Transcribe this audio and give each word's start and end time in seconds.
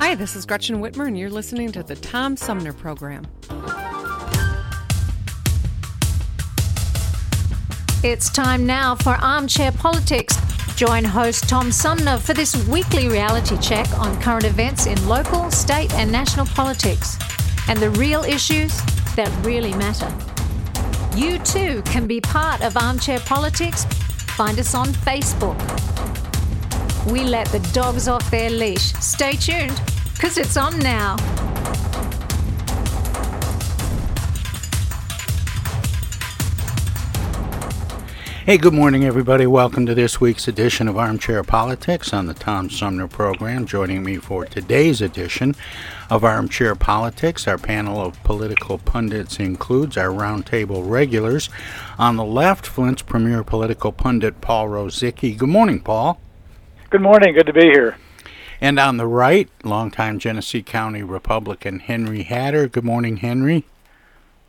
Hi, 0.00 0.14
this 0.14 0.36
is 0.36 0.46
Gretchen 0.46 0.80
Whitmer, 0.80 1.08
and 1.08 1.18
you're 1.18 1.28
listening 1.28 1.72
to 1.72 1.82
the 1.82 1.96
Tom 1.96 2.36
Sumner 2.36 2.72
Program. 2.72 3.26
It's 8.04 8.30
time 8.30 8.64
now 8.64 8.94
for 8.94 9.14
Armchair 9.14 9.72
Politics. 9.72 10.36
Join 10.76 11.02
host 11.02 11.48
Tom 11.48 11.72
Sumner 11.72 12.16
for 12.16 12.32
this 12.32 12.54
weekly 12.68 13.08
reality 13.08 13.58
check 13.58 13.86
on 13.98 14.18
current 14.22 14.44
events 14.44 14.86
in 14.86 15.08
local, 15.08 15.50
state, 15.50 15.92
and 15.94 16.12
national 16.12 16.46
politics 16.46 17.18
and 17.66 17.80
the 17.80 17.90
real 17.90 18.22
issues 18.22 18.80
that 19.16 19.28
really 19.44 19.74
matter. 19.74 20.14
You 21.16 21.40
too 21.40 21.82
can 21.82 22.06
be 22.06 22.20
part 22.20 22.62
of 22.62 22.76
Armchair 22.76 23.18
Politics. 23.18 23.84
Find 24.36 24.60
us 24.60 24.76
on 24.76 24.86
Facebook. 24.86 25.58
We 27.06 27.24
let 27.24 27.46
the 27.48 27.60
dogs 27.72 28.06
off 28.06 28.30
their 28.30 28.50
leash. 28.50 28.92
Stay 28.94 29.32
tuned, 29.32 29.80
because 30.12 30.36
it's 30.36 30.56
on 30.56 30.78
now. 30.80 31.16
Hey, 38.44 38.56
good 38.58 38.74
morning, 38.74 39.04
everybody. 39.04 39.46
Welcome 39.46 39.86
to 39.86 39.94
this 39.94 40.20
week's 40.20 40.48
edition 40.48 40.88
of 40.88 40.96
Armchair 40.96 41.42
Politics 41.44 42.12
on 42.12 42.26
the 42.26 42.34
Tom 42.34 42.68
Sumner 42.68 43.06
program. 43.06 43.66
Joining 43.66 44.02
me 44.02 44.16
for 44.16 44.44
today's 44.44 45.00
edition 45.00 45.54
of 46.10 46.24
Armchair 46.24 46.74
Politics, 46.74 47.46
our 47.46 47.58
panel 47.58 48.00
of 48.00 48.22
political 48.22 48.78
pundits 48.78 49.38
includes 49.38 49.96
our 49.96 50.08
roundtable 50.08 50.88
regulars. 50.88 51.48
On 51.98 52.16
the 52.16 52.24
left, 52.24 52.66
Flint's 52.66 53.02
premier 53.02 53.44
political 53.44 53.92
pundit, 53.92 54.40
Paul 54.40 54.68
Rosicki. 54.68 55.36
Good 55.36 55.48
morning, 55.50 55.80
Paul. 55.80 56.20
Good 56.90 57.02
morning. 57.02 57.34
Good 57.34 57.46
to 57.46 57.52
be 57.52 57.66
here. 57.66 57.96
And 58.60 58.78
on 58.78 58.96
the 58.96 59.06
right, 59.06 59.48
longtime 59.62 60.18
Genesee 60.18 60.62
County 60.62 61.02
Republican 61.02 61.80
Henry 61.80 62.22
Hatter. 62.22 62.66
Good 62.66 62.84
morning, 62.84 63.18
Henry. 63.18 63.64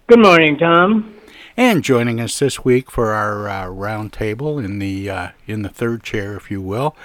Good 0.08 0.20
morning, 0.20 0.58
Tom. 0.58 1.16
And 1.58 1.84
joining 1.84 2.22
us 2.22 2.40
this 2.40 2.64
week 2.64 2.90
for 2.90 3.12
our 3.12 3.50
uh, 3.50 3.66
roundtable 3.66 4.64
in 4.64 4.80
the 4.80 5.10
uh, 5.10 5.28
in 5.46 5.62
the 5.64 5.70
third 5.70 6.02
chair, 6.02 6.36
if 6.38 6.50
you 6.50 6.62
will, 6.62 6.96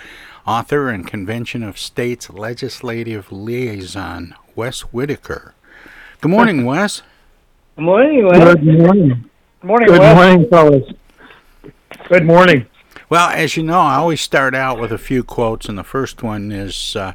author 0.47 0.89
and 0.89 1.05
Convention 1.07 1.65
of 1.65 1.79
States 1.79 2.31
Legislative 2.31 3.33
Liaison 3.33 4.35
Wes 4.55 4.83
Whitaker. 4.83 5.55
Good 6.21 6.31
morning, 6.31 6.65
Wes. 6.67 7.03
Good 7.75 7.83
morning, 7.87 8.25
Wes. 8.25 8.55
Good 8.55 8.65
morning. 8.65 9.09
Good 9.61 9.67
morning, 9.67 9.89
Good 9.89 9.99
Wes. 9.99 10.15
morning, 10.17 10.49
fellas. 10.49 10.93
Good 12.09 12.25
morning. 12.25 12.67
Well, 13.09 13.29
as 13.29 13.57
you 13.57 13.63
know, 13.63 13.81
I 13.81 13.97
always 13.97 14.21
start 14.21 14.55
out 14.55 14.81
with 14.81 14.93
a 14.93 14.99
few 14.99 15.23
quotes, 15.25 15.69
and 15.69 15.77
the 15.77 15.85
first 15.85 16.23
one 16.23 16.51
is 16.51 16.97
uh, 16.97 17.13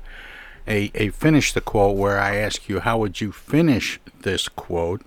a 0.67 0.91
a 0.93 1.09
finish 1.09 1.53
the 1.53 1.61
quote 1.61 1.97
where 1.97 2.19
I 2.19 2.35
ask 2.35 2.69
you 2.69 2.79
how 2.79 2.97
would 2.99 3.21
you 3.21 3.31
finish 3.31 3.99
this 4.21 4.47
quote, 4.47 5.01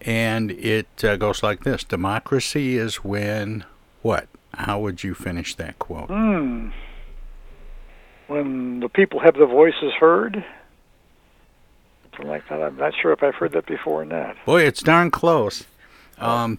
and 0.00 0.50
it 0.50 1.04
uh, 1.04 1.16
goes 1.16 1.42
like 1.42 1.64
this: 1.64 1.84
Democracy 1.84 2.76
is 2.76 3.04
when 3.04 3.64
what? 4.02 4.28
How 4.54 4.80
would 4.80 5.04
you 5.04 5.14
finish 5.14 5.54
that 5.56 5.78
quote? 5.78 6.08
Hmm. 6.08 6.70
When 8.28 8.80
the 8.80 8.88
people 8.88 9.20
have 9.20 9.34
their 9.34 9.46
voices 9.46 9.92
heard. 10.00 10.44
Something 12.02 12.28
like 12.28 12.48
that. 12.48 12.60
I'm 12.60 12.76
not 12.76 12.94
sure 13.00 13.12
if 13.12 13.22
I've 13.22 13.34
heard 13.34 13.52
that 13.52 13.66
before 13.66 14.02
or 14.02 14.04
not. 14.04 14.36
Boy, 14.44 14.62
it's 14.62 14.82
darn 14.82 15.10
close. 15.10 15.64
Um, 16.18 16.58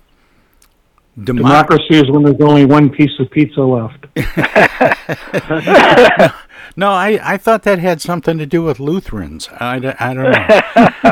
democ- 1.19 1.38
Democracy 1.38 1.96
is 1.96 2.09
when 2.09 2.24
there's 2.24 2.41
only 2.41 2.66
one 2.66 2.90
piece 2.90 3.18
of 3.19 3.30
pizza 3.31 3.62
left. 3.62 4.06
no, 6.75 6.91
I, 6.91 7.19
I 7.24 7.38
thought 7.38 7.63
that 7.63 7.80
had 7.80 8.02
something 8.02 8.38
to 8.38 8.46
do 8.46 8.62
with 8.63 8.80
Lutherans. 8.80 9.47
I, 9.53 9.96
I 10.00 10.13
don't 10.13 10.31
know. 10.31 10.47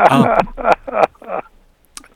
Um, 0.09 0.37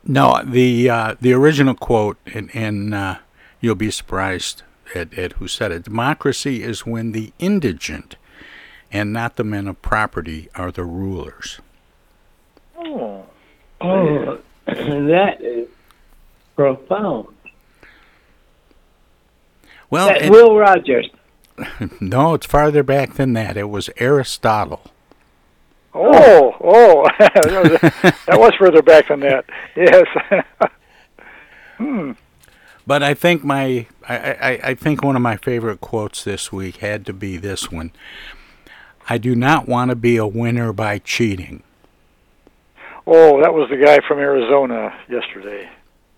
no, 0.04 0.42
the 0.44 0.90
uh, 0.90 1.16
the 1.22 1.34
original 1.34 1.76
quote, 1.76 2.18
and, 2.34 2.50
and 2.54 2.94
uh, 2.94 3.18
you'll 3.60 3.76
be 3.76 3.92
surprised 3.92 4.64
at, 4.96 5.14
at 5.18 5.34
who 5.34 5.48
said 5.48 5.72
it. 5.72 5.84
Democracy 5.84 6.64
is 6.64 6.86
when 6.86 7.12
the 7.12 7.34
indigent 7.40 8.16
and 8.92 9.14
not 9.14 9.36
the 9.36 9.44
men 9.44 9.68
of 9.68 9.82
property 9.82 10.50
are 10.56 10.72
the 10.72 10.84
rulers. 10.84 11.60
Oh. 12.78 13.26
Oh, 13.80 14.40
that 14.66 15.42
is 15.42 15.68
profound. 16.56 17.28
Well, 19.92 20.08
That 20.08 20.24
it- 20.24 20.32
Will 20.32 20.58
Rogers. 20.58 21.08
no, 22.02 22.34
it's 22.34 22.48
farther 22.48 22.82
back 22.82 23.14
than 23.14 23.34
that. 23.34 23.56
It 23.56 23.70
was 23.70 23.92
Aristotle. 23.98 24.82
Oh, 25.94 26.56
oh, 26.62 27.06
that, 27.20 28.40
was, 28.40 28.54
further 28.58 28.82
back 28.82 29.10
than 29.10 29.20
that. 29.20 29.46
Yes. 29.76 30.06
hmm. 31.78 32.12
But 32.88 33.04
I 33.04 33.14
think 33.14 33.44
my 33.44 33.88
I, 34.08 34.18
I, 34.18 34.60
I 34.64 34.76
think 34.76 35.04
one 35.04 35.18
of 35.18 35.22
my 35.22 35.36
favorite 35.36 35.82
quotes 35.82 36.24
this 36.24 36.52
week 36.52 36.78
had 36.78 37.06
to 37.08 37.14
be 37.14 37.38
this 37.38 37.70
one. 37.70 37.92
I 39.10 39.18
do 39.18 39.36
not 39.36 39.68
want 39.68 39.90
to 39.90 39.96
be 39.96 40.16
a 40.16 40.26
winner 40.26 40.72
by 40.72 41.00
cheating. 41.00 41.62
Oh, 43.06 43.42
that 43.42 43.54
was 43.54 43.70
the 43.70 43.78
guy 43.78 44.00
from 44.08 44.20
Arizona 44.20 44.98
yesterday. 45.10 45.70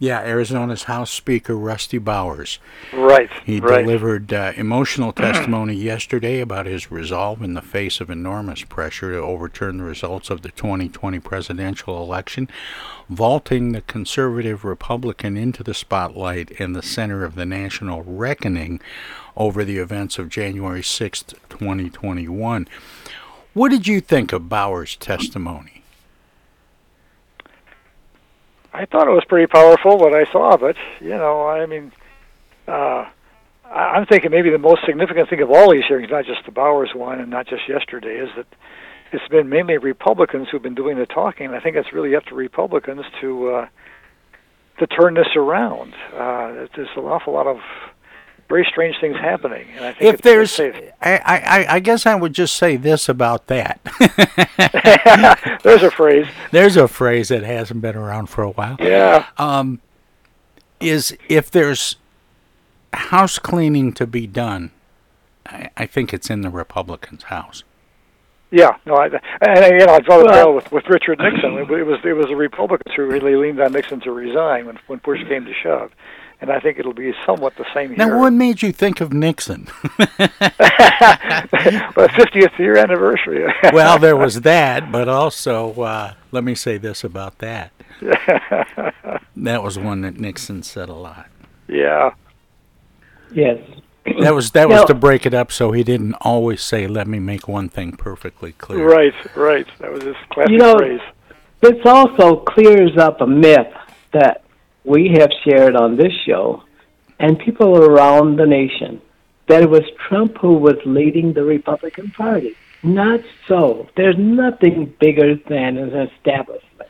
Yeah, 0.03 0.19
Arizona's 0.19 0.83
House 0.83 1.09
Speaker 1.09 1.55
Rusty 1.55 1.97
Bowers. 1.97 2.59
Right. 2.91 3.29
He 3.45 3.61
right. 3.61 3.85
delivered 3.85 4.33
uh, 4.33 4.51
emotional 4.57 5.13
testimony 5.13 5.75
yesterday 5.91 6.41
about 6.41 6.65
his 6.65 6.91
resolve 6.91 7.41
in 7.41 7.53
the 7.53 7.61
face 7.61 8.01
of 8.01 8.09
enormous 8.09 8.63
pressure 8.63 9.13
to 9.13 9.19
overturn 9.19 9.77
the 9.77 9.85
results 9.85 10.29
of 10.29 10.41
the 10.41 10.51
2020 10.51 11.21
presidential 11.21 12.03
election, 12.03 12.49
vaulting 13.07 13.71
the 13.71 13.79
conservative 13.79 14.65
Republican 14.65 15.37
into 15.37 15.63
the 15.63 15.73
spotlight 15.73 16.51
and 16.59 16.75
the 16.75 16.83
center 16.83 17.23
of 17.23 17.35
the 17.35 17.45
national 17.45 18.03
reckoning 18.03 18.81
over 19.37 19.63
the 19.63 19.77
events 19.77 20.19
of 20.19 20.27
January 20.27 20.81
6th, 20.81 21.33
2021. 21.47 22.67
What 23.53 23.69
did 23.69 23.87
you 23.87 24.01
think 24.01 24.33
of 24.33 24.49
Bowers' 24.49 24.97
testimony? 24.97 25.82
I 28.73 28.85
thought 28.85 29.07
it 29.07 29.11
was 29.11 29.23
pretty 29.29 29.47
powerful 29.47 29.97
what 29.97 30.15
I 30.15 30.29
saw 30.31 30.55
it. 30.65 30.75
You 30.99 31.09
know, 31.09 31.47
I 31.47 31.65
mean, 31.67 31.91
uh, 32.67 33.05
I'm 33.65 34.05
thinking 34.07 34.31
maybe 34.31 34.49
the 34.49 34.57
most 34.57 34.81
significant 34.85 35.29
thing 35.29 35.41
of 35.41 35.51
all 35.51 35.71
these 35.71 35.83
hearings, 35.87 36.09
not 36.11 36.25
just 36.25 36.45
the 36.45 36.51
Bowers 36.51 36.91
one 36.95 37.19
and 37.19 37.29
not 37.29 37.47
just 37.47 37.69
yesterday, 37.69 38.17
is 38.17 38.29
that 38.35 38.47
it's 39.11 39.27
been 39.29 39.47
mainly 39.47 39.77
Republicans 39.77 40.47
who've 40.51 40.61
been 40.61 40.73
doing 40.75 40.97
the 40.97 41.05
talking. 41.05 41.49
I 41.49 41.59
think 41.59 41.75
it's 41.75 41.93
really 41.93 42.15
up 42.15 42.25
to 42.25 42.35
Republicans 42.35 43.05
to 43.21 43.49
uh, 43.49 43.67
to 44.79 44.87
turn 44.87 45.13
this 45.13 45.35
around. 45.35 45.93
Uh, 46.11 46.67
there's 46.75 46.89
an 46.95 47.03
awful 47.03 47.33
lot 47.33 47.45
of 47.45 47.57
very 48.49 48.65
strange 48.69 48.95
things 48.99 49.15
happening, 49.17 49.67
and 49.75 49.85
I 49.85 49.93
think 49.93 50.13
If 50.13 50.21
there's. 50.21 50.59
I, 50.59 50.91
I, 51.01 51.65
I 51.75 51.79
guess 51.79 52.05
I 52.05 52.15
would 52.15 52.33
just 52.33 52.55
say 52.55 52.77
this 52.77 53.09
about 53.09 53.47
that. 53.47 53.79
there's 55.63 55.83
a 55.83 55.91
phrase. 55.91 56.27
There's 56.51 56.77
a 56.77 56.87
phrase 56.87 57.29
that 57.29 57.43
hasn't 57.43 57.81
been 57.81 57.95
around 57.95 58.27
for 58.27 58.43
a 58.43 58.51
while. 58.51 58.77
Yeah. 58.79 59.27
Um, 59.37 59.81
is 60.79 61.17
if 61.29 61.49
there's 61.49 61.95
house 62.93 63.39
cleaning 63.39 63.93
to 63.93 64.05
be 64.05 64.27
done, 64.27 64.71
I, 65.45 65.69
I 65.75 65.85
think 65.85 66.13
it's 66.13 66.29
in 66.29 66.41
the 66.41 66.49
Republicans' 66.49 67.23
house. 67.23 67.63
Yeah, 68.51 68.77
no, 68.85 68.93
I, 68.93 69.05
and 69.41 69.79
you 69.79 69.85
know, 69.87 69.93
I 69.95 69.99
draw 69.99 70.19
the 70.19 70.25
parallel 70.25 70.53
with, 70.53 70.71
with 70.71 70.83
Richard 70.87 71.17
Nixon. 71.17 71.53
It, 71.57 71.71
it 71.71 71.83
was 71.85 71.99
it 72.05 72.13
was 72.13 72.27
the 72.27 72.35
Republicans 72.35 72.93
who 72.95 73.05
really 73.05 73.35
leaned 73.35 73.59
on 73.59 73.71
Nixon 73.73 73.99
to 74.01 74.11
resign 74.11 74.67
when 74.67 74.77
when 74.85 74.99
push 74.99 75.17
came 75.27 75.45
to 75.45 75.53
shove, 75.55 75.91
and 76.43 76.51
I 76.51 76.59
think 76.59 76.77
it'll 76.77 76.93
be 76.93 77.13
somewhat 77.25 77.55
the 77.55 77.63
same 77.73 77.91
Now, 77.91 78.03
here. 78.03 78.15
Now, 78.15 78.19
what 78.19 78.33
made 78.33 78.61
you 78.61 78.73
think 78.73 78.99
of 78.99 79.13
Nixon? 79.13 79.69
well, 79.97 80.19
50th 82.09 82.59
year 82.59 82.75
anniversary. 82.75 83.45
well, 83.73 83.97
there 83.97 84.17
was 84.17 84.41
that, 84.41 84.91
but 84.91 85.07
also, 85.07 85.71
uh, 85.81 86.13
let 86.33 86.43
me 86.43 86.53
say 86.53 86.77
this 86.77 87.05
about 87.05 87.37
that. 87.37 87.71
that 89.37 89.63
was 89.63 89.79
one 89.79 90.01
that 90.01 90.19
Nixon 90.19 90.63
said 90.63 90.89
a 90.89 90.93
lot. 90.93 91.27
yeah. 91.69 92.11
Yes. 93.31 93.59
That 94.19 94.35
was 94.35 94.51
that 94.51 94.67
was 94.67 94.83
to 94.85 94.93
break 94.93 95.25
it 95.25 95.33
up, 95.33 95.49
so 95.51 95.71
he 95.71 95.81
didn't 95.81 96.13
always 96.21 96.61
say, 96.61 96.87
"Let 96.87 97.07
me 97.07 97.19
make 97.19 97.47
one 97.47 97.69
thing 97.69 97.93
perfectly 97.93 98.51
clear." 98.51 98.85
Right, 98.85 99.13
right. 99.35 99.65
That 99.79 99.91
was 99.93 100.03
his 100.03 100.15
classic 100.29 100.51
You 100.51 100.57
know, 100.57 100.77
phrase. 100.77 100.99
This 101.61 101.79
also 101.85 102.35
clears 102.35 102.97
up 102.97 103.21
a 103.21 103.25
myth 103.25 103.73
that 104.11 104.42
we 104.83 105.15
have 105.17 105.29
shared 105.43 105.75
on 105.75 105.95
this 105.97 106.13
show 106.25 106.63
and 107.19 107.39
people 107.39 107.77
around 107.77 108.37
the 108.37 108.45
nation 108.45 109.01
that 109.47 109.61
it 109.61 109.69
was 109.69 109.83
Trump 110.07 110.37
who 110.37 110.53
was 110.53 110.75
leading 110.85 111.33
the 111.33 111.43
Republican 111.43 112.11
Party. 112.11 112.55
Not 112.81 113.21
so. 113.47 113.87
There's 113.95 114.17
nothing 114.17 114.93
bigger 114.99 115.35
than 115.35 115.77
an 115.77 115.93
establishment. 115.95 116.89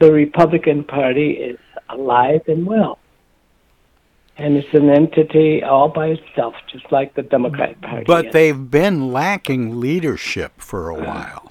The 0.00 0.12
Republican 0.12 0.84
Party 0.84 1.30
is 1.32 1.58
alive 1.88 2.42
and 2.46 2.66
well. 2.66 2.98
And 4.36 4.56
it's 4.56 4.72
an 4.72 4.88
entity 4.88 5.64
all 5.64 5.88
by 5.88 6.08
itself, 6.08 6.54
just 6.70 6.90
like 6.92 7.14
the 7.14 7.22
Democrat 7.22 7.80
Party. 7.80 8.04
But 8.06 8.26
is. 8.26 8.32
they've 8.32 8.70
been 8.70 9.12
lacking 9.12 9.80
leadership 9.80 10.60
for 10.60 10.90
a 10.90 10.96
uh, 10.96 11.04
while. 11.04 11.47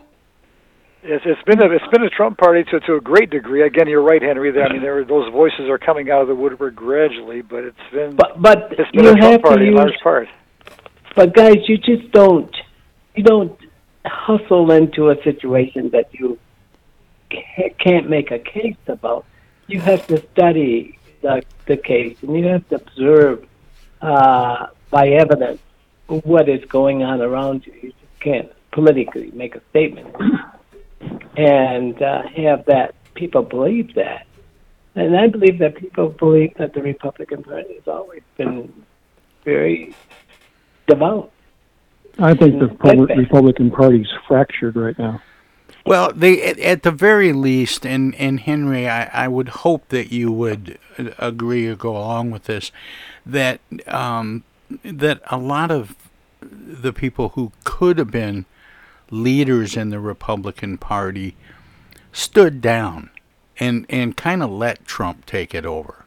It's, 1.10 1.24
it's 1.26 1.42
been 1.44 1.62
a 1.62 1.74
it's 1.74 1.88
been 1.88 2.04
a 2.04 2.10
Trump 2.10 2.38
party 2.38 2.66
to 2.66 2.82
to 2.82 2.96
a 2.96 3.02
great 3.02 3.30
degree. 3.30 3.66
Again, 3.66 3.88
you're 3.88 4.02
right, 4.02 4.22
Henry. 4.22 4.52
There, 4.52 4.66
I 4.66 4.74
mean, 4.74 4.82
there 4.82 5.06
those 5.06 5.32
voices 5.32 5.70
are 5.70 5.78
coming 5.78 6.12
out 6.12 6.22
of 6.22 6.28
the 6.28 6.36
woodwork 6.36 6.76
gradually, 6.76 7.42
but 7.42 7.64
it's 7.64 7.78
been 7.94 8.16
But 8.18 8.42
but 8.42 8.74
it's 8.78 8.92
been 8.92 9.06
you 9.06 9.12
a 9.12 9.16
Trump 9.16 9.32
have 9.32 9.42
to 9.42 9.48
party 9.48 9.68
in 9.68 9.76
large 9.76 9.98
part. 10.04 10.28
But 11.16 11.34
guys, 11.34 11.58
you 11.70 11.78
just 11.78 12.12
don't 12.12 12.54
you 13.16 13.24
don't 13.24 13.58
hustle 14.06 14.70
into 14.72 15.10
a 15.10 15.24
situation 15.24 15.92
that 15.92 16.14
you 16.14 16.38
can't 17.80 18.10
make 18.10 18.32
a 18.32 18.40
case 18.40 18.76
about. 18.88 19.26
You 19.68 19.80
have 19.80 20.06
to 20.08 20.22
study 20.34 21.00
the 21.22 21.42
the 21.68 21.78
case, 21.78 22.18
and 22.22 22.38
you 22.38 22.48
have 22.48 22.68
to 22.68 22.76
observe 22.76 23.48
uh, 24.02 24.68
by 24.90 25.08
evidence 25.08 25.62
what 26.08 26.50
is 26.50 26.66
going 26.66 27.04
on 27.04 27.22
around 27.22 27.66
you. 27.66 27.74
You 27.82 27.90
just 27.92 28.20
can't 28.20 28.52
politically 28.72 29.32
make 29.34 29.56
a 29.56 29.62
statement 29.70 30.14
and 31.38 32.02
uh, 32.02 32.24
have 32.36 32.66
that 32.66 32.96
people 33.14 33.44
believe 33.44 33.94
that. 33.96 34.26
And 34.96 35.16
I 35.16 35.28
believe 35.28 35.60
that 35.60 35.76
people 35.76 36.10
believe 36.10 36.56
that 36.58 36.74
the 36.74 36.82
Republican 36.82 37.44
Party 37.44 37.76
has 37.76 37.88
always 37.88 38.24
been 38.36 38.74
very 39.44 39.96
devout. 40.88 41.32
I 42.20 42.34
think 42.34 42.60
the 42.60 42.68
Republic, 42.68 43.12
okay. 43.12 43.20
Republican 43.20 43.70
Party's 43.70 44.08
fractured 44.28 44.76
right 44.76 44.98
now. 44.98 45.22
Well, 45.86 46.12
they 46.14 46.42
at, 46.42 46.60
at 46.60 46.84
the 46.84 46.92
very 46.92 47.32
least, 47.32 47.86
and 47.86 48.16
and 48.16 48.40
Henry, 48.40 48.90
I, 48.90 49.26
I 49.26 49.28
would 49.28 49.50
hope 49.50 49.88
that 49.90 50.12
you 50.12 50.32
would 50.32 50.80
uh, 50.98 51.12
agree 51.20 51.68
or 51.68 51.76
go 51.76 51.96
along 51.96 52.32
with 52.32 52.46
this, 52.46 52.72
that 53.26 53.62
um, 53.88 54.44
that 54.84 55.22
a 55.28 55.38
lot 55.38 55.72
of 55.72 55.96
the 56.42 56.92
people 56.92 57.30
who 57.30 57.52
could 57.64 58.00
have 58.00 58.12
been 58.12 58.46
leaders 59.10 59.76
in 59.78 59.90
the 59.90 60.00
Republican 60.00 60.78
Party 60.78 61.36
stood 62.12 62.62
down 62.62 63.10
and 63.60 63.86
and 63.90 64.16
kind 64.18 64.44
of 64.44 64.50
let 64.52 64.86
Trump 64.86 65.26
take 65.26 65.54
it 65.56 65.66
over, 65.66 66.06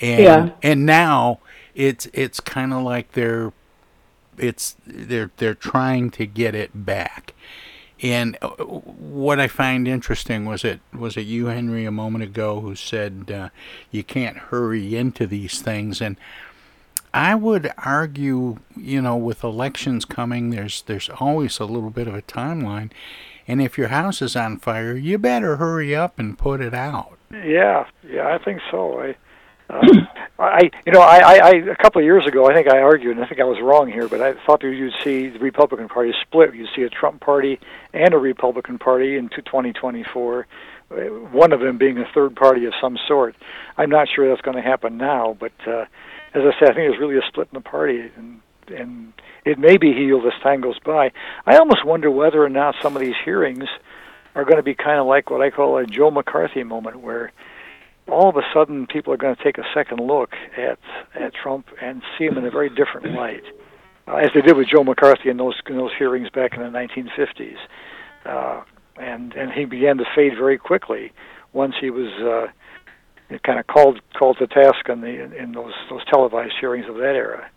and 0.00 0.20
Yeah. 0.22 0.50
and 0.62 0.84
now 0.86 1.40
it's 1.74 2.06
it's 2.12 2.40
kind 2.40 2.72
of 2.72 2.82
like 2.82 3.12
they're 3.12 3.52
it's 4.38 4.76
they're 4.86 5.30
they're 5.36 5.54
trying 5.54 6.10
to 6.12 6.26
get 6.26 6.54
it 6.54 6.70
back. 6.74 7.34
And 8.02 8.36
uh, 8.42 8.48
what 8.48 9.38
I 9.38 9.46
find 9.46 9.86
interesting 9.86 10.44
was 10.44 10.64
it 10.64 10.80
was 10.92 11.16
it 11.16 11.26
you 11.26 11.46
Henry 11.46 11.84
a 11.84 11.92
moment 11.92 12.24
ago 12.24 12.60
who 12.60 12.74
said 12.74 13.30
uh, 13.32 13.48
you 13.92 14.02
can't 14.02 14.36
hurry 14.36 14.96
into 14.96 15.26
these 15.26 15.60
things 15.62 16.00
and 16.00 16.16
I 17.14 17.34
would 17.34 17.72
argue, 17.78 18.58
you 18.76 19.02
know, 19.02 19.16
with 19.16 19.44
elections 19.44 20.04
coming, 20.04 20.50
there's 20.50 20.82
there's 20.82 21.10
always 21.20 21.58
a 21.60 21.64
little 21.64 21.90
bit 21.90 22.08
of 22.08 22.14
a 22.14 22.22
timeline, 22.22 22.90
and 23.46 23.60
if 23.60 23.76
your 23.76 23.88
house 23.88 24.22
is 24.22 24.34
on 24.34 24.58
fire, 24.58 24.96
you 24.96 25.18
better 25.18 25.56
hurry 25.56 25.94
up 25.94 26.18
and 26.18 26.38
put 26.38 26.60
it 26.60 26.72
out. 26.72 27.18
Yeah, 27.30 27.86
yeah, 28.08 28.28
I 28.28 28.38
think 28.42 28.60
so. 28.70 28.98
I, 29.00 29.16
uh, 29.70 29.80
I, 30.38 30.70
you 30.86 30.92
know, 30.92 31.00
I, 31.00 31.18
I, 31.18 31.34
I, 31.34 31.50
a 31.50 31.76
couple 31.76 32.00
of 32.00 32.04
years 32.04 32.26
ago, 32.26 32.46
I 32.46 32.54
think 32.54 32.68
I 32.68 32.80
argued, 32.80 33.16
and 33.16 33.24
I 33.24 33.28
think 33.28 33.40
I 33.40 33.44
was 33.44 33.58
wrong 33.60 33.90
here, 33.90 34.08
but 34.08 34.20
I 34.20 34.34
thought 34.44 34.60
that 34.60 34.68
you'd 34.74 34.92
see 35.02 35.28
the 35.28 35.38
Republican 35.38 35.88
Party 35.88 36.12
split. 36.20 36.54
You'd 36.54 36.68
see 36.74 36.82
a 36.82 36.90
Trump 36.90 37.20
Party 37.20 37.60
and 37.92 38.12
a 38.12 38.18
Republican 38.18 38.78
Party 38.78 39.16
in 39.16 39.28
2024. 39.28 40.46
uh, 40.90 40.94
One 41.30 41.52
of 41.52 41.60
them 41.60 41.78
being 41.78 41.98
a 41.98 42.06
third 42.12 42.36
party 42.36 42.64
of 42.66 42.74
some 42.80 42.98
sort. 43.06 43.34
I'm 43.78 43.88
not 43.90 44.08
sure 44.14 44.28
that's 44.28 44.42
going 44.42 44.56
to 44.56 44.62
happen 44.62 44.96
now, 44.98 45.36
but 45.38 45.52
uh, 45.66 45.84
as 46.34 46.42
I 46.42 46.58
said, 46.58 46.70
I 46.70 46.74
think 46.74 46.90
there's 46.90 47.00
really 47.00 47.18
a 47.18 47.26
split 47.28 47.48
in 47.52 47.54
the 47.54 47.68
party, 47.68 48.10
and 48.16 48.40
and 48.68 49.12
it 49.44 49.58
may 49.58 49.76
be 49.76 49.92
healed 49.92 50.24
as 50.24 50.32
time 50.42 50.60
goes 50.60 50.78
by. 50.78 51.10
I 51.46 51.56
almost 51.56 51.84
wonder 51.84 52.10
whether 52.10 52.42
or 52.42 52.48
not 52.48 52.74
some 52.80 52.96
of 52.96 53.02
these 53.02 53.16
hearings 53.24 53.68
are 54.34 54.44
going 54.44 54.56
to 54.56 54.62
be 54.62 54.74
kind 54.74 54.98
of 54.98 55.06
like 55.06 55.30
what 55.30 55.42
I 55.42 55.50
call 55.50 55.76
a 55.76 55.84
Joe 55.84 56.10
McCarthy 56.10 56.62
moment, 56.62 57.00
where 57.00 57.32
all 58.08 58.28
of 58.28 58.36
a 58.36 58.42
sudden 58.54 58.86
people 58.86 59.12
are 59.12 59.16
going 59.16 59.36
to 59.36 59.42
take 59.42 59.58
a 59.58 59.64
second 59.74 60.00
look 60.00 60.30
at 60.56 60.78
at 61.14 61.34
Trump 61.34 61.66
and 61.80 62.02
see 62.16 62.24
him 62.24 62.38
in 62.38 62.46
a 62.46 62.50
very 62.50 62.70
different 62.70 63.14
light, 63.14 63.44
uh, 64.08 64.16
as 64.16 64.30
they 64.34 64.40
did 64.40 64.56
with 64.56 64.68
Joe 64.68 64.84
McCarthy 64.84 65.28
in 65.28 65.36
those 65.36 65.60
in 65.68 65.76
those 65.76 65.92
hearings 65.98 66.30
back 66.30 66.54
in 66.54 66.60
the 66.60 66.68
1950s, 66.68 67.56
uh, 68.24 68.62
and 68.96 69.34
and 69.34 69.52
he 69.52 69.64
began 69.64 69.98
to 69.98 70.04
fade 70.14 70.32
very 70.36 70.56
quickly 70.56 71.12
once 71.52 71.74
he 71.80 71.90
was 71.90 72.10
uh, 72.22 72.50
kind 73.40 73.58
of 73.58 73.66
called 73.66 74.00
called 74.18 74.38
to 74.38 74.46
task 74.46 74.88
in 74.88 75.00
the 75.00 75.36
in 75.36 75.52
those 75.52 75.72
those 75.90 76.04
televised 76.06 76.54
hearings 76.60 76.88
of 76.88 76.96
that 76.96 77.14
era. 77.16 77.50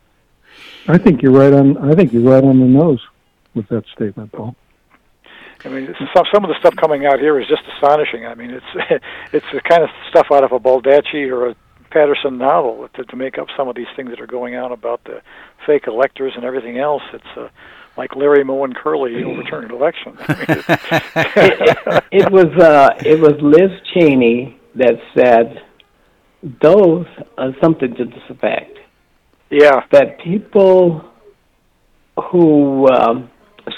I 0.87 0.97
think 0.97 1.21
you're 1.21 1.31
right 1.31 1.53
on. 1.53 1.77
I 1.77 1.95
think 1.95 2.13
you're 2.13 2.23
right 2.23 2.43
on 2.43 2.59
the 2.59 2.65
nose 2.65 3.01
with 3.53 3.67
that 3.69 3.85
statement, 3.93 4.31
Paul. 4.31 4.55
I 5.63 5.69
mean, 5.69 5.95
some 6.13 6.25
some 6.33 6.43
of 6.43 6.49
the 6.49 6.55
stuff 6.59 6.75
coming 6.75 7.05
out 7.05 7.19
here 7.19 7.39
is 7.39 7.47
just 7.47 7.63
astonishing. 7.75 8.25
I 8.25 8.35
mean, 8.35 8.51
it's 8.51 8.65
it's 9.33 9.45
the 9.51 9.61
kind 9.61 9.83
of 9.83 9.89
stuff 10.09 10.27
out 10.31 10.43
of 10.43 10.51
a 10.51 10.59
Baldacci 10.59 11.29
or 11.31 11.49
a 11.49 11.55
Patterson 11.89 12.37
novel 12.37 12.87
to, 12.95 13.03
to 13.05 13.15
make 13.15 13.37
up 13.37 13.47
some 13.57 13.67
of 13.67 13.75
these 13.75 13.87
things 13.95 14.09
that 14.09 14.19
are 14.19 14.27
going 14.27 14.55
on 14.55 14.71
about 14.71 15.03
the 15.05 15.21
fake 15.65 15.87
electors 15.87 16.33
and 16.35 16.43
everything 16.43 16.77
else. 16.77 17.03
It's 17.13 17.37
uh, 17.37 17.49
like 17.97 18.15
Larry 18.15 18.43
Moe 18.43 18.63
and 18.63 18.75
Curly 18.75 19.23
overturned 19.23 19.71
an 19.71 19.77
election. 19.77 20.17
I 20.19 20.35
mean, 20.35 22.01
it 22.11 22.31
was 22.31 22.47
uh, 22.61 22.89
it 23.03 23.19
was 23.19 23.33
Liz 23.41 23.71
Cheney 23.93 24.59
that 24.75 24.99
said 25.17 25.63
those 26.61 27.05
uh, 27.37 27.51
something 27.61 27.95
to 27.95 28.05
this 28.05 28.23
effect 28.29 28.77
yeah, 29.49 29.81
that 29.91 30.19
people 30.21 31.03
who 32.31 32.87
um, 32.89 33.29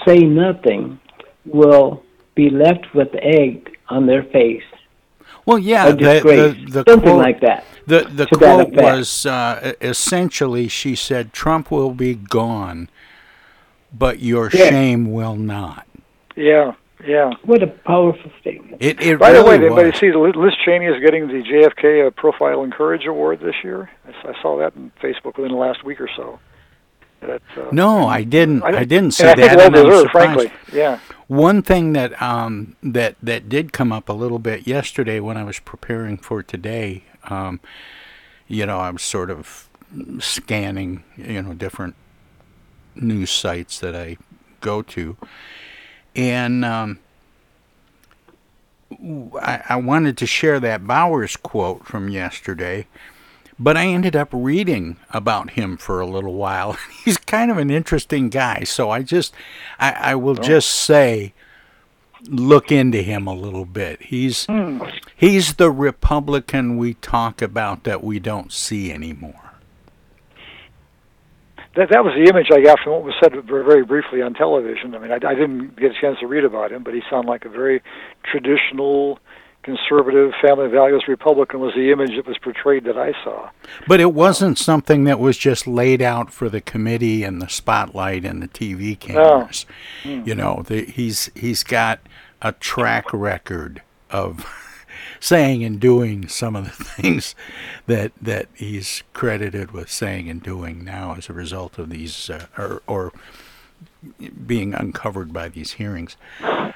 say 0.06 0.18
nothing 0.20 1.00
will 1.46 2.04
be 2.36 2.50
left 2.50 2.86
with 2.94 3.10
egg 3.22 3.70
on 3.90 4.06
their 4.06 4.24
face. 4.24 4.64
Well, 5.46 5.60
yeah, 5.60 5.88
A 5.88 5.92
the, 5.92 5.98
disgrace. 5.98 6.56
the, 6.70 6.84
the 6.84 6.92
Something 6.92 7.10
quote, 7.10 7.20
like 7.20 7.40
that, 7.42 7.64
The 7.86 8.02
the 8.02 8.26
to 8.28 8.36
that 8.38 8.72
quote 8.72 8.74
was 8.76 9.26
uh, 9.26 9.74
essentially 9.82 10.68
she 10.68 10.96
said 10.96 11.34
Trump 11.34 11.72
will 11.72 11.94
be 11.94 12.16
gone, 12.16 12.90
but 13.98 14.20
your 14.20 14.50
Yeah. 14.52 14.70
shame 14.70 15.12
will 15.12 15.36
not. 15.36 15.86
yeah, 16.36 16.74
yeah. 17.06 17.32
What 17.44 17.64
a 17.64 17.68
powerful 17.68 18.32
statement. 18.42 18.82
It 18.82 19.02
it 19.02 19.20
By 19.20 19.32
the 19.32 19.44
way, 19.44 19.58
really 19.58 19.70
did 19.70 19.72
anybody 19.78 19.98
see 19.98 20.12
Liz 20.12 20.54
Cheney 20.66 20.86
is 20.86 21.02
getting 21.04 21.28
the 21.28 21.44
JFK 21.44 22.08
uh, 22.08 22.12
Profile 22.12 22.64
in 22.64 22.72
Courage 22.72 23.06
Award 23.06 23.40
this 23.40 23.56
year? 23.64 23.90
I 24.08 24.34
saw 24.42 24.58
that 24.58 24.76
on 24.76 24.92
Facebook 25.02 25.38
within 25.38 25.52
the 25.52 25.58
last 25.58 25.84
week 25.84 26.02
or 26.02 26.10
so. 26.16 26.40
That, 27.22 27.42
uh, 27.58 27.66
No, 27.72 28.08
I 28.08 28.24
didn't. 28.24 28.64
I, 28.64 28.84
didn't 28.84 29.06
and 29.06 29.14
see 29.14 29.26
I 29.26 29.36
think 29.36 29.50
that. 29.50 29.58
well 29.58 29.66
and 29.68 29.76
deserved, 29.76 30.12
frankly. 30.12 30.52
Yeah. 30.72 31.00
One 31.28 31.62
thing 31.62 31.94
that 31.94 32.20
um 32.22 32.76
that 32.84 33.16
that 33.22 33.50
did 33.50 33.74
come 33.74 33.92
up 33.92 34.10
a 34.10 34.14
little 34.14 34.40
bit 34.40 34.68
yesterday 34.68 35.20
when 35.20 35.38
I 35.38 35.44
was 35.44 35.60
preparing 35.60 36.18
for 36.18 36.44
today, 36.44 37.04
um, 37.26 37.60
you 38.48 38.66
know, 38.66 38.78
I 38.80 38.90
was 38.92 39.02
sort 39.02 39.30
of 39.30 39.70
scanning, 40.20 41.04
you 41.16 41.42
know, 41.42 41.54
different 41.54 41.96
news 42.96 43.32
sites 43.32 43.80
that 43.80 43.96
I 43.96 44.18
go 44.62 44.82
to, 44.82 45.18
and 46.18 46.66
um, 46.66 47.00
I, 49.42 49.62
I 49.70 49.76
wanted 49.78 50.18
to 50.18 50.26
share 50.26 50.60
that 50.60 50.86
Bowers 50.88 51.36
quote 51.38 51.86
from 51.86 52.10
yesterday 52.10 52.88
But 53.60 53.78
I 53.78 53.88
ended 53.88 54.16
up 54.16 54.30
reading 54.32 54.98
about 55.12 55.52
him 55.52 55.78
for 55.78 56.00
a 56.00 56.08
little 56.08 56.34
while. 56.36 56.78
He's 57.06 57.18
kind 57.18 57.52
of 57.52 57.58
an 57.58 57.70
interesting 57.72 58.30
guy, 58.30 58.64
so 58.64 58.90
I 58.92 59.02
just, 59.04 59.34
I, 59.80 59.92
I 60.12 60.16
will 60.16 60.40
Oh. 60.40 60.44
just 60.44 60.70
say, 60.70 61.34
look 62.30 62.72
into 62.72 63.02
him 63.02 63.28
a 63.28 63.34
little 63.34 63.66
bit. 63.66 64.02
He's 64.04 64.48
he's 65.16 65.56
the 65.56 65.72
Republican 65.72 66.78
we 66.78 66.96
talk 66.96 67.42
about 67.42 67.84
that 67.84 68.04
we 68.04 68.20
don't 68.20 68.52
see 68.52 68.92
anymore. 68.92 69.47
That 71.78 71.90
that 71.92 72.04
was 72.04 72.14
the 72.16 72.28
image 72.28 72.48
I 72.52 72.60
got 72.62 72.80
from 72.80 72.94
what 72.94 73.04
was 73.04 73.14
said 73.22 73.34
very, 73.46 73.86
briefly 73.86 74.24
on 74.24 74.34
television. 74.34 74.96
I 74.96 74.98
mean, 74.98 75.12
I, 75.12 75.16
I 75.16 75.36
didn't 75.36 75.76
get 75.76 75.92
a 75.92 76.02
chance 76.02 76.20
to 76.22 76.28
read 76.28 76.44
about 76.44 76.72
him, 76.72 76.82
but 76.82 76.96
he 76.96 77.04
sounded 77.08 77.30
like 77.30 77.46
a 77.46 77.50
very 77.50 77.84
traditional, 78.24 79.20
conservative, 79.62 80.32
family 80.42 80.70
values 80.70 81.04
Republican. 81.08 81.60
Was 81.60 81.76
the 81.76 81.92
image 81.92 82.16
that 82.16 82.26
was 82.26 82.40
portrayed 82.40 82.86
that 82.86 82.98
I 82.98 83.14
saw? 83.24 83.52
But 83.88 84.00
it 84.00 84.16
wasn't 84.16 84.58
something 84.58 85.04
that 85.04 85.20
was 85.20 85.38
just 85.38 85.68
laid 85.68 86.02
out 86.02 86.34
for 86.34 86.50
the 86.50 86.62
committee 86.62 87.24
and 87.24 87.40
the 87.40 87.48
spotlight 87.48 88.26
and 88.26 88.42
the 88.42 88.48
TV 88.48 89.00
cameras. 89.00 89.68
Hmm. 90.02 90.24
You 90.26 90.34
know, 90.34 90.64
the, 90.66 90.84
he's 90.84 91.30
he's 91.36 91.62
got 91.62 92.00
a 92.42 92.54
track 92.54 93.14
record 93.14 93.84
of 94.10 94.67
saying 95.20 95.64
and 95.64 95.80
doing 95.80 96.28
some 96.28 96.56
of 96.56 96.66
the 96.66 96.84
things 96.84 97.36
that 97.86 98.12
that 98.22 98.48
he's 98.54 99.04
credited 99.14 99.72
with 99.72 99.90
saying 99.90 100.30
and 100.30 100.42
doing 100.42 100.84
now 100.84 101.16
as 101.18 101.30
a 101.30 101.34
result 101.34 101.78
of 101.78 101.90
these 101.90 102.30
uh, 102.30 102.48
or 102.58 102.82
or 102.88 103.14
being 104.46 104.74
uncovered 104.74 105.34
by 105.34 105.50
these 105.50 105.74
hearings. 105.74 106.16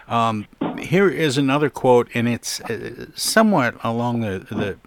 Um, 0.08 0.48
here 0.80 1.10
is 1.10 1.38
another 1.38 1.70
quote, 1.70 2.10
and 2.14 2.28
it's 2.28 2.60
uh, 2.62 3.06
somewhat 3.16 3.76
along 3.84 4.22
the, 4.22 4.40
the 4.40 4.78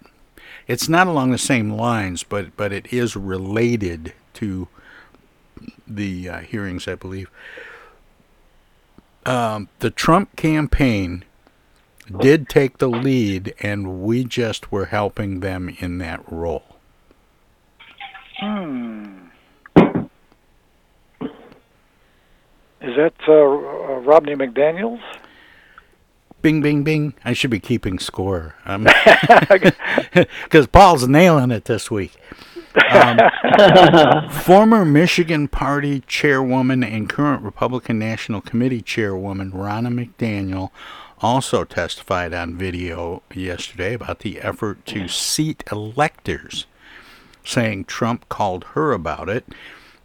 it's 0.67 0.89
not 0.89 1.07
along 1.07 1.31
the 1.31 1.37
same 1.37 1.71
lines, 1.71 2.23
but 2.23 2.55
but 2.57 2.71
it 2.71 2.91
is 2.91 3.15
related 3.15 4.13
to 4.33 4.67
the 5.87 6.29
uh, 6.29 6.39
hearings, 6.39 6.87
I 6.87 6.95
believe. 6.95 7.29
Um, 9.25 9.69
the 9.79 9.89
Trump 9.89 10.35
campaign 10.35 11.23
did 12.19 12.49
take 12.49 12.77
the 12.77 12.87
lead, 12.87 13.53
and 13.59 14.01
we 14.03 14.23
just 14.23 14.71
were 14.71 14.85
helping 14.85 15.39
them 15.39 15.75
in 15.79 15.97
that 15.99 16.21
role. 16.31 16.77
Hmm. 18.39 19.15
Is 22.81 22.95
that 22.97 23.13
uh, 23.27 23.31
uh, 23.31 23.99
Rodney 24.01 24.35
McDaniels? 24.35 25.01
Bing, 26.41 26.61
bing, 26.61 26.83
bing. 26.83 27.15
I 27.23 27.33
should 27.33 27.49
be 27.49 27.59
keeping 27.59 27.97
score. 27.99 28.55
Because 30.43 30.67
Paul's 30.67 31.07
nailing 31.07 31.51
it 31.51 31.65
this 31.65 31.89
week. 31.91 32.13
Um, 32.91 33.19
former 34.29 34.85
Michigan 34.85 35.47
Party 35.47 36.01
chairwoman 36.07 36.83
and 36.83 37.09
current 37.09 37.41
Republican 37.41 37.99
National 37.99 38.41
Committee 38.41 38.81
chairwoman 38.81 39.51
Ronna 39.51 39.87
McDaniel 39.87 40.69
also 41.21 41.63
testified 41.63 42.33
on 42.33 42.57
video 42.57 43.23
yesterday 43.33 43.93
about 43.93 44.19
the 44.19 44.41
effort 44.41 44.85
to 44.87 45.07
seat 45.07 45.63
electors, 45.71 46.65
saying 47.43 47.85
Trump 47.85 48.27
called 48.29 48.63
her 48.73 48.91
about 48.91 49.29
it. 49.29 49.45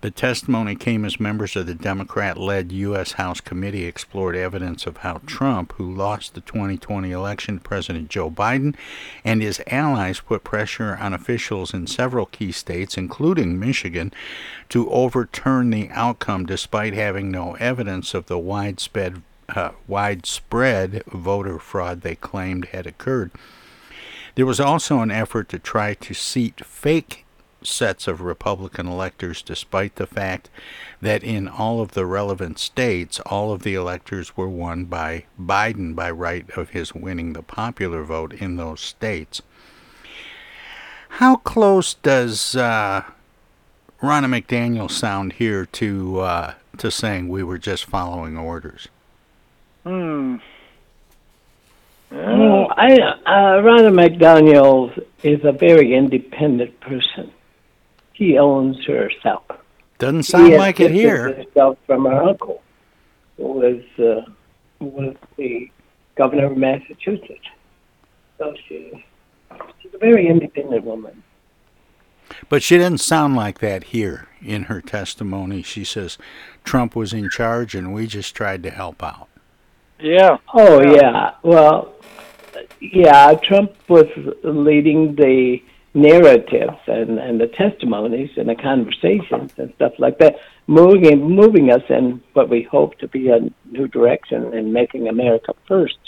The 0.03 0.11
testimony 0.11 0.77
came 0.77 1.05
as 1.05 1.21
members 1.21 1.57
of 1.57 1.67
the 1.67 1.75
Democrat 1.75 2.39
led 2.39 2.73
U.S. 2.73 3.13
House 3.13 3.39
committee 3.43 3.85
explored 3.85 4.35
evidence 4.35 4.87
of 4.87 4.99
how 4.99 5.21
Trump, 5.27 5.75
who 5.75 5.95
lost 5.95 6.33
the 6.33 6.41
2020 6.41 7.11
election 7.11 7.59
to 7.59 7.63
President 7.63 8.09
Joe 8.09 8.31
Biden, 8.31 8.75
and 9.25 9.43
his 9.43 9.61
allies 9.67 10.21
put 10.21 10.43
pressure 10.43 10.97
on 10.99 11.13
officials 11.13 11.75
in 11.75 11.87
several 11.87 12.25
key 12.25 12.51
states, 12.51 12.97
including 12.97 13.61
Michigan, 13.61 14.11
to 14.71 14.91
overturn 14.91 15.69
the 15.69 15.91
outcome 15.91 16.47
despite 16.47 16.95
having 16.95 17.31
no 17.31 17.57
evidence 17.57 18.15
of 18.15 18.25
the 18.25 18.39
widespread, 18.39 19.21
uh, 19.55 19.73
widespread 19.87 21.03
voter 21.07 21.59
fraud 21.59 22.03
they 22.03 22.15
claimed 22.15 22.67
had 22.67 22.87
occurred. 22.87 23.31
There 24.35 24.47
was 24.47 24.61
also 24.61 25.01
an 25.01 25.11
effort 25.11 25.49
to 25.51 25.59
try 25.59 25.95
to 25.95 26.15
seat 26.15 26.65
fake 26.65 27.25
sets 27.63 28.09
of 28.09 28.21
Republican 28.21 28.87
electors, 28.87 29.43
despite 29.43 29.97
the 29.97 30.07
fact 30.07 30.49
that 31.01 31.23
in 31.23 31.49
all 31.49 31.81
of 31.81 31.93
the 31.93 32.07
relevant 32.07 32.59
states, 32.59 33.21
all 33.21 33.53
of 33.53 33.63
the 33.63 33.75
electors 33.75 34.37
were 34.37 34.49
won 34.49 34.85
by 34.85 35.25
Biden 35.39 35.95
by 35.95 36.11
right 36.11 36.49
of 36.57 36.71
his 36.71 36.95
winning 36.95 37.33
the 37.33 37.43
popular 37.43 38.03
vote 38.03 38.33
in 38.33 38.57
those 38.57 38.81
states. 38.81 39.43
How 41.15 41.37
close 41.37 41.95
does 41.95 42.57
uh, 42.57 43.03
Ronna 44.01 44.27
McDaniel 44.27 44.91
sound 44.91 45.35
here 45.35 45.67
to 45.67 46.21
uh, 46.21 46.55
to 46.79 46.91
saying 46.91 47.29
we 47.29 47.43
were 47.43 47.59
just 47.59 47.85
following 47.85 48.39
orders? 48.39 48.89
Hmm. 49.85 50.37
Oh, 52.13 52.67
I, 52.77 52.95
uh, 52.97 53.63
Ronna 53.63 53.93
McDaniel 53.93 55.01
is 55.23 55.41
a 55.45 55.53
very 55.53 55.95
independent 55.95 56.79
person. 56.81 57.31
She 58.15 58.37
owns 58.37 58.85
herself. 58.85 59.45
Doesn't 59.99 60.25
sound 60.25 60.53
has 60.53 60.59
like 60.59 60.81
it 60.81 60.89
distanced 60.89 61.01
here. 61.01 61.45
herself 61.45 61.79
from 61.87 62.05
her 62.05 62.23
uncle, 62.23 62.63
who 63.37 63.45
was 63.45 63.83
uh, 63.99 64.31
was 64.81 65.15
the 65.37 65.71
governor 66.17 66.47
of 66.47 66.57
Massachusetts. 66.57 67.47
So 68.39 68.55
she, 68.67 69.05
she's 69.81 69.95
a 69.95 69.99
very 69.99 70.27
independent 70.27 70.85
woman. 70.85 71.23
But 72.49 72.63
she 72.63 72.79
doesn't 72.79 72.99
sound 72.99 73.37
like 73.37 73.59
that 73.61 73.85
here 73.85 74.29
in 74.43 74.65
her 74.65 74.81
testimony. 74.81 75.63
She 75.63 75.85
says 75.85 76.19
Trump 76.65 76.95
was 76.95 77.13
in 77.13 77.31
charge 77.31 77.75
and 77.75 77.93
we 77.93 78.07
just 78.07 78.35
tried 78.35 78.63
to 78.65 78.71
help 78.71 79.03
out. 79.03 79.30
Yeah. 80.03 80.39
Oh 80.55 80.83
yeah. 80.83 81.35
Well, 81.43 81.95
yeah. 82.81 83.35
Trump 83.35 83.73
was 83.89 84.07
leading 84.43 85.15
the 85.15 85.63
narratives 85.93 86.79
and 86.87 87.19
and 87.19 87.41
the 87.41 87.49
testimonies 87.49 88.31
and 88.37 88.49
the 88.49 88.55
conversations 88.55 89.53
and 89.57 89.73
stuff 89.75 89.93
like 89.99 90.19
that, 90.19 90.37
moving 90.67 91.29
moving 91.29 91.71
us 91.71 91.83
in 91.89 92.23
what 92.33 92.49
we 92.49 92.63
hope 92.63 92.97
to 92.99 93.09
be 93.09 93.29
a 93.29 93.41
new 93.71 93.89
direction 93.89 94.55
and 94.55 94.73
making 94.73 95.09
America 95.09 95.53
first. 95.67 95.99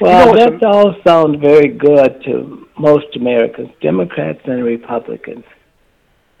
Well, 0.00 0.28
You 0.28 0.34
know, 0.34 0.58
that 0.58 0.64
all 0.64 0.94
sounds 1.06 1.40
very 1.40 1.68
good 1.68 2.22
to 2.24 2.68
most 2.78 3.16
Americans, 3.16 3.70
Democrats 3.80 4.40
and 4.44 4.64
Republicans. 4.64 5.44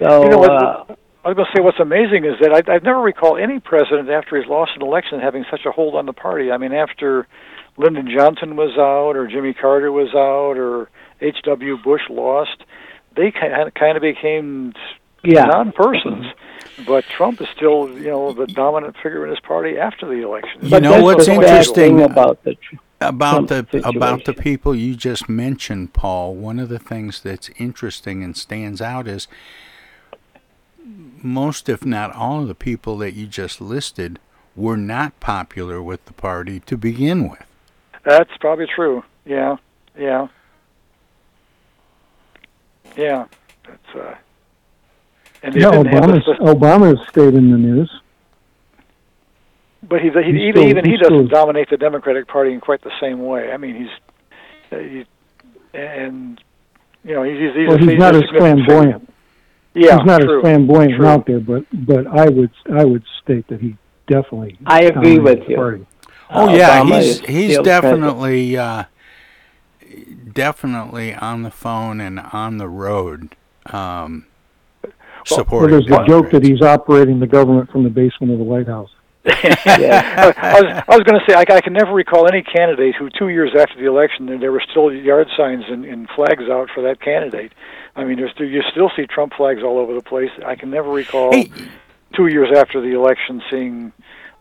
So, 0.00 0.24
You 0.24 0.30
know 0.30 0.42
uh, 0.44 0.94
I 1.24 1.28
was 1.28 1.36
going 1.36 1.46
to 1.46 1.52
say 1.56 1.62
what's 1.62 1.80
amazing 1.80 2.24
is 2.24 2.36
that 2.40 2.52
I, 2.52 2.74
I've 2.74 2.82
never 2.82 3.00
recall 3.00 3.36
any 3.36 3.60
president 3.60 4.08
after 4.08 4.40
he's 4.40 4.48
lost 4.48 4.72
an 4.74 4.82
election 4.82 5.20
having 5.20 5.44
such 5.50 5.66
a 5.66 5.70
hold 5.70 5.94
on 5.94 6.06
the 6.06 6.14
party. 6.14 6.50
I 6.50 6.56
mean, 6.56 6.72
after 6.72 7.26
Lyndon 7.76 8.08
Johnson 8.10 8.56
was 8.56 8.72
out, 8.78 9.16
or 9.16 9.26
Jimmy 9.26 9.52
Carter 9.52 9.92
was 9.92 10.14
out, 10.14 10.56
or 10.56 10.88
H.W. 11.20 11.76
Bush 11.82 12.02
lost, 12.08 12.64
they 13.16 13.30
kind 13.30 13.52
of, 13.96 14.02
became 14.02 14.72
Yeah. 15.22 15.44
non-persons. 15.44 16.26
But 16.86 17.04
Trump 17.04 17.42
is 17.42 17.48
still, 17.54 17.90
you 17.90 18.08
know, 18.08 18.32
the 18.32 18.46
dominant 18.46 18.96
figure 19.02 19.24
in 19.24 19.30
his 19.30 19.40
party 19.40 19.76
after 19.76 20.06
the 20.06 20.22
election. 20.22 20.60
You 20.62 20.80
know 20.80 21.02
what's 21.02 21.28
interesting 21.28 22.00
about 22.00 22.42
the 22.44 22.54
tr- 22.54 22.76
about 23.02 23.48
the 23.48 23.62
Trump 23.62 23.96
about 23.96 24.24
the 24.24 24.32
people 24.32 24.74
you 24.74 24.94
just 24.94 25.28
mentioned, 25.28 25.92
Paul. 25.92 26.34
One 26.34 26.58
of 26.58 26.70
the 26.70 26.78
things 26.78 27.20
that's 27.20 27.50
interesting 27.58 28.22
and 28.22 28.34
stands 28.36 28.80
out 28.80 29.06
is 29.06 29.28
most, 31.22 31.68
if 31.68 31.84
not 31.84 32.14
all, 32.14 32.42
of 32.42 32.48
the 32.48 32.54
people 32.54 32.96
that 32.98 33.12
you 33.14 33.26
just 33.26 33.60
listed 33.60 34.18
were 34.56 34.76
not 34.76 35.18
popular 35.20 35.82
with 35.82 36.04
the 36.06 36.12
party 36.12 36.60
to 36.60 36.76
begin 36.76 37.28
with. 37.28 37.44
That's 38.04 38.30
probably 38.38 38.66
true. 38.66 39.04
Yeah, 39.24 39.56
yeah, 39.98 40.28
yeah. 42.96 43.26
That's 43.66 43.94
uh. 43.94 44.14
And 45.42 45.54
Yeah, 45.54 45.70
and- 45.72 45.86
and 45.86 45.96
Obama's, 46.04 46.24
the- 46.26 46.44
Obama's 46.44 47.08
stayed 47.08 47.34
in 47.34 47.50
the 47.50 47.56
news. 47.58 47.90
But 49.82 50.02
he, 50.02 50.10
he 50.10 50.22
He's 50.22 50.34
even 50.34 50.52
still- 50.54 50.68
even 50.68 50.84
he 50.84 50.96
doesn't 50.98 51.26
still- 51.26 51.28
dominate 51.28 51.70
the 51.70 51.76
Democratic 51.78 52.26
Party 52.28 52.52
in 52.52 52.60
quite 52.60 52.82
the 52.82 52.92
same 53.00 53.24
way. 53.24 53.50
I 53.52 53.56
mean, 53.56 53.74
he's 53.76 53.90
uh, 54.72 54.76
he, 54.82 55.06
and 55.72 56.40
you 57.04 57.14
know 57.14 57.22
he's 57.22 57.38
he's, 57.54 57.68
Well, 57.68 57.78
he's 57.78 57.88
a 57.88 57.94
not 57.96 58.14
as 58.14 58.22
significant 58.22 58.66
flamboyant. 58.66 59.09
Figure. 59.74 59.88
Yeah, 59.88 59.98
he's 59.98 60.06
not 60.06 60.20
true, 60.22 60.38
as 60.38 60.42
flamboyant 60.42 60.96
true. 60.96 61.06
out 61.06 61.26
there, 61.26 61.40
but 61.40 61.64
but 61.72 62.06
I 62.06 62.28
would 62.28 62.50
I 62.72 62.84
would 62.84 63.04
state 63.22 63.46
that 63.48 63.60
he 63.60 63.76
definitely. 64.06 64.58
I 64.66 64.82
agree 64.82 65.18
with 65.18 65.48
you. 65.48 65.56
Party. 65.56 65.86
Oh 66.30 66.48
Uh, 66.48 66.54
yeah, 66.54 66.80
Obama 66.80 67.02
he's 67.02 67.20
he's 67.20 67.58
definitely 67.58 68.56
uh, 68.56 68.84
definitely 70.32 71.14
on 71.14 71.42
the 71.42 71.50
phone 71.50 72.00
and 72.00 72.20
on 72.20 72.58
the 72.58 72.68
road 72.68 73.34
um, 73.66 74.26
Well, 74.82 74.92
supporting 75.24 75.70
there's 75.70 75.86
the 75.86 76.04
joke 76.06 76.30
that 76.30 76.44
he's 76.44 76.62
operating 76.62 77.20
the 77.20 77.26
government 77.26 77.70
from 77.70 77.84
the 77.84 77.90
basement 77.90 78.32
of 78.32 78.38
the 78.38 78.44
White 78.44 78.66
House. 78.66 78.90
I, 79.26 80.32
I 80.36 80.60
was, 80.62 80.82
I 80.88 80.96
was 80.96 81.02
going 81.04 81.20
to 81.20 81.24
say 81.28 81.34
I, 81.34 81.40
I 81.40 81.60
can 81.60 81.74
never 81.74 81.92
recall 81.92 82.26
any 82.26 82.42
candidate 82.42 82.94
who 82.96 83.10
two 83.10 83.28
years 83.28 83.50
after 83.58 83.74
the 83.78 83.86
election 83.86 84.26
there, 84.26 84.38
there 84.38 84.52
were 84.52 84.62
still 84.70 84.90
yard 84.92 85.28
signs 85.36 85.64
and, 85.68 85.84
and 85.84 86.08
flags 86.16 86.44
out 86.50 86.70
for 86.74 86.82
that 86.84 87.00
candidate. 87.02 87.52
I 87.96 88.04
mean, 88.04 88.16
there's, 88.16 88.32
you 88.38 88.62
still 88.70 88.90
see 88.96 89.06
Trump 89.06 89.34
flags 89.36 89.62
all 89.62 89.78
over 89.78 89.94
the 89.94 90.02
place. 90.02 90.30
I 90.44 90.54
can 90.54 90.70
never 90.70 90.90
recall 90.90 91.32
Hey. 91.32 91.50
two 92.14 92.28
years 92.28 92.48
after 92.56 92.80
the 92.80 92.94
election 92.94 93.42
seeing 93.50 93.92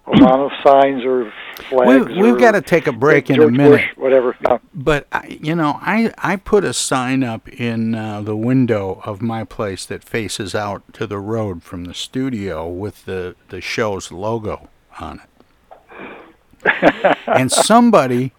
Obama 0.07 0.49
signs 0.63 1.03
or 1.05 1.31
flags. 1.69 2.07
We, 2.09 2.21
we've 2.21 2.35
or 2.35 2.39
got 2.39 2.51
to 2.51 2.61
take 2.61 2.87
a 2.87 2.91
break 2.91 3.29
in 3.29 3.41
a 3.41 3.49
minute. 3.49 3.69
Bush, 3.69 3.97
whatever. 3.97 4.35
But 4.73 5.07
I, 5.11 5.37
you 5.41 5.55
know, 5.55 5.77
I 5.81 6.11
I 6.17 6.35
put 6.35 6.63
a 6.63 6.73
sign 6.73 7.23
up 7.23 7.47
in 7.49 7.93
uh, 7.93 8.21
the 8.21 8.35
window 8.35 9.01
of 9.05 9.21
my 9.21 9.43
place 9.43 9.85
that 9.85 10.03
faces 10.03 10.55
out 10.55 10.81
to 10.93 11.05
the 11.05 11.19
road 11.19 11.61
from 11.61 11.85
the 11.85 11.93
studio 11.93 12.67
with 12.67 13.05
the 13.05 13.35
the 13.49 13.61
show's 13.61 14.11
logo 14.11 14.69
on 14.99 15.21
it. 15.21 17.17
and 17.27 17.51
somebody 17.51 18.33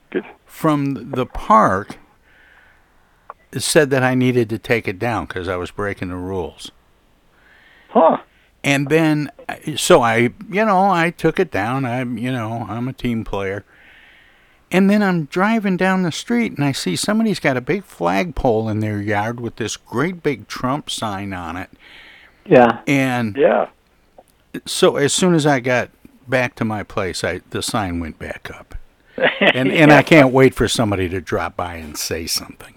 from 0.44 1.12
the 1.12 1.24
park 1.26 1.96
said 3.58 3.90
that 3.90 4.02
I 4.02 4.14
needed 4.14 4.48
to 4.50 4.58
take 4.58 4.86
it 4.86 4.98
down 4.98 5.26
because 5.26 5.48
I 5.48 5.56
was 5.56 5.70
breaking 5.70 6.08
the 6.08 6.16
rules. 6.16 6.70
Huh. 7.88 8.18
And 8.62 8.88
then, 8.88 9.30
so 9.76 10.02
I, 10.02 10.30
you 10.48 10.64
know, 10.64 10.90
I 10.90 11.10
took 11.10 11.40
it 11.40 11.50
down. 11.50 11.84
I'm, 11.84 12.18
you 12.18 12.30
know, 12.30 12.66
I'm 12.68 12.88
a 12.88 12.92
team 12.92 13.24
player. 13.24 13.64
And 14.70 14.88
then 14.88 15.02
I'm 15.02 15.24
driving 15.24 15.76
down 15.76 16.02
the 16.02 16.12
street 16.12 16.52
and 16.52 16.64
I 16.64 16.72
see 16.72 16.94
somebody's 16.94 17.40
got 17.40 17.56
a 17.56 17.60
big 17.60 17.84
flagpole 17.84 18.68
in 18.68 18.80
their 18.80 19.00
yard 19.00 19.40
with 19.40 19.56
this 19.56 19.76
great 19.76 20.22
big 20.22 20.46
Trump 20.46 20.90
sign 20.90 21.32
on 21.32 21.56
it. 21.56 21.70
Yeah. 22.46 22.80
And 22.86 23.36
yeah. 23.36 23.68
So 24.66 24.96
as 24.96 25.12
soon 25.12 25.34
as 25.34 25.46
I 25.46 25.60
got 25.60 25.90
back 26.28 26.54
to 26.56 26.64
my 26.64 26.82
place, 26.82 27.24
I 27.24 27.40
the 27.50 27.62
sign 27.62 28.00
went 28.00 28.18
back 28.18 28.50
up. 28.50 28.74
And 29.40 29.70
and 29.70 29.92
I 29.92 30.02
can't 30.02 30.32
wait 30.32 30.54
for 30.54 30.68
somebody 30.68 31.08
to 31.08 31.20
drop 31.20 31.56
by 31.56 31.74
and 31.74 31.96
say 31.96 32.26
something. 32.26 32.74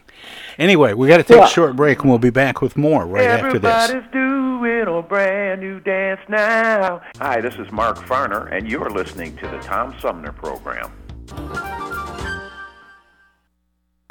Anyway, 0.57 0.93
we 0.93 1.07
got 1.07 1.17
to 1.17 1.23
take 1.23 1.37
Yeah. 1.37 1.45
a 1.45 1.49
short 1.49 1.75
break 1.75 1.99
and 2.01 2.09
we'll 2.09 2.19
be 2.19 2.29
back 2.29 2.61
with 2.61 2.77
more 2.77 3.05
right 3.05 3.25
after 3.25 3.59
this. 3.59 3.71
Everybody's 3.89 4.11
doing 4.11 4.87
a 4.87 5.01
brand 5.01 5.61
new 5.61 5.79
dance 5.79 6.21
now. 6.29 7.01
Hi, 7.19 7.41
this 7.41 7.55
is 7.55 7.71
Mark 7.71 7.97
Farner, 7.99 8.51
and 8.51 8.69
you're 8.69 8.89
listening 8.89 9.35
to 9.37 9.47
the 9.47 9.57
Tom 9.59 9.95
Sumner 9.99 10.31
Program. 10.31 10.91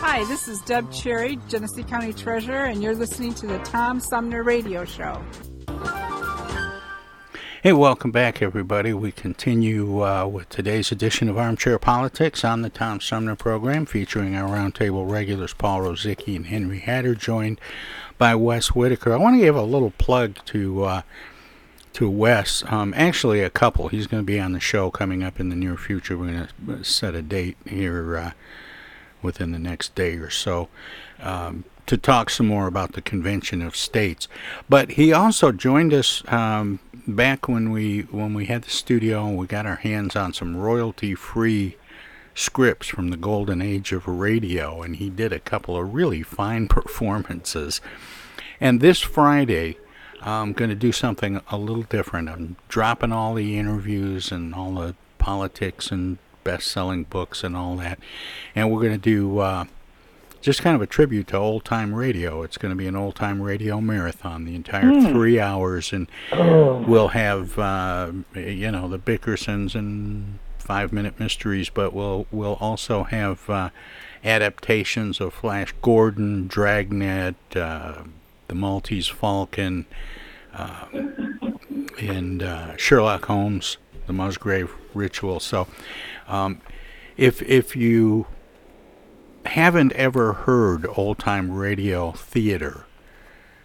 Hi, 0.00 0.24
this 0.24 0.46
is 0.46 0.60
Deb 0.60 0.92
Cherry, 0.92 1.38
Genesee 1.48 1.82
County 1.82 2.12
Treasurer, 2.12 2.66
and 2.66 2.82
you're 2.82 2.94
listening 2.94 3.32
to 3.34 3.46
the 3.46 3.58
Tom 3.60 3.98
Sumner 3.98 4.42
Radio 4.42 4.84
Show. 4.84 5.24
Hey, 7.62 7.72
welcome 7.72 8.10
back, 8.10 8.42
everybody. 8.42 8.92
We 8.92 9.10
continue 9.10 10.04
uh, 10.04 10.26
with 10.26 10.50
today's 10.50 10.92
edition 10.92 11.30
of 11.30 11.38
Armchair 11.38 11.78
Politics 11.78 12.44
on 12.44 12.60
the 12.60 12.68
Tom 12.68 13.00
Sumner 13.00 13.36
program, 13.36 13.86
featuring 13.86 14.36
our 14.36 14.54
roundtable 14.54 15.10
regulars 15.10 15.54
Paul 15.54 15.80
Rosicki 15.80 16.36
and 16.36 16.46
Henry 16.46 16.80
Hatter, 16.80 17.14
joined 17.14 17.58
by 18.18 18.34
Wes 18.34 18.74
Whitaker. 18.74 19.14
I 19.14 19.16
want 19.16 19.36
to 19.36 19.40
give 19.40 19.56
a 19.56 19.62
little 19.62 19.92
plug 19.92 20.36
to 20.46 20.84
uh, 20.84 21.02
to 21.94 22.10
Wes. 22.10 22.62
Um, 22.66 22.92
actually, 22.94 23.40
a 23.40 23.48
couple. 23.48 23.88
He's 23.88 24.06
going 24.06 24.22
to 24.22 24.26
be 24.26 24.38
on 24.38 24.52
the 24.52 24.60
show 24.60 24.90
coming 24.90 25.22
up 25.22 25.40
in 25.40 25.48
the 25.48 25.56
near 25.56 25.78
future. 25.78 26.18
We're 26.18 26.32
going 26.32 26.48
to 26.66 26.84
set 26.84 27.14
a 27.14 27.22
date 27.22 27.56
here 27.64 28.18
uh, 28.18 28.30
within 29.26 29.52
the 29.52 29.58
next 29.58 29.94
day 29.94 30.14
or 30.14 30.30
so. 30.30 30.68
Um, 31.20 31.64
to 31.86 31.96
talk 31.96 32.30
some 32.30 32.46
more 32.46 32.66
about 32.66 32.92
the 32.92 33.02
Convention 33.02 33.62
of 33.62 33.76
States. 33.76 34.26
But 34.68 34.92
he 34.92 35.12
also 35.12 35.52
joined 35.52 35.94
us 35.94 36.22
um, 36.26 36.80
back 37.06 37.48
when 37.48 37.70
we 37.70 38.00
when 38.10 38.34
we 38.34 38.46
had 38.46 38.62
the 38.62 38.70
studio 38.70 39.26
and 39.26 39.36
we 39.36 39.46
got 39.46 39.66
our 39.66 39.76
hands 39.76 40.16
on 40.16 40.32
some 40.32 40.56
royalty-free 40.56 41.76
scripts 42.34 42.88
from 42.88 43.08
the 43.08 43.16
golden 43.16 43.62
age 43.62 43.92
of 43.92 44.06
radio, 44.06 44.82
and 44.82 44.96
he 44.96 45.08
did 45.08 45.32
a 45.32 45.38
couple 45.40 45.76
of 45.76 45.94
really 45.94 46.22
fine 46.22 46.68
performances. 46.68 47.80
And 48.60 48.80
this 48.80 49.00
Friday, 49.00 49.78
I'm 50.22 50.52
going 50.52 50.70
to 50.70 50.76
do 50.76 50.92
something 50.92 51.40
a 51.50 51.56
little 51.56 51.82
different. 51.84 52.28
I'm 52.28 52.56
dropping 52.68 53.12
all 53.12 53.34
the 53.34 53.58
interviews 53.58 54.32
and 54.32 54.54
all 54.54 54.74
the 54.74 54.94
politics 55.18 55.90
and 55.90 56.18
best-selling 56.50 57.02
books 57.04 57.42
and 57.44 57.56
all 57.56 57.76
that, 57.76 57.98
and 58.54 58.70
we're 58.70 58.80
going 58.80 58.92
to 59.00 59.10
do. 59.16 59.38
Uh, 59.40 59.64
just 60.42 60.62
kind 60.62 60.76
of 60.76 60.82
a 60.82 60.86
tribute 60.86 61.26
to 61.28 61.36
old 61.36 61.64
time 61.64 61.92
radio. 61.92 62.42
It's 62.44 62.56
going 62.56 62.70
to 62.70 62.76
be 62.76 62.86
an 62.86 62.94
old 62.94 63.16
time 63.16 63.42
radio 63.42 63.80
marathon, 63.80 64.44
the 64.44 64.54
entire 64.54 64.86
Hmm. 64.92 65.06
three 65.08 65.40
hours, 65.40 65.92
and 65.92 66.06
Oh. 66.30 66.84
we'll 66.86 67.08
have 67.08 67.58
uh, 67.58 68.12
you 68.34 68.70
know 68.70 68.86
the 68.86 68.98
Bickersons 68.98 69.74
and 69.74 70.38
Five 70.58 70.92
Minute 70.92 71.18
Mysteries, 71.18 71.68
but 71.68 71.92
we'll 71.92 72.26
we'll 72.30 72.58
also 72.60 73.02
have 73.04 73.50
uh, 73.50 73.70
adaptations 74.24 75.20
of 75.20 75.34
Flash 75.34 75.74
Gordon, 75.82 76.46
Dragnet, 76.46 77.34
uh, 77.56 78.02
the 78.46 78.54
Maltese 78.54 79.08
Falcon, 79.08 79.84
uh, 80.54 80.84
and 81.98 82.42
uh, 82.42 82.76
Sherlock 82.76 83.24
Holmes, 83.24 83.78
the 84.06 84.12
Musgrave 84.12 84.70
Ritual. 84.94 85.40
So, 85.40 85.66
um, 86.28 86.60
if 87.16 87.42
if 87.42 87.76
you 87.76 88.26
haven't 89.46 89.92
ever 89.92 90.32
heard 90.32 90.86
old 90.96 91.18
time 91.18 91.52
radio 91.52 92.12
theater, 92.12 92.84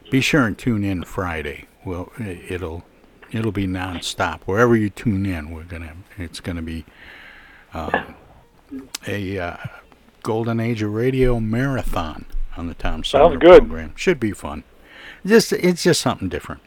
be 0.09 0.21
sure 0.21 0.45
and 0.45 0.57
tune 0.57 0.83
in 0.83 1.03
Friday. 1.03 1.65
Well, 1.85 2.11
it'll 2.19 2.83
it'll 3.31 3.51
be 3.51 3.67
nonstop 3.67 4.41
wherever 4.41 4.75
you 4.75 4.89
tune 4.89 5.25
in. 5.25 5.51
We're 5.51 5.63
gonna 5.63 5.95
it's 6.17 6.39
gonna 6.39 6.61
be 6.61 6.85
um, 7.73 8.15
a 9.07 9.39
uh, 9.39 9.57
golden 10.23 10.59
age 10.59 10.81
of 10.81 10.93
radio 10.93 11.39
marathon 11.39 12.25
on 12.57 12.67
the 12.67 12.73
Tom 12.73 13.03
Sumner 13.03 13.37
good. 13.37 13.67
program. 13.67 13.93
Should 13.95 14.19
be 14.19 14.31
fun. 14.31 14.63
Just 15.25 15.53
it's 15.53 15.83
just 15.83 16.01
something 16.01 16.29
different. 16.29 16.61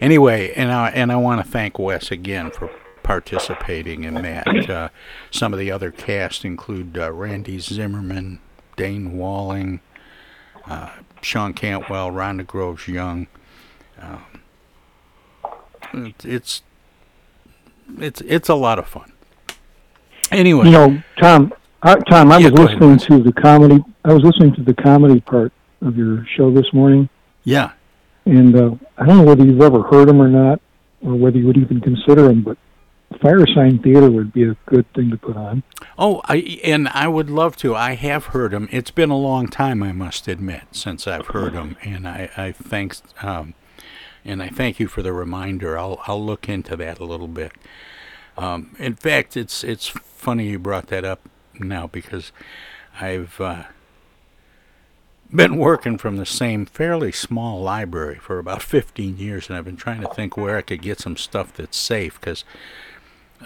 Anyway, 0.00 0.52
and 0.54 0.70
I 0.70 0.90
and 0.90 1.10
I 1.10 1.16
want 1.16 1.44
to 1.44 1.50
thank 1.50 1.78
Wes 1.78 2.10
again 2.10 2.50
for 2.50 2.70
participating 3.12 4.04
in 4.04 4.14
that. 4.14 4.46
Uh, 4.68 4.88
some 5.30 5.54
of 5.54 5.58
the 5.58 5.70
other 5.70 5.90
cast 5.90 6.44
include 6.44 6.98
uh, 6.98 7.10
Randy 7.10 7.58
Zimmerman, 7.58 8.38
Dayne 8.76 9.16
Walling, 9.16 9.80
uh, 10.66 10.90
Sean 11.22 11.54
Cantwell, 11.54 12.10
Rhonda 12.10 12.46
Groves 12.46 12.86
Young. 12.86 13.26
Um, 14.00 14.24
it- 15.94 16.24
it's 16.24 16.62
it's 17.98 18.20
it's 18.20 18.48
a 18.50 18.54
lot 18.54 18.78
of 18.78 18.86
fun. 18.86 19.10
Anyway, 20.30 20.66
You 20.66 20.72
know, 20.72 21.02
Tom. 21.18 21.52
Uh, 21.82 21.94
Tom, 22.10 22.30
I 22.30 22.38
Yeah, 22.38 22.50
was 22.50 22.58
go 22.58 22.66
ahead, 22.66 22.80
listening 22.80 22.98
to 23.22 23.22
the 23.24 23.32
comedy. 23.40 23.82
I 24.04 24.12
was 24.12 24.22
listening 24.22 24.54
to 24.56 24.62
the 24.62 24.74
comedy 24.74 25.20
part 25.20 25.52
of 25.80 25.96
your 25.96 26.26
show 26.36 26.50
this 26.50 26.70
morning, 26.74 27.08
yeah, 27.44 27.70
and 28.26 28.54
uh, 28.54 28.74
I 28.98 29.06
don't 29.06 29.16
know 29.18 29.22
whether 29.24 29.44
you've 29.46 29.62
ever 29.62 29.82
heard 29.82 30.08
him 30.10 30.20
or 30.20 30.28
not, 30.28 30.60
or 31.02 31.14
whether 31.14 31.38
you 31.38 31.46
would 31.46 31.56
even 31.56 31.80
consider 31.80 32.28
him, 32.28 32.42
But 32.42 32.58
Firesign 33.14 33.82
Theatre 33.82 34.10
would 34.10 34.32
be 34.32 34.44
a 34.44 34.56
good 34.66 34.86
thing 34.92 35.10
to 35.10 35.16
put 35.16 35.36
on. 35.36 35.62
Oh, 35.98 36.20
I 36.24 36.60
and 36.62 36.88
I 36.88 37.08
would 37.08 37.30
love 37.30 37.56
to. 37.56 37.74
I 37.74 37.94
have 37.94 38.26
heard 38.26 38.52
them. 38.52 38.68
It's 38.70 38.90
been 38.90 39.10
a 39.10 39.16
long 39.16 39.48
time, 39.48 39.82
I 39.82 39.92
must 39.92 40.28
admit, 40.28 40.64
since 40.72 41.06
I've 41.06 41.28
heard 41.28 41.54
them, 41.54 41.76
and 41.82 42.06
I, 42.06 42.30
I 42.36 42.52
thanks 42.52 43.02
um, 43.22 43.54
and 44.24 44.42
I 44.42 44.48
thank 44.48 44.78
you 44.78 44.88
for 44.88 45.02
the 45.02 45.12
reminder. 45.12 45.78
I'll 45.78 46.02
I'll 46.06 46.24
look 46.24 46.48
into 46.48 46.76
that 46.76 46.98
a 46.98 47.04
little 47.04 47.28
bit. 47.28 47.52
Um, 48.36 48.76
in 48.78 48.94
fact, 48.94 49.36
it's 49.36 49.64
it's 49.64 49.86
funny 49.88 50.50
you 50.50 50.58
brought 50.58 50.88
that 50.88 51.04
up 51.04 51.20
now 51.58 51.86
because 51.86 52.30
I've 53.00 53.40
uh, 53.40 53.64
been 55.34 55.56
working 55.56 55.98
from 55.98 56.16
the 56.16 56.26
same 56.26 56.66
fairly 56.66 57.12
small 57.12 57.60
library 57.60 58.16
for 58.16 58.38
about 58.38 58.62
15 58.62 59.18
years, 59.18 59.48
and 59.48 59.56
I've 59.56 59.64
been 59.64 59.76
trying 59.76 60.00
to 60.02 60.08
think 60.14 60.36
where 60.36 60.56
I 60.56 60.62
could 60.62 60.82
get 60.82 61.00
some 61.00 61.16
stuff 61.16 61.52
that's 61.54 61.76
safe 61.76 62.20
because 62.20 62.44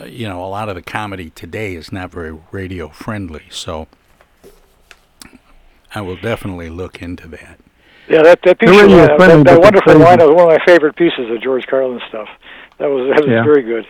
you 0.07 0.28
know, 0.28 0.44
a 0.44 0.48
lot 0.48 0.68
of 0.68 0.74
the 0.74 0.83
comedy 0.83 1.31
today 1.31 1.74
is 1.74 1.92
not 1.92 2.11
very 2.11 2.37
radio 2.50 2.88
friendly. 2.88 3.44
So 3.50 3.88
I 5.94 6.00
will 6.00 6.16
definitely 6.16 6.70
look 6.70 7.02
into 7.02 7.28
that. 7.28 7.59
Yeah, 8.09 8.22
that 8.22 8.40
that 8.44 8.59
piece, 8.59 8.70
They're 8.70 8.85
of, 8.87 8.92
uh, 9.11 9.16
friendly, 9.16 9.44
that, 9.44 9.44
that 9.44 9.61
wonderful 9.61 9.92
crazy. 9.94 10.05
line 10.05 10.18
was 10.18 10.28
one 10.35 10.52
of 10.52 10.59
my 10.59 10.64
favorite 10.64 10.96
pieces 10.96 11.31
of 11.31 11.40
George 11.42 11.66
Carlin 11.66 12.00
stuff. 12.09 12.28
That 12.78 12.87
was 12.90 13.09
that 13.14 13.20
was 13.24 13.28
Yeah. 13.31 13.44
very 13.44 13.62
good. 13.62 13.87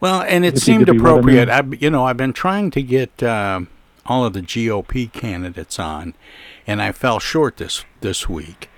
Well, 0.00 0.22
and 0.22 0.44
it 0.44 0.54
If 0.54 0.62
seemed 0.62 0.86
could 0.86 0.96
be 0.96 0.98
what 1.02 1.08
I 1.08 1.12
appropriate. 1.12 1.48
I, 1.48 1.62
you 1.78 1.90
know, 1.90 2.04
I've 2.04 2.16
been 2.16 2.32
trying 2.32 2.70
to 2.72 2.82
get 2.82 3.22
um 3.22 3.68
all 4.06 4.24
of 4.24 4.32
the 4.32 4.40
GOP 4.42 5.12
candidates 5.12 5.78
on, 5.78 6.14
and 6.66 6.82
I 6.82 6.92
fell 6.92 7.18
short 7.20 7.58
this 7.58 7.84
this 8.00 8.28
week. 8.28 8.68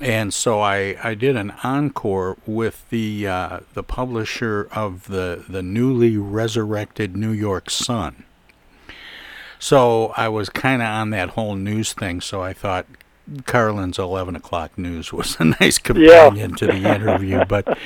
And 0.00 0.32
so 0.32 0.60
I, 0.60 0.96
I 1.02 1.14
did 1.14 1.36
an 1.36 1.52
encore 1.64 2.36
with 2.46 2.88
the 2.90 3.26
uh, 3.26 3.60
the 3.74 3.82
publisher 3.82 4.68
of 4.70 5.08
the 5.08 5.44
the 5.48 5.62
newly 5.62 6.16
resurrected 6.16 7.16
New 7.16 7.32
York 7.32 7.68
Sun. 7.68 8.24
So 9.58 10.12
I 10.16 10.28
was 10.28 10.48
kind 10.50 10.82
of 10.82 10.88
on 10.88 11.10
that 11.10 11.30
whole 11.30 11.56
news 11.56 11.92
thing. 11.92 12.20
So 12.20 12.42
I 12.42 12.52
thought 12.52 12.86
Carlin's 13.44 13.98
eleven 13.98 14.36
o'clock 14.36 14.78
news 14.78 15.12
was 15.12 15.36
a 15.40 15.44
nice 15.60 15.78
companion 15.78 16.54
to 16.56 16.66
the 16.66 16.94
interview, 16.94 17.44
but 17.44 17.76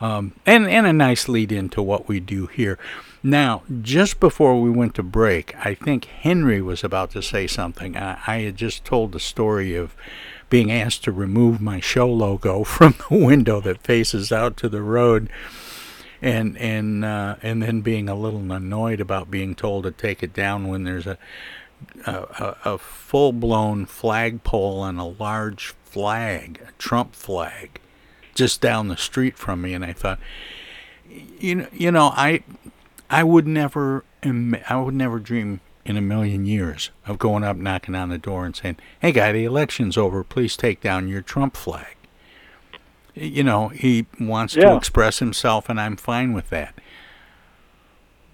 um, 0.00 0.32
and 0.46 0.66
and 0.66 0.86
a 0.86 0.92
nice 0.92 1.28
lead 1.28 1.52
into 1.52 1.82
what 1.82 2.08
we 2.08 2.18
do 2.18 2.46
here. 2.46 2.78
Now, 3.22 3.62
just 3.82 4.18
before 4.18 4.60
we 4.60 4.70
went 4.70 4.94
to 4.96 5.02
break, 5.02 5.54
I 5.64 5.74
think 5.74 6.06
Henry 6.06 6.60
was 6.60 6.82
about 6.82 7.12
to 7.12 7.22
say 7.22 7.46
something. 7.46 7.96
I, 7.96 8.18
I 8.26 8.38
had 8.40 8.56
just 8.56 8.84
told 8.84 9.12
the 9.12 9.20
story 9.20 9.76
of 9.76 9.94
being 10.52 10.70
asked 10.70 11.02
to 11.02 11.10
remove 11.10 11.62
my 11.62 11.80
show 11.80 12.06
logo 12.06 12.62
from 12.76 12.94
the 13.08 13.16
window 13.16 13.58
that 13.62 13.82
faces 13.82 14.30
out 14.30 14.54
to 14.58 14.68
the 14.68 14.82
road, 14.82 15.30
and 16.20 16.58
and 16.58 17.06
uh, 17.06 17.36
and 17.42 17.62
then 17.62 17.80
being 17.80 18.06
a 18.06 18.14
little 18.14 18.52
annoyed 18.52 19.00
about 19.00 19.30
being 19.30 19.54
told 19.54 19.84
to 19.84 19.90
take 19.90 20.22
it 20.22 20.34
down 20.34 20.68
when 20.68 20.84
there's 20.84 21.06
a 21.06 21.16
a, 22.06 22.12
a, 22.12 22.56
a 22.74 22.78
full 22.78 23.32
blown 23.32 23.86
flagpole 23.86 24.84
and 24.84 25.00
a 25.00 25.04
large 25.04 25.68
flag, 25.84 26.60
a 26.68 26.72
Trump 26.72 27.14
flag, 27.14 27.80
just 28.34 28.60
down 28.60 28.88
the 28.88 28.96
street 28.98 29.38
from 29.38 29.62
me, 29.62 29.72
and 29.72 29.82
I 29.82 29.94
thought, 29.94 30.20
you 31.40 31.54
know, 31.54 31.66
you 31.72 31.90
know, 31.90 32.12
I, 32.14 32.44
I 33.08 33.24
would 33.24 33.46
never, 33.46 34.04
I 34.22 34.76
would 34.76 34.94
never 34.94 35.18
dream 35.18 35.60
in 35.84 35.96
a 35.96 36.00
million 36.00 36.46
years 36.46 36.90
of 37.06 37.18
going 37.18 37.42
up, 37.44 37.56
knocking 37.56 37.94
on 37.94 38.08
the 38.08 38.18
door, 38.18 38.44
and 38.46 38.54
saying, 38.54 38.76
"Hey, 39.00 39.12
guy, 39.12 39.32
the 39.32 39.44
election's 39.44 39.96
over. 39.96 40.22
Please 40.22 40.56
take 40.56 40.80
down 40.80 41.08
your 41.08 41.22
Trump 41.22 41.56
flag." 41.56 41.96
You 43.14 43.42
know, 43.44 43.68
he 43.68 44.06
wants 44.18 44.54
to 44.54 44.74
express 44.76 45.18
himself, 45.18 45.68
and 45.68 45.78
I'm 45.80 45.96
fine 45.96 46.32
with 46.32 46.48
that. 46.50 46.74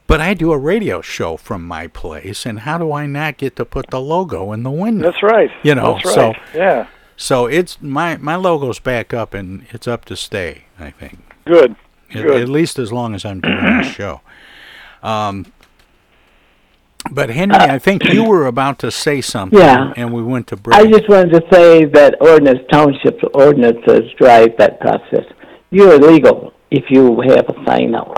But 0.06 0.20
I 0.20 0.32
do 0.34 0.52
a 0.52 0.58
radio 0.58 1.00
show 1.02 1.36
from 1.36 1.64
my 1.66 1.86
place, 1.86 2.46
and 2.46 2.60
how 2.60 2.78
do 2.78 2.92
I 2.92 3.06
not 3.06 3.36
get 3.36 3.56
to 3.56 3.64
put 3.64 3.90
the 3.90 4.00
logo 4.00 4.52
in 4.52 4.62
the 4.62 4.70
window? 4.70 5.10
That's 5.10 5.22
right. 5.22 5.50
You 5.62 5.74
know, 5.74 5.94
That's 5.94 6.14
so 6.14 6.28
right. 6.28 6.40
yeah. 6.54 6.86
So 7.16 7.46
it's 7.46 7.82
my 7.82 8.16
my 8.18 8.36
logo's 8.36 8.78
back 8.78 9.12
up 9.12 9.34
and 9.34 9.66
it's 9.70 9.88
up 9.88 10.04
to 10.06 10.16
stay. 10.16 10.64
I 10.78 10.90
think. 10.90 11.18
Good. 11.44 11.74
At, 12.14 12.22
Good. 12.22 12.42
at 12.42 12.48
least 12.48 12.78
as 12.78 12.90
long 12.92 13.14
as 13.14 13.24
I'm 13.24 13.40
doing 13.40 13.78
this 13.78 13.86
show. 13.94 14.20
Um, 15.02 15.46
but 17.10 17.30
Henry, 17.30 17.56
I 17.56 17.78
think 17.78 18.04
you 18.12 18.24
were 18.24 18.46
about 18.46 18.78
to 18.80 18.90
say 18.90 19.20
something, 19.20 19.58
Yeah. 19.58 19.92
and 19.96 20.12
we 20.12 20.22
went 20.22 20.46
to 20.48 20.56
break. 20.56 20.76
I 20.78 20.86
just 20.86 21.08
wanted 21.08 21.32
to 21.32 21.42
say 21.52 21.84
that 21.86 22.16
ordinance, 22.20 22.60
township 22.70 23.18
ordinances 23.34 24.10
drive 24.18 24.56
that 24.58 24.80
process. 24.80 25.24
You're 25.70 25.94
illegal 25.94 26.52
if 26.70 26.84
you 26.90 27.20
have 27.22 27.46
a 27.48 27.64
sign 27.66 27.94
out 27.94 28.16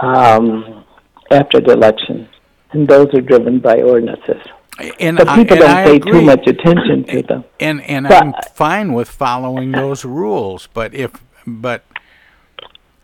um, 0.00 0.84
after 1.30 1.60
the 1.60 1.72
election, 1.72 2.28
and 2.72 2.86
those 2.88 3.12
are 3.14 3.20
driven 3.20 3.58
by 3.60 3.80
ordinances. 3.82 4.42
and 5.00 5.16
but 5.16 5.28
I- 5.28 5.36
people 5.36 5.56
and 5.56 5.62
don't 5.62 5.70
I 5.76 5.84
pay 5.84 5.96
agree. 5.96 6.12
too 6.12 6.22
much 6.22 6.46
attention 6.46 7.04
to 7.04 7.22
them. 7.22 7.44
and 7.60 7.80
and 7.82 8.06
But- 8.08 8.22
I'm 8.22 8.34
fine 8.54 8.92
with 8.92 9.08
following 9.08 9.72
those 9.72 10.04
rules, 10.04 10.68
but 10.74 10.94
if 10.94 11.12
but 11.46 11.84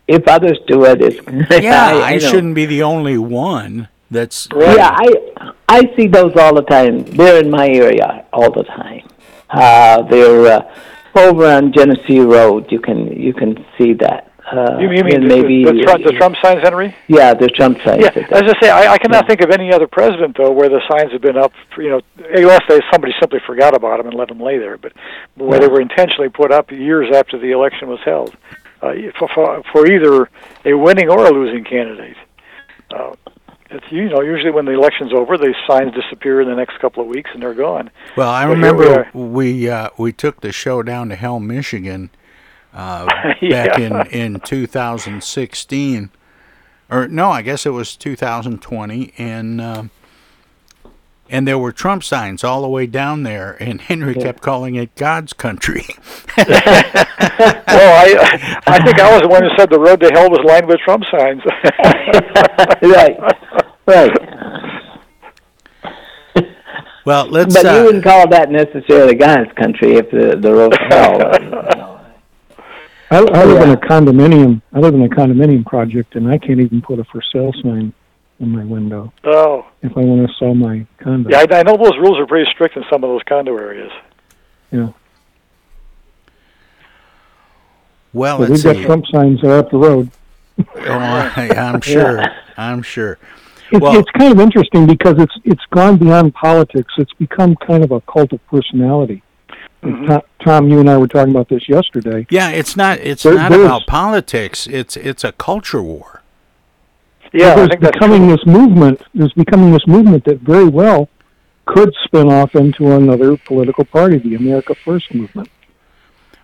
If 0.07 0.27
others 0.27 0.59
do 0.67 0.83
it, 0.85 1.01
it's 1.01 1.19
yeah, 1.63 2.01
I, 2.03 2.13
know. 2.13 2.19
shouldn't 2.19 2.55
be 2.55 2.65
the 2.65 2.83
only 2.83 3.17
one 3.17 3.87
that's 4.13 4.47
Yeah, 4.55 4.91
I 4.93 5.51
I 5.67 5.81
see 5.95 6.07
those 6.07 6.35
all 6.37 6.55
the 6.55 6.63
time. 6.63 7.03
They're 7.03 7.43
in 7.43 7.49
my 7.49 7.67
area 7.67 8.25
all 8.31 8.51
the 8.51 8.63
time. 8.63 9.07
Uh, 9.49 10.03
they're 10.03 10.45
uh, 10.47 10.75
over 11.15 11.45
on 11.45 11.73
Genesee 11.73 12.19
Road. 12.19 12.71
You 12.71 12.79
can 12.79 13.07
you 13.19 13.33
can 13.33 13.65
see 13.77 13.93
that. 13.93 14.29
Uh, 14.51 14.77
you, 14.77 14.91
you 14.91 15.03
mean 15.03 15.15
and 15.15 15.23
the, 15.23 15.35
maybe 15.35 15.63
the, 15.63 15.83
Trump, 15.83 16.03
the 16.03 16.11
Trump 16.11 16.35
signs, 16.43 16.61
Henry? 16.61 16.93
Yeah, 17.07 17.33
the 17.33 17.47
Trump 17.47 17.77
signs. 17.81 18.03
Yeah, 18.03 18.27
as 18.29 18.43
I 18.43 18.59
say, 18.61 18.69
I, 18.69 18.93
I 18.93 18.97
cannot 18.97 19.25
think 19.25 19.41
of 19.41 19.49
any 19.49 19.71
other 19.73 19.87
president 19.87 20.37
though 20.37 20.51
where 20.51 20.69
the 20.69 20.81
signs 20.91 21.11
have 21.13 21.21
been 21.21 21.37
up. 21.37 21.53
For, 21.73 21.81
you 21.81 21.89
know, 21.89 22.01
unless 22.17 22.61
they 22.67 22.79
somebody 22.91 23.13
simply 23.19 23.39
forgot 23.47 23.73
about 23.75 23.97
them 23.97 24.07
and 24.07 24.15
let 24.15 24.27
them 24.27 24.39
lay 24.39 24.57
there, 24.57 24.77
but 24.77 24.93
where 25.35 25.59
they 25.59 25.67
were 25.67 25.81
intentionally 25.81 26.29
put 26.29 26.51
up 26.51 26.71
years 26.71 27.15
after 27.15 27.39
the 27.39 27.51
election 27.51 27.87
was 27.87 27.99
held, 28.03 28.35
uh, 28.81 28.93
for, 29.17 29.29
for, 29.33 29.63
for 29.71 29.87
either 29.87 30.29
a 30.65 30.73
winning 30.73 31.09
or 31.09 31.25
a 31.25 31.31
losing 31.31 31.63
candidate. 31.63 32.17
Uh, 32.91 33.15
it's 33.73 33.91
you 33.91 34.09
know 34.09 34.21
usually 34.21 34.51
when 34.51 34.65
the 34.65 34.71
election's 34.73 35.13
over, 35.13 35.37
the 35.37 35.53
signs 35.67 35.93
disappear 35.93 36.41
in 36.41 36.47
the 36.47 36.55
next 36.55 36.79
couple 36.79 37.03
of 37.03 37.09
weeks 37.09 37.31
and 37.33 37.41
they're 37.41 37.53
gone. 37.53 37.89
Well, 38.15 38.29
I 38.29 38.45
But 38.45 38.57
here 38.57 38.73
we 38.73 38.85
remember 38.85 39.09
we 39.13 39.69
uh, 39.69 39.89
we 39.97 40.11
took 40.13 40.41
the 40.41 40.51
show 40.51 40.83
down 40.83 41.09
to 41.09 41.15
Hell, 41.15 41.39
Michigan, 41.39 42.09
uh, 42.73 43.07
Yeah. 43.41 43.67
back 43.67 43.79
in 43.79 44.07
in 44.07 44.39
2016, 44.39 46.09
or 46.89 47.07
no, 47.07 47.31
I 47.31 47.41
guess 47.41 47.65
it 47.65 47.71
was 47.71 47.95
2020, 47.95 49.13
and 49.17 49.61
um 49.61 49.89
and 51.29 51.47
there 51.47 51.57
were 51.57 51.71
Trump 51.71 52.03
signs 52.03 52.43
all 52.43 52.61
the 52.61 52.67
way 52.67 52.85
down 52.85 53.23
there, 53.23 53.57
and 53.59 53.81
Henry 53.81 54.13
kept 54.13 54.41
calling 54.43 54.75
it 54.75 54.93
God's 54.95 55.33
country. 55.33 55.85
well, 56.37 56.45
I 56.47 58.59
I 58.67 58.83
think 58.83 58.99
I 58.99 59.11
was 59.11 59.21
the 59.21 59.29
one 59.29 59.41
who 59.41 59.49
said 59.57 59.69
the 59.71 59.79
road 59.79 59.99
to 60.01 60.09
hell 60.13 60.29
was 60.29 60.41
lined 60.45 60.67
with 60.67 60.79
Trump 60.81 61.03
signs. 61.09 61.41
right, 62.83 63.17
right. 63.87 64.11
Well, 67.05 67.27
let's. 67.27 67.53
but 67.53 67.65
uh, 67.65 67.75
you 67.79 67.83
wouldn't 67.83 68.03
call 68.05 68.29
that 68.29 68.49
necessarily 68.49 69.13
God's 69.15 69.51
country 69.57 69.95
if 69.95 70.09
the 70.09 70.37
the 70.37 70.53
road 70.53 70.69
to 70.71 70.79
hell. 70.89 71.99
I, 73.11 73.17
I 73.17 73.43
live 73.43 73.61
in 73.61 73.71
a 73.71 73.77
condominium. 73.77 74.61
I 74.71 74.79
live 74.79 74.93
in 74.95 75.03
a 75.03 75.09
condominium 75.09 75.65
project, 75.65 76.15
and 76.15 76.29
I 76.29 76.37
can't 76.37 76.61
even 76.61 76.81
put 76.81 76.99
a 76.99 77.03
for 77.03 77.21
sale 77.33 77.51
sign 77.61 77.91
in 78.39 78.49
my 78.49 78.63
window 78.63 79.11
oh, 79.25 79.65
if 79.81 79.95
I 79.95 79.99
want 79.99 80.27
to 80.27 80.33
sell 80.39 80.55
my 80.55 80.85
condo. 80.97 81.29
yeah, 81.29 81.45
I, 81.51 81.59
I 81.59 81.63
know 81.63 81.77
those 81.77 81.97
rules 81.99 82.17
are 82.19 82.25
pretty 82.25 82.49
strict 82.51 82.75
in 82.77 82.83
some 82.89 83.03
of 83.03 83.09
those 83.09 83.21
condo 83.27 83.55
areas. 83.57 83.91
Yeah. 84.71 84.89
well, 88.13 88.39
But 88.39 88.49
let's 88.49 88.63
we've 88.63 88.75
got. 88.75 88.85
Trump 88.85 89.05
signs 89.07 89.41
that 89.41 89.51
are 89.51 89.59
up 89.59 89.69
the 89.71 89.77
road. 89.77 90.09
Oh, 90.57 90.65
I, 90.87 91.49
I'm 91.55 91.81
sure. 91.81 92.23
I'm 92.57 92.81
sure. 92.81 93.19
It's, 93.73 93.81
Well- 93.81 93.97
it's 93.99 94.09
kind 94.11 94.31
of 94.31 94.39
interesting 94.39 94.85
because 94.85 95.15
it's 95.17 95.35
it's 95.43 95.65
gone 95.71 95.97
beyond 95.97 96.33
politics. 96.35 96.93
It's 96.97 97.13
become 97.13 97.55
kind 97.55 97.83
of 97.83 97.91
a 97.91 98.01
cult 98.01 98.31
of 98.31 98.45
personality. 98.47 99.23
Mm-hmm. 99.81 100.05
Tom, 100.07 100.21
Tom, 100.45 100.67
you 100.69 100.79
and 100.79 100.89
I 100.89 100.97
were 100.97 101.07
talking 101.07 101.31
about 101.31 101.49
this 101.49 101.67
yesterday. 101.67 102.25
Yeah, 102.29 102.49
it's 102.49 102.77
not. 102.77 102.99
It's 102.99 103.23
There- 103.23 103.33
not 103.35 103.51
about 103.51 103.87
politics. 103.87 104.67
It's 104.67 104.95
it's 104.95 105.23
a 105.23 105.31
culture 105.33 105.81
war. 105.81 106.21
Yeah, 107.33 107.53
I 107.53 107.55
there's 107.55 107.69
think 107.69 107.81
that's 107.81 107.93
becoming 107.97 108.27
this 108.27 108.45
movement. 108.45 109.01
There's 109.15 109.33
becoming 109.33 109.71
this 109.73 109.87
movement 109.87 110.23
that 110.25 110.39
very 110.41 110.65
well 110.67 111.09
could 111.65 111.91
spin 112.05 112.31
off 112.31 112.53
into 112.55 112.91
another 112.91 113.35
political 113.37 113.85
party, 113.85 114.19
the 114.19 114.35
America 114.35 114.75
First 114.85 115.13
movement. 115.15 115.49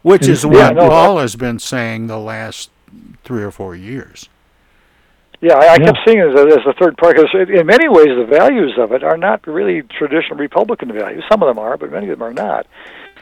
Which 0.02 0.24
And- 0.24 0.32
is 0.32 0.44
Yeah, 0.44 0.50
what 0.50 0.76
no, 0.78 0.90
Paul 0.90 1.20
has 1.20 1.36
been 1.36 1.60
saying 1.60 2.08
the 2.08 2.18
last 2.18 2.72
three 3.24 3.44
or 3.44 3.52
four 3.52 3.76
years. 3.76 4.30
Yeah, 5.42 5.56
I, 5.56 5.66
I 5.66 5.78
Yeah. 5.80 5.86
kept 5.86 6.00
seeing 6.06 6.20
it 6.20 6.28
as, 6.36 6.58
as 6.58 6.66
a 6.68 6.74
third 6.74 6.98
part 6.98 7.16
because 7.16 7.30
in 7.34 7.66
many 7.66 7.88
ways 7.88 8.08
the 8.08 8.28
values 8.30 8.74
of 8.78 8.92
it 8.92 9.04
are 9.04 9.18
not 9.18 9.46
really 9.48 9.82
traditional 9.84 10.38
Republican 10.38 10.92
values. 10.92 11.24
Some 11.32 11.42
of 11.42 11.48
them 11.48 11.60
are, 11.60 11.78
but 11.78 11.92
many 11.92 12.10
of 12.10 12.20
them 12.20 12.28
are 12.28 12.34
not. 12.34 12.68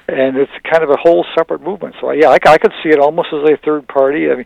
And 0.08 0.38
it's 0.38 0.51
kind 0.71 0.84
of 0.84 0.89
a 0.89 0.97
whole 0.97 1.25
separate 1.38 1.62
movement. 1.62 1.95
So 2.01 2.12
yeah, 2.12 2.30
I, 2.30 2.38
I 2.47 2.58
could 2.58 2.73
see 2.82 2.89
it 2.89 2.99
almost 2.99 3.30
as 3.34 3.47
a 3.49 3.58
third 3.63 3.88
party. 3.88 4.32
I 4.32 4.36
mean, 4.36 4.45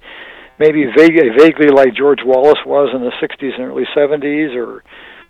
maybe 0.59 0.85
vague, 0.97 1.13
vaguely 1.37 1.69
like 1.69 1.93
George 1.93 2.19
Wallace 2.25 2.59
was 2.65 2.89
in 2.93 3.01
the 3.01 3.11
'60s 3.21 3.53
and 3.55 3.63
early 3.69 3.85
'70s, 3.95 4.55
or 4.55 4.83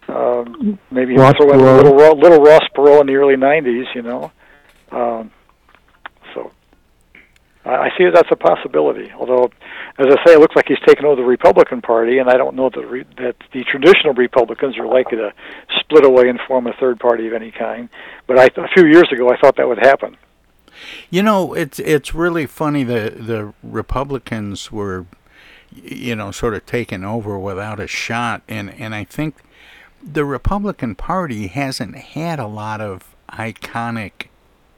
um, 0.07 0.79
maybe 0.89 1.15
Ross 1.17 1.35
throw 1.35 1.51
in 1.51 1.59
little 1.59 2.17
little 2.17 2.39
Ross 2.43 2.63
Perot 2.75 3.01
in 3.01 3.07
the 3.07 3.15
early 3.15 3.35
'90s. 3.35 3.93
You 3.93 4.01
know, 4.03 4.31
um, 4.91 5.31
I, 7.63 7.89
see 7.97 8.05
that 8.05 8.13
that's 8.13 8.31
a 8.31 8.35
possibility. 8.35 9.11
Although, 9.15 9.51
as 9.97 10.07
I 10.07 10.25
say, 10.25 10.33
it 10.33 10.39
looks 10.39 10.55
like 10.55 10.67
he's 10.67 10.79
taken 10.85 11.05
over 11.05 11.15
the 11.15 11.27
Republican 11.27 11.81
Party, 11.81 12.17
and 12.17 12.29
I 12.29 12.37
don't 12.37 12.55
know 12.55 12.69
that 12.69 12.85
re- 12.87 13.05
that 13.17 13.35
the 13.53 13.63
traditional 13.63 14.13
Republicans 14.13 14.77
are 14.77 14.87
likely 14.87 15.17
to 15.17 15.31
split 15.79 16.03
away 16.03 16.29
and 16.29 16.39
form 16.47 16.67
a 16.67 16.73
third 16.73 16.99
party 16.99 17.27
of 17.27 17.33
any 17.33 17.51
kind. 17.51 17.89
But 18.25 18.39
I, 18.39 18.45
a 18.45 18.67
few 18.69 18.87
years 18.87 19.11
ago, 19.11 19.29
I 19.29 19.37
thought 19.37 19.57
that 19.57 19.67
would 19.67 19.77
happen. 19.77 20.17
You 21.09 21.21
know, 21.21 21.53
it's 21.53 21.79
it's 21.79 22.15
really 22.15 22.45
funny 22.45 22.83
that 22.83 23.27
the 23.27 23.53
Republicans 23.61 24.71
were, 24.71 25.05
you 25.71 26.15
know, 26.15 26.31
sort 26.31 26.55
of 26.55 26.65
taken 26.65 27.03
over 27.03 27.37
without 27.37 27.79
a 27.79 27.87
shot, 27.87 28.41
and 28.47 28.73
and 28.73 28.95
I 28.95 29.03
think 29.03 29.35
the 30.03 30.25
Republican 30.25 30.95
Party 30.95 31.47
hasn't 31.47 31.95
had 31.95 32.39
a 32.39 32.47
lot 32.47 32.81
of 32.81 33.15
iconic 33.29 34.27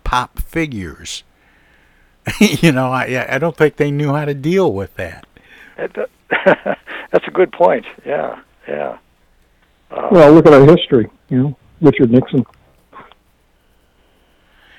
pop 0.04 0.40
figures. 0.40 1.24
you 2.40 2.72
know, 2.72 2.88
I 2.92 3.26
I 3.30 3.38
don't 3.38 3.56
think 3.56 3.76
they 3.76 3.92
knew 3.92 4.14
how 4.14 4.26
to 4.26 4.34
deal 4.34 4.72
with 4.74 4.96
that. 4.96 5.26
That's 5.78 7.28
a 7.28 7.32
good 7.32 7.52
point. 7.52 7.86
Yeah, 8.06 8.40
yeah. 8.68 8.98
Uh, 9.92 10.08
Well, 10.12 10.32
look 10.34 10.46
at 10.48 10.54
our 10.54 10.66
history. 10.66 11.10
You 11.30 11.38
know, 11.38 11.58
Richard 11.82 12.12
Nixon. 12.12 12.46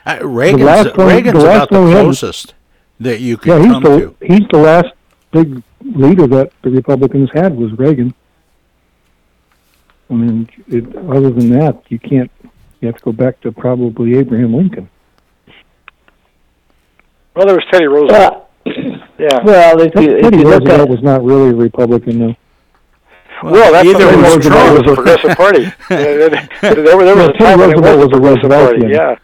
Uh, 0.07 0.19
Reagan's, 0.23 0.63
last 0.63 0.97
one- 0.97 1.07
Reagan's 1.09 1.39
the 1.39 1.45
last 1.45 1.57
about 1.57 1.71
the 1.71 1.81
one 1.81 1.93
had- 1.93 2.03
closest 2.03 2.55
that 3.01 3.21
you 3.21 3.37
could 3.37 3.49
Yeah, 3.49 3.59
he's 3.63 3.73
come 3.73 3.83
the 3.83 3.89
to. 3.99 4.17
he's 4.23 4.49
the 4.51 4.59
last 4.59 4.89
big 5.33 5.63
leader 5.83 6.27
that 6.29 6.53
the 6.63 6.71
Republicans 6.71 7.31
had 7.33 7.57
was 7.57 7.73
Reagan. 7.79 8.15
I 10.11 10.15
mean, 10.15 10.49
it, 10.69 10.95
other 10.97 11.31
than 11.31 11.51
that, 11.59 11.83
you 11.89 11.99
can't. 11.99 12.31
You 12.81 12.89
have 12.89 12.97
to 12.99 13.05
go 13.05 13.13
back 13.13 13.41
to 13.41 13.51
probably 13.53 14.17
Abraham 14.19 14.55
Lincoln. 14.55 14.91
Well, 17.35 17.47
there 17.47 17.57
was 17.57 17.65
Teddy 17.71 17.87
Roosevelt. 17.87 18.49
yeah. 19.19 19.43
Well, 19.45 19.81
if 19.81 19.95
you 19.97 20.17
if 20.17 20.23
Teddy 20.23 20.39
you 20.39 20.45
look 20.45 20.65
Roosevelt 20.65 20.81
at 20.83 20.89
was 20.89 21.03
not 21.03 21.25
really 21.25 21.51
a 21.51 21.55
Republican, 21.55 22.19
though. 22.19 22.37
Well, 23.43 23.73
that's 23.73 23.89
either 23.89 24.07
what 24.07 24.17
was 24.17 24.37
was 24.37 24.47
Trump. 24.47 24.87
was 24.87 24.93
a 24.93 24.95
progressive 24.95 25.31
party. 25.37 25.73
there, 25.89 26.31
there, 26.31 26.75
there 26.75 26.97
was 26.97 27.07
Yeah, 27.17 27.29
a 27.29 27.33
time 27.39 27.59
when 27.59 27.71
it 27.71 27.75
Teddy 27.75 27.81
was 27.81 27.83
Roosevelt 27.83 27.99
was 27.99 28.07
a 28.07 28.21
progressive 28.21 28.51
party. 28.51 28.81
Rooseveltian. 28.83 28.95
Yeah. 28.95 29.17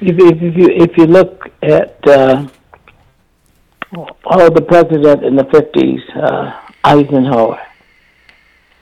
if, 0.00 0.16
if 0.18 0.42
if 0.42 0.56
you 0.56 0.68
if 0.70 0.96
you 0.96 1.06
look 1.06 1.48
at 1.62 1.98
uh, 2.08 2.46
all 4.24 4.50
the 4.50 4.62
president 4.62 5.24
in 5.24 5.36
the 5.36 5.44
fifties, 5.44 6.00
uh, 6.16 6.52
Eisenhower, 6.84 7.60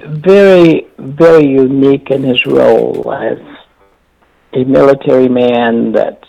very 0.06 0.86
very 0.98 1.46
unique 1.46 2.10
in 2.10 2.22
his 2.22 2.44
role 2.46 3.12
as 3.12 3.38
a 4.54 4.64
military 4.64 5.28
man 5.28 5.92
that 5.92 6.24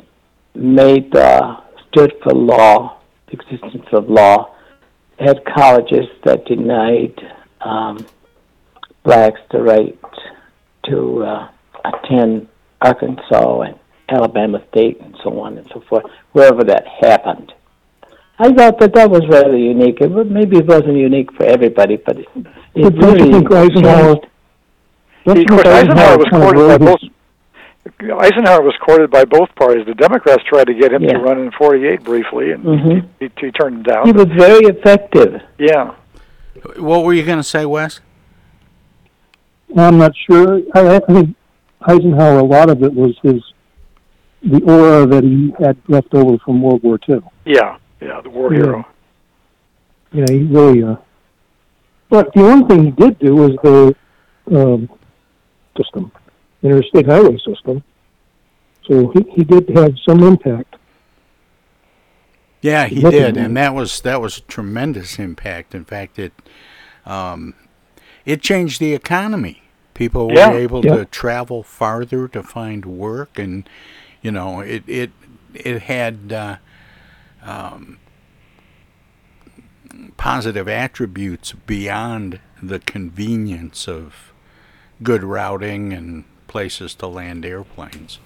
made 0.55 1.15
uh, 1.15 1.61
stood 1.89 2.13
for 2.23 2.33
law, 2.33 2.99
the 3.27 3.33
existence 3.33 3.85
of 3.93 4.09
law, 4.09 4.55
had 5.19 5.43
colleges 5.45 6.07
that 6.25 6.45
denied 6.45 7.13
um, 7.61 8.05
blacks 9.03 9.39
the 9.51 9.61
right 9.61 9.97
to 10.85 11.23
uh, 11.23 11.49
attend 11.85 12.47
Arkansas 12.81 13.61
and 13.61 13.79
Alabama 14.09 14.61
State 14.71 14.99
and 15.01 15.15
so 15.23 15.39
on 15.39 15.57
and 15.57 15.67
so 15.73 15.81
forth, 15.87 16.03
wherever 16.33 16.63
that 16.63 16.85
happened. 17.01 17.53
I 18.39 18.51
thought 18.53 18.79
that 18.79 18.93
that 18.95 19.09
was 19.09 19.21
rather 19.29 19.55
unique. 19.55 20.01
It, 20.01 20.09
wa- 20.09 20.23
maybe 20.23 20.57
it 20.57 20.65
wasn't 20.65 20.97
unique 20.97 21.31
for 21.33 21.45
everybody, 21.45 21.97
but 21.97 22.17
it, 22.17 22.27
it 22.35 22.43
But 22.83 22.95
don't 22.95 23.19
you 23.19 23.25
really 23.25 23.31
think 23.33 23.51
Eisenhower? 23.51 24.15
Don't 25.25 25.37
of 25.37 25.37
you 25.37 25.45
course, 25.45 25.61
think 25.61 25.75
Eisenhower 25.75 26.17
was 26.17 26.27
kind 26.31 26.43
of 26.43 26.49
courted 26.49 26.67
by 26.67 26.67
rose 26.67 26.79
both. 26.79 27.01
his- 27.01 27.09
Eisenhower 27.99 28.61
was 28.61 28.75
courted 28.85 29.09
by 29.09 29.25
both 29.25 29.49
parties. 29.55 29.85
The 29.87 29.95
Democrats 29.95 30.43
tried 30.47 30.65
to 30.67 30.73
get 30.73 30.93
him 30.93 31.03
Yeah. 31.03 31.13
to 31.13 31.19
run 31.19 31.39
in 31.39 31.51
'48 31.51 32.03
briefly, 32.03 32.51
and 32.51 32.63
Mhm. 32.63 33.05
he, 33.19 33.29
he 33.39 33.51
turned 33.51 33.79
it 33.87 33.91
down. 33.91 34.05
He 34.05 34.11
was 34.11 34.27
very 34.27 34.65
effective. 34.65 35.41
yeah. 35.57 35.91
What 36.77 37.03
were 37.05 37.13
you 37.13 37.23
going 37.23 37.39
to 37.39 37.43
say, 37.43 37.65
Wes? 37.65 38.01
I'm 39.75 39.97
not 39.97 40.11
sure. 40.29 40.61
I, 40.75 40.95
I 40.97 40.99
think 40.99 41.35
Eisenhower, 41.81 42.39
a 42.39 42.43
lot 42.43 42.69
of 42.69 42.83
it 42.83 42.93
was 42.93 43.17
his 43.23 43.41
the 44.43 44.61
aura 44.63 45.05
that 45.07 45.23
he 45.23 45.53
had 45.63 45.77
left 45.87 46.13
over 46.13 46.37
from 46.39 46.61
World 46.61 46.83
War 46.83 46.99
II. 47.07 47.21
Yeah, 47.45 47.77
yeah, 48.01 48.19
the 48.21 48.29
war 48.29 48.51
Yeah. 48.53 48.59
hero. 48.59 48.85
You 50.11 50.25
know, 50.25 50.33
he 50.33 50.43
really. 50.43 50.83
Uh, 50.83 50.95
but 52.09 52.33
the 52.33 52.41
one 52.43 52.67
thing 52.67 52.83
he 52.85 52.91
did 52.91 53.17
do 53.19 53.35
was 53.35 53.51
the 53.63 53.95
um, 54.55 54.89
just 55.77 55.87
system, 55.93 56.11
interstate 56.63 57.05
highway 57.07 57.37
system. 57.37 57.83
So 58.87 59.11
he, 59.11 59.31
he 59.35 59.43
did 59.43 59.69
have 59.75 59.93
some 60.07 60.23
impact. 60.23 60.75
Yeah, 62.61 62.85
he 62.87 63.01
did, 63.01 63.37
and 63.37 63.57
that 63.57 63.73
was 63.73 64.01
that 64.01 64.21
was 64.21 64.37
a 64.37 64.41
tremendous 64.41 65.17
impact. 65.17 65.73
In 65.73 65.83
fact, 65.83 66.19
it 66.19 66.33
um, 67.05 67.55
it 68.23 68.41
changed 68.41 68.79
the 68.79 68.93
economy. 68.93 69.63
People 69.95 70.27
were 70.27 70.35
Yeah, 70.35 70.53
able 70.53 70.85
yeah. 70.85 70.95
to 70.97 71.05
travel 71.05 71.63
farther 71.63 72.27
to 72.27 72.43
find 72.43 72.85
work, 72.85 73.39
and 73.39 73.67
you 74.21 74.31
know, 74.31 74.59
it 74.59 74.83
it 74.87 75.11
it 75.55 75.83
had 75.83 76.31
uh, 76.31 76.57
um, 77.43 77.97
positive 80.17 80.67
attributes 80.67 81.53
beyond 81.65 82.39
the 82.61 82.79
convenience 82.79 83.87
of 83.87 84.31
good 85.01 85.23
routing 85.23 85.93
and 85.93 86.25
places 86.51 86.93
to 86.95 87.07
land 87.07 87.45
airplanes. 87.45 88.19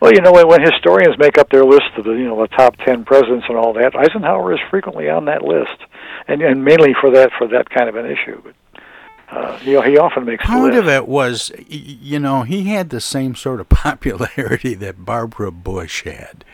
Well, 0.00 0.12
you 0.12 0.20
know, 0.20 0.32
when, 0.32 0.46
when 0.48 0.60
historians 0.60 1.16
make 1.18 1.38
up 1.38 1.50
their 1.50 1.64
list 1.64 1.90
of 1.96 2.04
the 2.04 2.12
you 2.12 2.24
know 2.28 2.40
the 2.40 2.48
top 2.48 2.76
ten 2.86 3.04
presidents 3.04 3.46
and 3.48 3.56
all 3.56 3.72
that, 3.72 3.96
Eisenhower 3.96 4.52
is 4.52 4.60
frequently 4.70 5.08
on 5.08 5.24
that 5.24 5.42
list, 5.42 5.78
and 6.28 6.40
and 6.42 6.64
mainly 6.64 6.94
for 7.00 7.10
that 7.10 7.30
for 7.38 7.48
that 7.48 7.68
kind 7.70 7.88
of 7.88 7.96
an 7.96 8.06
issue. 8.06 8.40
But 8.44 8.54
uh, 9.36 9.58
you 9.62 9.74
know, 9.74 9.82
he 9.82 9.98
often 9.98 10.24
makes 10.24 10.44
Part 10.44 10.74
of 10.74 10.88
it 10.88 11.06
was, 11.08 11.50
you 11.68 12.18
know, 12.18 12.42
he 12.42 12.64
had 12.64 12.90
the 12.90 13.00
same 13.00 13.34
sort 13.34 13.60
of 13.60 13.68
popularity 13.86 14.74
that 14.74 15.04
Barbara 15.04 15.50
Bush 15.52 16.04
had. 16.04 16.44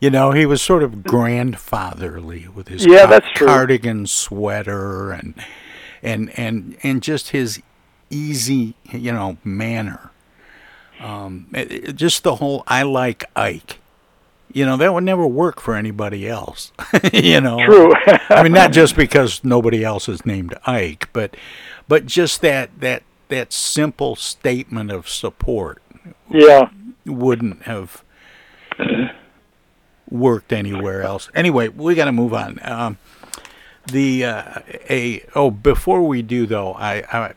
You 0.00 0.10
know, 0.10 0.32
he 0.32 0.46
was 0.46 0.62
sort 0.62 0.82
of 0.82 1.02
grandfatherly 1.04 2.48
with 2.48 2.68
his 2.68 2.86
Yeah, 2.86 3.06
that's 3.06 3.30
true. 3.34 3.46
cardigan 3.46 4.06
sweater 4.06 5.12
and 5.12 5.34
and 6.02 6.30
and 6.38 6.76
and 6.82 7.02
just 7.02 7.30
his 7.30 7.60
easy, 8.10 8.74
you 8.92 9.12
know, 9.12 9.36
manner. 9.44 10.10
Um, 11.00 11.46
it- 11.54 11.72
it- 11.72 11.96
just 11.96 12.22
the 12.24 12.34
whole 12.36 12.62
"I 12.66 12.82
like 12.82 13.24
Ike." 13.34 13.78
You 14.52 14.66
know, 14.66 14.76
that 14.78 14.92
would 14.92 15.04
never 15.04 15.26
work 15.26 15.60
for 15.60 15.76
anybody 15.76 16.28
else. 16.28 16.72
you 17.12 17.40
know, 17.40 17.64
True. 17.64 17.94
I 18.28 18.42
mean, 18.42 18.52
not 18.52 18.72
just 18.72 18.96
because 18.96 19.42
nobody 19.44 19.84
else 19.84 20.08
is 20.08 20.26
named 20.26 20.54
Ike, 20.66 21.08
but 21.12 21.36
but 21.88 22.04
just 22.06 22.40
that 22.42 22.70
that 22.80 23.02
that 23.28 23.52
simple 23.52 24.16
statement 24.16 24.90
of 24.90 25.08
support 25.08 25.80
Yeah. 26.28 26.68
wouldn't 27.06 27.62
have 27.62 28.02
worked 30.10 30.52
anywhere 30.52 31.02
else. 31.02 31.30
Anyway, 31.34 31.68
we 31.68 31.94
got 31.94 32.06
to 32.06 32.12
move 32.12 32.34
on. 32.34 32.58
Um, 32.62 32.98
the 33.86 34.24
uh, 34.24 34.58
a 34.90 35.24
oh 35.34 35.50
before 35.50 36.02
we 36.02 36.22
do 36.22 36.46
though, 36.46 36.74
I, 36.74 37.04
I, 37.12 37.32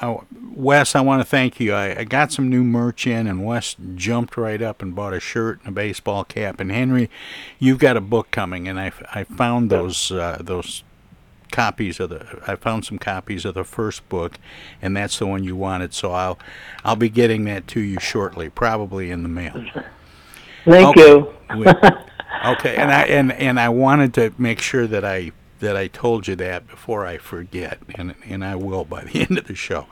I 0.00 0.18
Wes, 0.54 0.94
I 0.94 1.00
want 1.00 1.20
to 1.20 1.24
thank 1.28 1.58
you. 1.58 1.72
I, 1.74 2.00
I 2.00 2.04
got 2.04 2.32
some 2.32 2.48
new 2.48 2.62
merch 2.62 3.06
in, 3.06 3.26
and 3.26 3.44
Wes 3.44 3.76
jumped 3.94 4.36
right 4.36 4.62
up 4.62 4.82
and 4.82 4.94
bought 4.94 5.12
a 5.12 5.20
shirt 5.20 5.58
and 5.60 5.68
a 5.68 5.72
baseball 5.72 6.24
cap. 6.24 6.60
And 6.60 6.70
Henry, 6.70 7.10
you've 7.58 7.78
got 7.78 7.96
a 7.96 8.00
book 8.00 8.30
coming, 8.30 8.68
and 8.68 8.78
I, 8.78 8.92
I 9.12 9.24
found 9.24 9.70
those 9.70 10.10
uh, 10.12 10.38
those 10.40 10.82
copies 11.52 12.00
of 12.00 12.10
the 12.10 12.40
I 12.48 12.56
found 12.56 12.84
some 12.84 12.98
copies 12.98 13.44
of 13.44 13.54
the 13.54 13.62
first 13.62 14.08
book 14.08 14.38
and 14.82 14.96
that's 14.96 15.20
the 15.20 15.26
one 15.26 15.44
you 15.44 15.54
wanted 15.54 15.94
so 15.94 16.10
I'll 16.10 16.36
I'll 16.84 16.96
be 16.96 17.08
getting 17.08 17.44
that 17.44 17.68
to 17.68 17.80
you 17.80 18.00
shortly 18.00 18.48
probably 18.48 19.12
in 19.12 19.22
the 19.22 19.28
mail. 19.28 19.64
Thank 20.64 20.96
Okay. 20.98 21.10
you. 21.10 21.32
Okay, 22.44 22.74
and 22.76 22.90
I 22.92 23.02
and 23.04 23.30
and 23.32 23.60
I 23.60 23.68
wanted 23.68 24.14
to 24.14 24.32
make 24.36 24.60
sure 24.60 24.86
that 24.88 25.04
I 25.04 25.30
that 25.64 25.76
I 25.76 25.88
told 25.88 26.28
you 26.28 26.36
that 26.36 26.68
before 26.68 27.06
I 27.06 27.18
forget 27.18 27.78
and 27.96 28.14
and 28.26 28.44
I 28.44 28.54
will 28.54 28.84
by 28.84 29.04
the 29.04 29.20
end 29.28 29.38
of 29.38 29.46
the 29.46 29.54
show. 29.54 29.86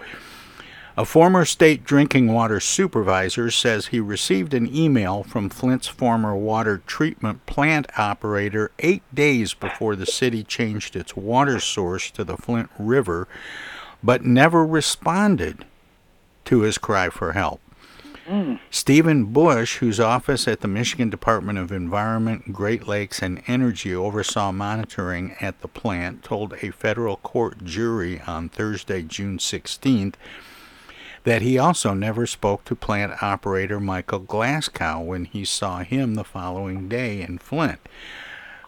A 0.95 1.07
former 1.07 1.47
state 1.47 1.85
drinking 1.85 2.31
water 2.35 2.61
supervisor 2.61 3.51
says 3.51 3.87
he 3.87 3.99
received 3.99 4.53
an 4.53 4.73
email 4.77 5.23
from 5.23 5.49
Flint's 5.49 5.89
former 5.89 6.37
water 6.37 6.83
treatment 6.87 7.47
plant 7.47 7.87
operator 7.99 8.71
eight 8.81 9.03
days 9.15 9.55
before 9.55 9.97
the 9.97 10.05
city 10.05 10.45
changed 10.45 10.95
its 10.95 11.17
water 11.17 11.59
source 11.59 12.11
to 12.11 12.25
the 12.25 12.37
Flint 12.37 12.69
River, 12.79 13.27
but 14.03 14.27
never 14.27 14.67
responded 14.67 15.65
to 16.45 16.61
his 16.61 16.77
cry 16.77 17.09
for 17.09 17.33
help. 17.33 17.62
Mm. 18.27 18.61
Stephen 18.71 19.25
Busch, 19.27 19.79
whose 19.79 19.99
office 19.99 20.47
at 20.47 20.61
the 20.61 20.69
Michigan 20.69 21.11
Department 21.11 21.59
of 21.59 21.73
Environment, 21.73 22.53
Great 22.53 22.87
Lakes, 22.87 23.21
and 23.21 23.43
Energy 23.49 23.95
oversaw 23.95 24.53
monitoring 24.53 25.35
at 25.41 25.61
the 25.61 25.69
plant, 25.69 26.23
told 26.23 26.55
a 26.55 26.71
federal 26.71 27.17
court 27.17 27.65
jury 27.65 28.21
on 28.21 28.49
Thursday, 28.49 29.03
June 29.03 29.39
16th, 29.39 30.15
that 31.25 31.43
he 31.43 31.59
also 31.59 31.95
never 31.95 32.27
spoke 32.27 32.65
to 32.65 32.77
plant 32.77 33.23
operator 33.23 33.81
Michael 33.81 34.21
Glasgow 34.21 35.01
when 35.01 35.25
he 35.25 35.45
saw 35.45 35.81
him 35.81 36.15
the 36.15 36.25
following 36.25 36.89
day 36.89 37.23
in 37.23 37.39
Flint. 37.39 37.81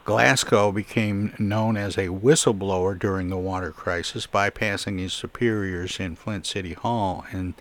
Glasgow 0.05 0.71
became 0.71 1.33
known 1.38 1.77
as 1.77 1.97
a 1.97 2.09
whistleblower 2.09 2.99
during 2.99 3.31
the 3.31 3.38
water 3.38 3.71
crisis, 3.71 4.27
bypassing 4.27 4.99
his 4.99 5.14
superiors 5.14 5.99
in 5.99 6.14
Flint 6.14 6.45
City 6.45 6.75
Hall 6.75 7.25
and 7.33 7.55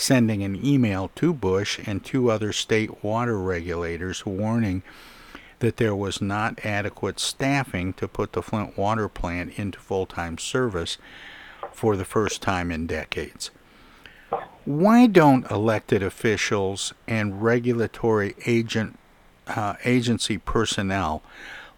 sending 0.00 0.42
an 0.42 0.64
email 0.64 1.10
to 1.14 1.32
Busch 1.32 1.78
and 1.86 2.04
two 2.04 2.30
other 2.30 2.52
state 2.52 3.04
water 3.04 3.38
regulators 3.38 4.24
warning 4.24 4.82
that 5.58 5.76
there 5.76 5.94
was 5.94 6.22
not 6.22 6.64
adequate 6.64 7.20
staffing 7.20 7.92
to 7.92 8.08
put 8.08 8.32
the 8.32 8.42
Flint 8.42 8.78
water 8.78 9.08
plant 9.08 9.58
into 9.58 9.78
full 9.78 10.06
time 10.06 10.38
service 10.38 10.96
for 11.72 11.96
the 11.96 12.04
first 12.04 12.40
time 12.40 12.70
in 12.70 12.86
decades. 12.86 13.50
Why 14.64 15.06
don't 15.06 15.50
elected 15.50 16.02
officials 16.02 16.94
and 17.06 17.42
regulatory 17.42 18.34
agent 18.46 18.98
uh, 19.46 19.74
agency 19.84 20.38
personnel 20.38 21.22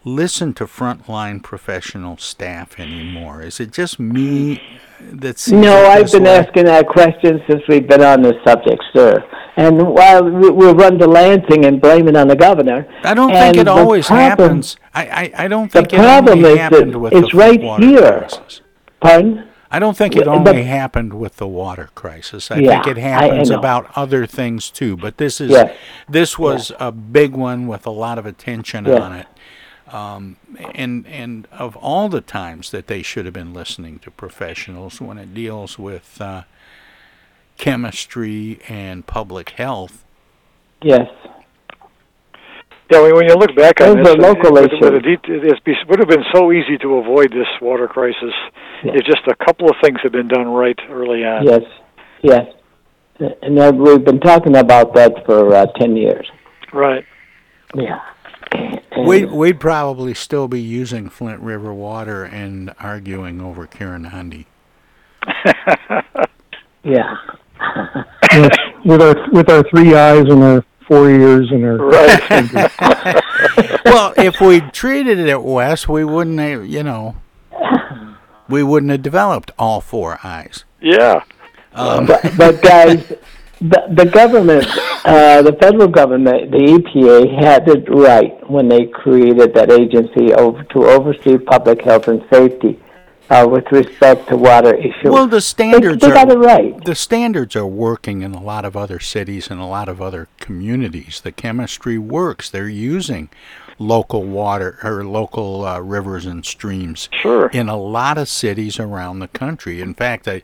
listen 0.04 0.52
to 0.54 0.64
frontline 0.66 1.42
professional 1.42 2.16
staff 2.16 2.78
anymore? 2.78 3.42
Is 3.42 3.60
it 3.60 3.72
just 3.72 3.98
me 4.00 4.60
that 5.00 5.38
sees 5.38 5.52
No, 5.54 5.86
I've 5.86 6.10
been 6.10 6.24
way? 6.24 6.36
asking 6.38 6.64
that 6.66 6.88
question 6.88 7.40
since 7.48 7.62
we've 7.68 7.86
been 7.88 8.02
on 8.02 8.22
this 8.22 8.34
subject, 8.44 8.82
sir. 8.92 9.22
And 9.56 9.82
while 9.88 10.24
we- 10.24 10.50
we'll 10.50 10.74
run 10.74 10.98
to 10.98 11.06
Lansing 11.06 11.64
and 11.66 11.80
blame 11.80 12.08
it 12.08 12.16
on 12.16 12.26
the 12.28 12.36
governor. 12.36 12.86
I 13.04 13.12
don't 13.14 13.30
and 13.30 13.38
think 13.54 13.56
it 13.58 13.68
always 13.68 14.06
problem- 14.06 14.28
happens. 14.28 14.76
I, 14.94 15.02
I, 15.36 15.44
I 15.44 15.48
don't 15.48 15.70
The 15.70 15.80
think 15.80 15.92
it 15.92 15.98
problem 15.98 16.44
is 16.44 16.56
that 16.56 16.98
with 16.98 17.12
it's 17.12 17.30
the 17.32 17.36
right 17.36 17.60
water 17.60 17.84
here. 17.84 18.18
crisis. 18.20 18.60
Pardon? 19.00 19.44
I 19.74 19.78
don't 19.78 19.96
think 19.96 20.16
it 20.16 20.26
only 20.28 20.44
but- 20.44 20.56
happened 20.56 21.14
with 21.14 21.36
the 21.36 21.46
water 21.48 21.88
crisis. 21.94 22.50
I 22.50 22.58
Yeah, 22.58 22.82
think 22.82 22.98
it 22.98 23.00
I- 23.02 23.06
I 23.06 23.10
happens 23.24 23.50
about 23.50 23.86
other 23.96 24.26
things 24.26 24.70
too. 24.70 24.96
But 24.96 25.16
this 25.18 25.40
is 25.40 25.50
Yes. 25.50 25.74
this 26.08 26.38
was 26.38 26.72
a 26.78 26.92
big 26.92 27.34
one 27.34 27.66
with 27.66 27.86
a 27.86 27.90
lot 27.90 28.18
of 28.18 28.24
attention 28.26 28.84
Yeah. 28.86 28.98
on 28.98 29.12
it. 29.12 29.26
Um, 29.92 30.36
and 30.74 31.06
and 31.06 31.46
of 31.52 31.76
all 31.76 32.08
the 32.08 32.20
times 32.22 32.70
that 32.70 32.86
they 32.86 33.02
should 33.02 33.26
have 33.26 33.34
been 33.34 33.52
listening 33.52 33.98
to 34.00 34.10
professionals 34.10 35.00
when 35.00 35.18
it 35.18 35.34
deals 35.34 35.78
with 35.78 36.18
uh, 36.20 36.42
chemistry 37.58 38.60
and 38.68 39.06
public 39.06 39.50
health, 39.50 40.02
Yes. 40.82 41.08
Yeah, 42.90 43.00
when, 43.00 43.14
when 43.14 43.28
you 43.28 43.34
look 43.34 43.54
back 43.56 43.80
on 43.80 44.02
Those 44.02 44.16
this, 44.16 44.16
local 44.16 44.58
it, 44.58 44.66
issues. 44.66 44.80
would, 44.80 45.06
it, 45.06 45.20
it 45.24 45.88
would 45.88 45.98
have 45.98 46.08
been 46.08 46.24
so 46.34 46.52
easy 46.52 46.76
to 46.78 46.96
avoid 46.96 47.30
this 47.32 47.46
water 47.60 47.88
crisis 47.88 48.34
if 48.82 49.04
just 49.04 49.26
a 49.28 49.44
couple 49.44 49.68
of 49.68 49.76
things 49.82 49.98
had 50.02 50.12
been 50.12 50.28
done 50.28 50.48
right 50.48 50.78
early 50.90 51.24
on. 51.24 51.46
Yes. 51.46 51.62
Yes. 52.22 52.46
And 53.40 53.78
we've 53.78 54.04
been 54.04 54.20
talking 54.20 54.56
about 54.56 54.94
that 54.94 55.24
for 55.24 55.54
uh, 55.54 55.66
10 55.78 55.96
years. 55.96 56.30
Right. 56.72 57.04
Yeah. 57.74 58.00
We 59.06 59.24
we'd 59.24 59.58
probably 59.58 60.14
still 60.14 60.48
be 60.48 60.60
using 60.60 61.08
Flint 61.08 61.40
River 61.40 61.72
water 61.72 62.24
and 62.24 62.74
arguing 62.78 63.40
over 63.40 63.66
Karegnondi. 63.66 64.46
Yeah. 66.84 67.16
with, 68.34 68.52
with 68.84 69.02
our 69.02 69.30
with 69.30 69.48
our 69.48 69.62
three 69.70 69.94
eyes 69.94 70.24
and 70.28 70.42
our 70.42 70.64
four 70.88 71.08
ears 71.08 71.48
and 71.50 71.64
our 71.64 71.76
right. 71.76 72.30
well, 73.84 74.12
if 74.16 74.40
we 74.40 74.60
treated 74.60 75.18
it 75.18 75.28
at 75.28 75.42
West, 75.42 75.88
we 75.88 76.04
wouldn't 76.04 76.40
have, 76.40 76.66
you 76.66 76.82
know, 76.82 77.16
we 78.48 78.62
wouldn't 78.62 78.90
have 78.90 79.02
developed 79.02 79.52
all 79.58 79.80
four 79.80 80.18
eyes. 80.24 80.64
Yeah. 80.80 81.22
Um, 81.74 82.06
but, 82.06 82.32
but 82.36 82.62
guys, 82.62 83.12
the, 83.62 83.84
the 83.90 84.06
government, 84.06 84.66
uh, 85.04 85.42
the 85.42 85.52
federal 85.60 85.88
government, 85.88 86.50
the 86.50 86.58
EPA 86.58 87.42
had 87.42 87.68
it 87.68 87.88
right 87.88 88.50
when 88.50 88.68
they 88.68 88.86
created 88.86 89.54
that 89.54 89.70
agency 89.70 90.34
over, 90.34 90.64
to 90.64 90.86
oversee 90.86 91.38
public 91.38 91.82
health 91.82 92.08
and 92.08 92.24
safety 92.30 92.80
uh, 93.30 93.46
with 93.48 93.70
respect 93.70 94.28
to 94.28 94.36
water 94.36 94.74
issues. 94.74 95.04
Well, 95.04 95.28
the 95.28 95.40
standards 95.40 96.00
they, 96.00 96.08
they 96.08 96.12
are 96.12 96.26
got 96.26 96.32
it 96.32 96.38
right. 96.38 96.84
the 96.84 96.96
standards 96.96 97.54
are 97.54 97.66
working 97.66 98.22
in 98.22 98.34
a 98.34 98.42
lot 98.42 98.64
of 98.64 98.76
other 98.76 98.98
cities 98.98 99.48
and 99.48 99.60
a 99.60 99.64
lot 99.64 99.88
of 99.88 100.02
other 100.02 100.28
communities. 100.38 101.20
The 101.20 101.32
chemistry 101.32 101.98
works. 101.98 102.50
They're 102.50 102.68
using 102.68 103.30
local 103.78 104.24
water 104.24 104.78
or 104.82 105.04
local 105.04 105.64
uh, 105.64 105.78
rivers 105.80 106.26
and 106.26 106.44
streams 106.44 107.08
sure. 107.12 107.46
in 107.48 107.68
a 107.68 107.76
lot 107.76 108.18
of 108.18 108.28
cities 108.28 108.80
around 108.80 109.20
the 109.20 109.28
country. 109.28 109.80
In 109.80 109.94
fact, 109.94 110.26
I, 110.26 110.42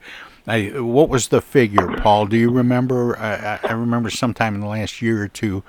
I 0.48 0.80
what 0.80 1.08
was 1.08 1.28
the 1.28 1.42
figure, 1.42 1.86
Paul? 1.98 2.26
Do 2.26 2.36
you 2.36 2.50
remember? 2.50 3.18
I, 3.18 3.60
I 3.62 3.72
remember 3.72 4.10
sometime 4.10 4.54
in 4.54 4.60
the 4.60 4.66
last 4.66 5.02
year 5.02 5.22
or 5.22 5.28
two 5.28 5.62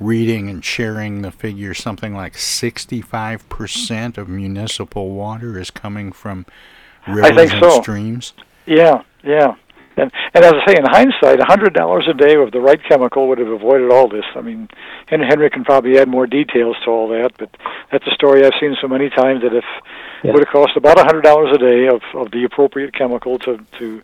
reading 0.00 0.48
and 0.48 0.64
sharing 0.64 1.22
the 1.22 1.30
figure 1.30 1.74
something 1.74 2.14
like 2.14 2.34
65% 2.34 4.18
of 4.18 4.28
municipal 4.28 5.10
water 5.10 5.58
is 5.58 5.70
coming 5.70 6.12
from 6.12 6.46
rivers 7.06 7.24
I 7.24 7.34
think 7.34 7.52
and 7.52 7.62
so. 7.62 7.82
streams. 7.82 8.32
Yeah, 8.66 9.02
yeah. 9.24 9.56
And 9.96 10.12
and 10.34 10.44
as 10.44 10.52
I 10.52 10.66
say, 10.66 10.76
in 10.76 10.84
hindsight, 10.84 11.40
a 11.40 11.44
hundred 11.44 11.74
dollars 11.74 12.06
a 12.08 12.14
day 12.14 12.36
with 12.36 12.52
the 12.52 12.60
right 12.60 12.80
chemical 12.88 13.28
would 13.28 13.38
have 13.38 13.48
avoided 13.48 13.90
all 13.90 14.08
this. 14.08 14.24
I 14.34 14.40
mean, 14.40 14.68
Henry 15.08 15.50
can 15.50 15.64
probably 15.64 15.98
add 15.98 16.08
more 16.08 16.26
details 16.26 16.76
to 16.84 16.90
all 16.90 17.08
that, 17.08 17.32
but 17.38 17.50
that's 17.90 18.06
a 18.06 18.14
story 18.14 18.44
I've 18.44 18.52
seen 18.60 18.76
so 18.80 18.86
many 18.86 19.10
times 19.10 19.42
that 19.42 19.54
if 19.54 19.64
it 20.24 20.32
would 20.32 20.44
have 20.44 20.52
cost 20.52 20.76
about 20.76 20.98
a 20.98 21.04
hundred 21.04 21.22
dollars 21.22 21.54
a 21.54 21.58
day 21.58 21.86
of, 21.88 22.02
of 22.14 22.30
the 22.30 22.44
appropriate 22.44 22.94
chemical 22.94 23.38
to 23.40 23.58
to 23.78 24.02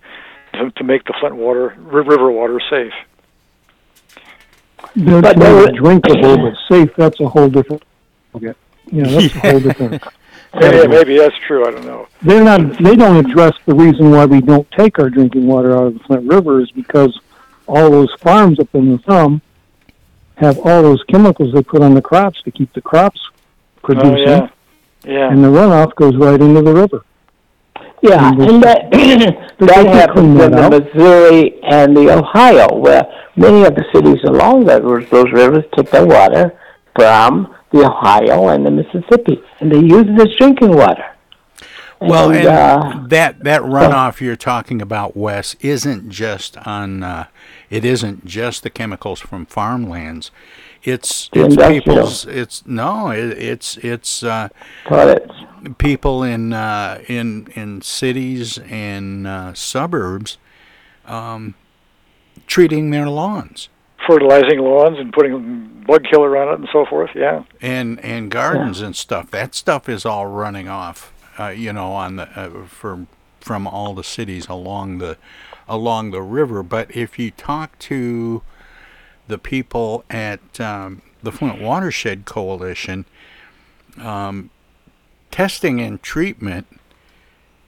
to, 0.55 0.71
to 0.71 0.85
make 0.85 1.05
the 1.05 1.15
Flint 1.21 1.35
water 1.37 1.75
river 1.79 2.31
water 2.31 2.61
safe. 2.71 2.93
They're 4.97 5.21
But 5.23 5.37
not 5.39 5.45
there- 5.45 5.73
drinkable 5.73 6.37
but 6.39 6.55
safe. 6.69 6.91
That's 6.97 7.21
a 7.21 7.29
whole 7.29 7.49
different. 7.49 7.83
Okay. 8.35 8.55
You 8.91 9.03
know, 9.03 9.11
that's 9.21 9.35
a 9.35 9.39
whole 9.41 9.61
different. 9.61 10.03
Maybe, 10.57 10.87
maybe 10.87 11.19
that's 11.19 11.37
true. 11.49 11.67
I 11.67 11.73
don't 11.73 11.85
know. 11.85 12.07
They're 12.23 12.45
not. 12.45 12.79
They 12.81 12.95
don't 12.95 13.17
address 13.27 13.55
the 13.67 13.75
reason 13.75 14.13
why 14.13 14.25
we 14.25 14.41
don't 14.41 14.71
take 14.71 15.01
our 15.01 15.11
drinking 15.11 15.49
water 15.49 15.75
out 15.77 15.89
of 15.89 15.95
the 15.95 15.99
Flint 16.05 16.31
River 16.33 16.61
is 16.61 16.71
because 16.71 17.19
all 17.67 17.91
those 17.91 18.13
farms 18.21 18.61
up 18.61 18.73
in 18.73 18.93
the 18.93 18.99
thumb 18.99 19.43
have 20.37 20.57
all 20.59 20.81
those 20.83 21.03
chemicals 21.11 21.53
they 21.53 21.61
put 21.61 21.83
on 21.83 21.93
the 21.95 22.01
crops 22.01 22.41
to 22.43 22.53
keep 22.53 22.73
the 22.73 22.81
crops 22.81 23.21
producing, 23.83 24.13
Oh 24.29 24.31
yeah, 24.31 24.49
yeah. 25.07 25.31
and 25.31 25.43
the 25.43 25.49
runoff 25.49 25.95
goes 25.95 26.17
right 26.17 26.41
into 26.41 26.63
the 26.63 26.75
river. 26.75 27.05
Yeah, 28.03 28.29
And 28.29 28.43
and 28.43 28.63
that 28.63 28.91
that 29.61 29.87
happens 29.87 30.41
in 30.41 30.51
the. 30.51 30.71
Missouri 30.71 31.59
and 31.63 31.97
the 31.97 32.11
Ohio, 32.11 32.77
where 32.77 33.03
many 33.35 33.65
of 33.65 33.75
the 33.75 33.85
cities 33.95 34.23
along 34.25 34.67
that, 34.67 34.83
those 34.83 35.33
rivers 35.33 35.65
take 35.75 35.91
their 35.91 36.05
water 36.05 36.53
from 36.95 37.55
the 37.73 37.87
Ohio 37.87 38.49
and 38.49 38.67
the 38.67 38.71
Mississippi, 38.71 39.43
and 39.61 39.73
they 39.73 39.79
use 39.79 40.05
it 40.07 40.21
as 40.21 40.37
drinking 40.37 40.77
water. 40.77 41.05
Well, 42.01 42.31
and 42.31 42.47
uh, 42.47 43.07
that 43.09 43.45
that 43.45 43.63
runoff 43.63 44.21
you're 44.21 44.37
talking 44.37 44.83
about, 44.83 45.17
Wes, 45.17 45.57
isn't 45.61 46.11
just 46.11 46.59
on. 46.67 47.03
Uh, 47.03 47.27
it 47.71 47.85
isn't 47.85 48.27
just 48.27 48.63
the 48.63 48.71
chemicals 48.71 49.21
from 49.21 49.47
farmlands. 49.47 50.31
It's 50.85 51.29
The 51.31 51.47
it's 51.47 51.57
people's. 51.57 52.27
It's 52.27 52.67
no. 52.67 53.11
It, 53.11 53.39
it's 53.39 53.77
it's 53.79 54.23
uh, 54.23 54.49
toilets. 54.87 55.35
people 55.79 56.23
in 56.23 56.53
uh, 56.53 57.03
in 57.09 57.49
in 57.55 57.83
cities 57.83 58.59
and 58.59 59.27
uh, 59.27 59.55
suburbs 59.55 60.39
um, 61.07 61.55
treating 62.47 62.91
their 62.91 63.09
lawns 63.09 63.69
fertilizing 64.07 64.59
lawns 64.59 64.99
and 64.99 65.13
putting 65.13 65.83
bug 65.87 66.05
killer 66.05 66.37
on 66.37 66.49
it 66.49 66.59
and 66.61 66.69
so 66.73 66.85
forth. 66.87 67.11
Yeah. 67.15 67.45
and 67.61 68.01
and 68.05 68.31
gardens 68.31 68.81
and 68.81 68.95
stuff. 68.95 69.31
That 69.31 69.55
stuff 69.55 69.89
is 69.89 70.05
all 70.05 70.27
running 70.27 70.69
off. 70.69 71.13
Uh, 71.39 71.49
you 71.49 71.73
know, 71.73 71.93
on 71.93 72.17
the 72.17 72.29
uh, 72.39 72.67
from 72.67 73.09
from 73.41 73.67
all 73.67 73.95
the 73.95 74.05
cities 74.05 74.47
along 74.49 74.99
the 74.99 75.17
along 75.69 76.11
the 76.11 76.23
river. 76.23 76.63
But 76.63 76.95
if 76.95 77.19
you 77.19 77.31
talk 77.31 77.79
to 77.81 78.43
the 79.27 79.39
people 79.39 80.05
at 80.11 80.61
um, 80.61 81.03
the 81.23 81.33
Flint 81.33 81.61
Watershed 81.61 82.25
Coalition, 82.25 83.05
um, 83.99 84.51
testing 85.31 85.81
and 85.81 86.03
treatment 86.03 86.67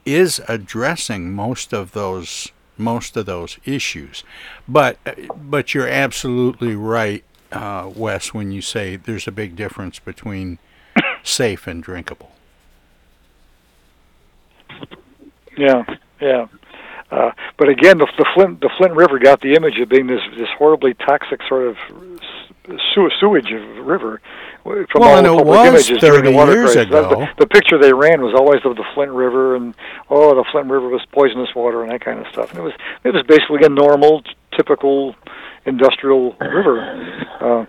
is 0.05 0.41
addressing 0.47 1.31
most 1.33 1.73
of 1.73 1.91
those 1.91 2.51
most 2.77 3.17
of 3.17 3.25
those 3.25 3.57
issues. 3.65 4.23
But 4.67 4.97
but 5.35 5.73
you're 5.73 5.87
absolutely 5.87 6.75
right, 6.75 7.23
uh, 7.51 7.91
Wes, 7.93 8.33
when 8.33 8.51
you 8.51 8.61
say 8.61 8.95
there's 8.95 9.27
a 9.27 9.31
big 9.31 9.55
difference 9.55 9.99
between 9.99 10.59
safe 11.23 11.67
and 11.67 11.83
drinkable. 11.83 12.31
Yeah, 15.57 15.83
yeah. 16.21 16.47
Uh, 17.09 17.31
but 17.57 17.69
again, 17.69 17.97
the, 17.99 18.07
the 18.17 18.25
Flint 18.35 18.59
the 18.61 18.69
Flint 18.77 18.93
River 18.93 19.17
got 19.19 19.41
the 19.41 19.53
image 19.53 19.79
of 19.79 19.87
being 19.89 20.07
this 20.07 20.21
this 20.37 20.49
horribly 20.57 20.93
toxic 20.93 21.39
sort 21.47 21.67
of 21.67 21.77
sew, 22.93 23.09
sewage 23.19 23.51
of 23.51 23.85
river 23.85 24.19
from 24.63 24.85
Well, 24.95 25.03
all 25.11 25.17
and 25.17 25.25
the 25.25 25.31
it 25.33 25.37
public 25.37 25.57
was 25.71 25.89
images 25.89 25.99
during 26.01 26.23
the 26.25 26.31
30 26.31 26.35
water 26.35 26.51
years 26.53 26.73
crisis. 26.73 26.87
Ago. 26.89 27.09
The, 27.09 27.45
the 27.45 27.47
picture 27.47 27.77
they 27.77 27.93
ran 27.93 28.21
was 28.21 28.33
always 28.35 28.59
of 28.65 28.75
the 28.75 28.83
Flint 28.93 29.11
River 29.11 29.55
and 29.55 29.73
oh, 30.09 30.35
the 30.35 30.43
Flint 30.51 30.67
River 30.69 30.89
was 30.89 31.01
poisonous 31.13 31.49
water 31.55 31.81
and 31.83 31.91
that 31.91 32.01
kind 32.01 32.19
of 32.19 32.27
stuff. 32.33 32.49
And 32.51 32.59
it 32.59 32.63
was 32.63 32.73
it 33.05 33.13
was 33.13 33.23
basically 33.27 33.63
a 33.63 33.69
normal, 33.69 34.21
typical 34.55 35.15
industrial 35.65 36.35
river. 36.41 37.25
Uh, 37.39 37.65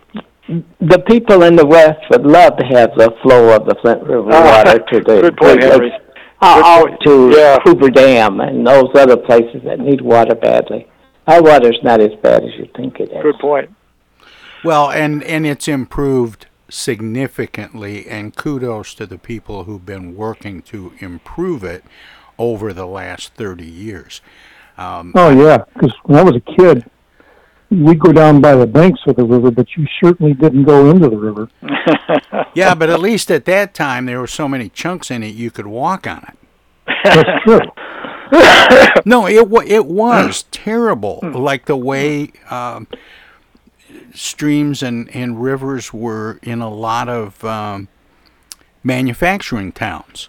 The 0.80 0.98
people 1.06 1.42
in 1.44 1.54
the 1.56 1.66
West 1.66 2.00
would 2.10 2.24
love 2.26 2.56
to 2.56 2.64
have 2.66 2.90
the 2.96 3.14
flow 3.22 3.54
of 3.54 3.66
the 3.66 3.76
Flint 3.82 4.02
River 4.02 4.30
Ah, 4.32 4.64
water 4.64 4.78
today. 4.92 5.20
good 5.20 5.36
point, 5.36 5.60
Great 5.60 5.70
Henry. 5.70 5.92
Lakes, 6.40 6.56
uh, 6.56 6.62
out 6.64 7.00
to 7.04 7.30
Yeah. 7.36 7.58
Hoover 7.64 7.90
Dam 7.90 8.40
and 8.40 8.66
those 8.66 8.90
other 8.94 9.16
places 9.16 9.62
that 9.64 9.80
need 9.80 10.00
water 10.00 10.34
badly. 10.34 10.86
Our 11.26 11.42
water's 11.42 11.78
not 11.82 12.00
as 12.00 12.14
bad 12.22 12.42
as 12.44 12.50
you 12.58 12.68
think 12.76 13.00
it 13.00 13.10
is. 13.12 13.22
good 13.22 13.38
point. 13.38 13.70
Well, 14.64 14.90
and 14.90 15.22
and 15.24 15.46
it's 15.46 15.68
improved 15.68 16.46
significantly, 16.68 18.06
and 18.08 18.34
kudos 18.36 18.94
to 18.94 19.06
the 19.06 19.18
people 19.18 19.64
who've 19.64 19.84
been 19.86 20.16
working 20.16 20.62
to 20.62 20.92
improve 20.98 21.64
it 21.64 21.84
over 22.38 22.72
the 22.72 22.86
last 22.86 23.34
30 23.34 23.64
years. 23.64 24.20
Um, 24.76 25.12
Oh 25.16 25.30
yeah, 25.30 25.64
because 25.74 25.92
when 26.04 26.18
I 26.18 26.22
was 26.22 26.36
a 26.36 26.40
kid, 26.40 26.84
we'd 27.70 27.98
go 28.00 28.12
down 28.12 28.40
by 28.40 28.54
the 28.56 28.66
banks 28.66 29.00
of 29.06 29.16
the 29.16 29.24
river, 29.24 29.50
but 29.50 29.66
you 29.76 29.86
certainly 30.02 30.34
didn't 30.34 30.64
go 30.64 30.90
into 30.90 31.08
the 31.08 31.16
river. 31.16 31.48
yeah, 32.54 32.74
but 32.74 32.88
at 32.90 33.00
least 33.00 33.30
at 33.30 33.44
that 33.46 33.74
time 33.74 34.06
there 34.06 34.20
were 34.20 34.26
so 34.26 34.48
many 34.48 34.68
chunks 34.68 35.10
in 35.10 35.22
it 35.22 35.34
you 35.34 35.50
could 35.50 35.66
walk 35.66 36.06
on 36.06 36.24
it. 36.28 36.38
That's 37.04 37.44
true. 37.44 37.60
no, 39.04 39.26
it 39.26 39.48
wa- 39.48 39.62
it 39.66 39.86
was 39.86 40.44
terrible. 40.50 41.20
Like 41.22 41.66
the 41.66 41.76
way 41.76 42.32
um, 42.50 42.86
streams 44.14 44.82
and, 44.82 45.14
and 45.14 45.42
rivers 45.42 45.92
were 45.92 46.38
in 46.42 46.60
a 46.60 46.68
lot 46.70 47.08
of 47.08 47.42
um, 47.44 47.88
manufacturing 48.82 49.72
towns. 49.72 50.28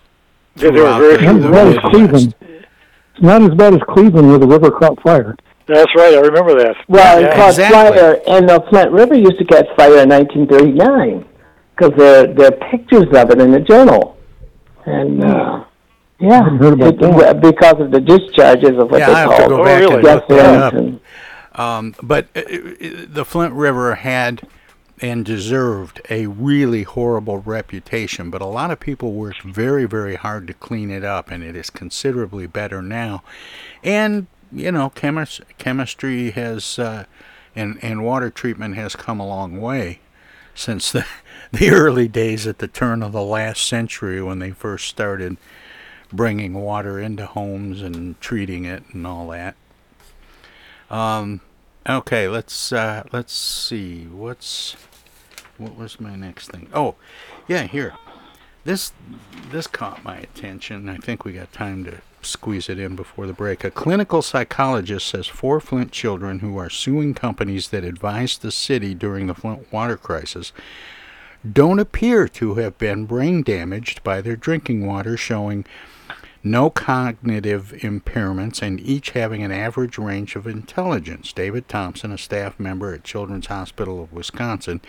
Yeah, 0.55 0.71
they 0.71 0.81
were 0.81 0.97
very 1.17 1.17
the- 1.17 1.33
Not 1.33 1.35
as 1.37 1.51
bad 1.51 1.67
as 1.67 1.77
Cleveland. 1.91 2.35
Not 3.21 3.41
as 3.41 3.49
bad 3.55 3.73
as 3.73 3.81
Cleveland 3.89 4.29
where 4.29 4.39
the 4.39 4.47
river 4.47 4.71
caught 4.71 5.01
fire. 5.01 5.35
That's 5.69 5.93
right. 5.95 6.15
I 6.15 6.19
remember 6.19 6.55
that. 6.63 6.75
Well, 6.87 7.21
yeah. 7.21 7.27
it 7.27 7.35
caught 7.35 7.49
exactly. 7.49 7.99
fire, 7.99 8.21
and 8.27 8.49
the 8.49 8.59
Flint 8.69 8.91
River 8.91 9.13
used 9.15 9.37
to 9.37 9.45
catch 9.45 9.67
fire 9.77 9.99
in 10.01 10.09
1939 10.09 11.25
because 11.75 11.93
there 11.97 12.27
there 12.33 12.47
are 12.47 12.69
pictures 12.71 13.05
of 13.13 13.29
it 13.31 13.39
in 13.39 13.51
the 13.51 13.59
journal, 13.59 14.17
and 14.85 15.23
uh, 15.23 15.63
yeah, 16.19 16.43
hadn't 16.43 16.57
heard 16.57 16.73
about 16.73 16.95
it- 16.95 16.99
that. 16.99 17.41
because 17.41 17.79
of 17.79 17.91
the 17.91 18.01
discharges 18.01 18.77
of 18.79 18.89
what 18.91 18.99
Yeah, 18.99 19.07
they 19.07 19.13
I 19.13 19.19
have 19.21 19.29
to 19.31 19.35
call 19.37 19.49
go 19.49 19.61
Oh, 19.61 19.65
back 19.65 19.79
really? 19.79 19.93
and 19.95 20.03
look 20.03 20.27
that 20.27 20.63
up. 20.63 20.73
and- 20.73 20.99
Um, 21.55 21.95
but 22.01 22.27
uh, 22.35 22.39
uh, 22.39 23.05
the 23.07 23.25
Flint 23.25 23.53
River 23.53 23.95
had 23.95 24.47
and 25.01 25.23
deserved 25.25 26.01
a 26.09 26.25
really 26.27 26.83
horrible 26.83 27.37
reputation, 27.37 28.29
but 28.29 28.41
a 28.41 28.45
lot 28.45 28.69
of 28.71 28.79
people 28.81 29.13
worked 29.13 29.41
very, 29.43 29.85
very 29.85 30.15
hard 30.15 30.45
to 30.47 30.53
clean 30.53 30.91
it 30.91 31.05
up, 31.05 31.31
and 31.31 31.41
it 31.43 31.55
is 31.55 31.69
considerably 31.69 32.47
better 32.47 32.81
now. 32.81 33.23
And 33.83 34.27
you 34.51 34.71
know, 34.71 34.91
chemis- 34.91 35.41
chemistry 35.57 36.31
has 36.31 36.79
uh, 36.79 37.05
and 37.55 37.77
and 37.81 38.03
water 38.03 38.29
treatment 38.29 38.75
has 38.75 38.95
come 38.95 39.19
a 39.19 39.27
long 39.27 39.59
way 39.59 39.99
since 40.55 40.91
the 40.91 41.05
the 41.51 41.69
early 41.69 42.07
days 42.07 42.45
at 42.47 42.59
the 42.59 42.67
turn 42.67 43.01
of 43.03 43.11
the 43.11 43.23
last 43.23 43.65
century 43.65 44.21
when 44.21 44.39
they 44.39 44.51
first 44.51 44.87
started 44.87 45.37
bringing 46.11 46.53
water 46.53 46.99
into 46.99 47.25
homes 47.25 47.81
and 47.81 48.19
treating 48.19 48.65
it 48.65 48.83
and 48.91 49.05
all 49.05 49.27
that. 49.29 49.55
Um, 50.89 51.41
okay, 51.87 52.27
let's 52.27 52.71
uh, 52.71 53.03
let's 53.11 53.33
see. 53.33 54.05
What's 54.05 54.75
what 55.57 55.75
was 55.75 55.99
my 55.99 56.15
next 56.15 56.51
thing? 56.51 56.69
Oh, 56.73 56.95
yeah, 57.47 57.63
here. 57.63 57.93
This 58.65 58.91
this 59.51 59.67
caught 59.67 60.03
my 60.03 60.17
attention. 60.17 60.89
I 60.89 60.97
think 60.97 61.25
we 61.25 61.33
got 61.33 61.51
time 61.51 61.83
to 61.85 62.01
squeeze 62.21 62.69
it 62.69 62.77
in 62.77 62.95
before 62.95 63.25
the 63.25 63.33
break. 63.33 63.63
A 63.63 63.71
clinical 63.71 64.21
psychologist 64.21 65.07
says 65.07 65.27
four 65.27 65.59
Flint 65.59 65.91
children 65.91 66.39
who 66.39 66.57
are 66.57 66.69
suing 66.69 67.13
companies 67.13 67.69
that 67.69 67.83
advised 67.83 68.41
the 68.41 68.51
city 68.51 68.93
during 68.93 69.27
the 69.27 69.33
Flint 69.33 69.71
water 69.71 69.97
crisis 69.97 70.51
don't 71.49 71.79
appear 71.79 72.27
to 72.27 72.55
have 72.55 72.77
been 72.77 73.05
brain 73.05 73.41
damaged 73.43 74.03
by 74.03 74.19
their 74.19 74.35
drinking 74.35 74.85
water, 74.85 75.15
showing 75.15 75.65
no 76.43 76.69
cognitive 76.69 77.73
impairments 77.79 78.61
and 78.61 78.79
each 78.79 79.11
having 79.11 79.43
an 79.43 79.51
average 79.51 79.97
range 79.97 80.35
of 80.35 80.47
intelligence. 80.47 81.33
David 81.33 81.67
Thompson, 81.67 82.11
a 82.11 82.17
staff 82.17 82.59
member 82.59 82.93
at 82.93 83.03
Children's 83.03 83.47
Hospital 83.47 84.01
of 84.01 84.13
Wisconsin, 84.13 84.81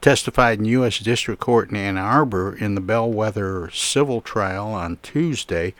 testified 0.00 0.58
in 0.58 0.64
U.S. 0.66 0.98
District 0.98 1.40
Court 1.40 1.70
in 1.70 1.76
Ann 1.76 1.96
Arbor 1.96 2.54
in 2.54 2.74
the 2.74 2.80
Bellwether 2.80 3.70
civil 3.70 4.20
trial 4.20 4.68
on 4.68 4.98
Tuesday. 5.02 5.74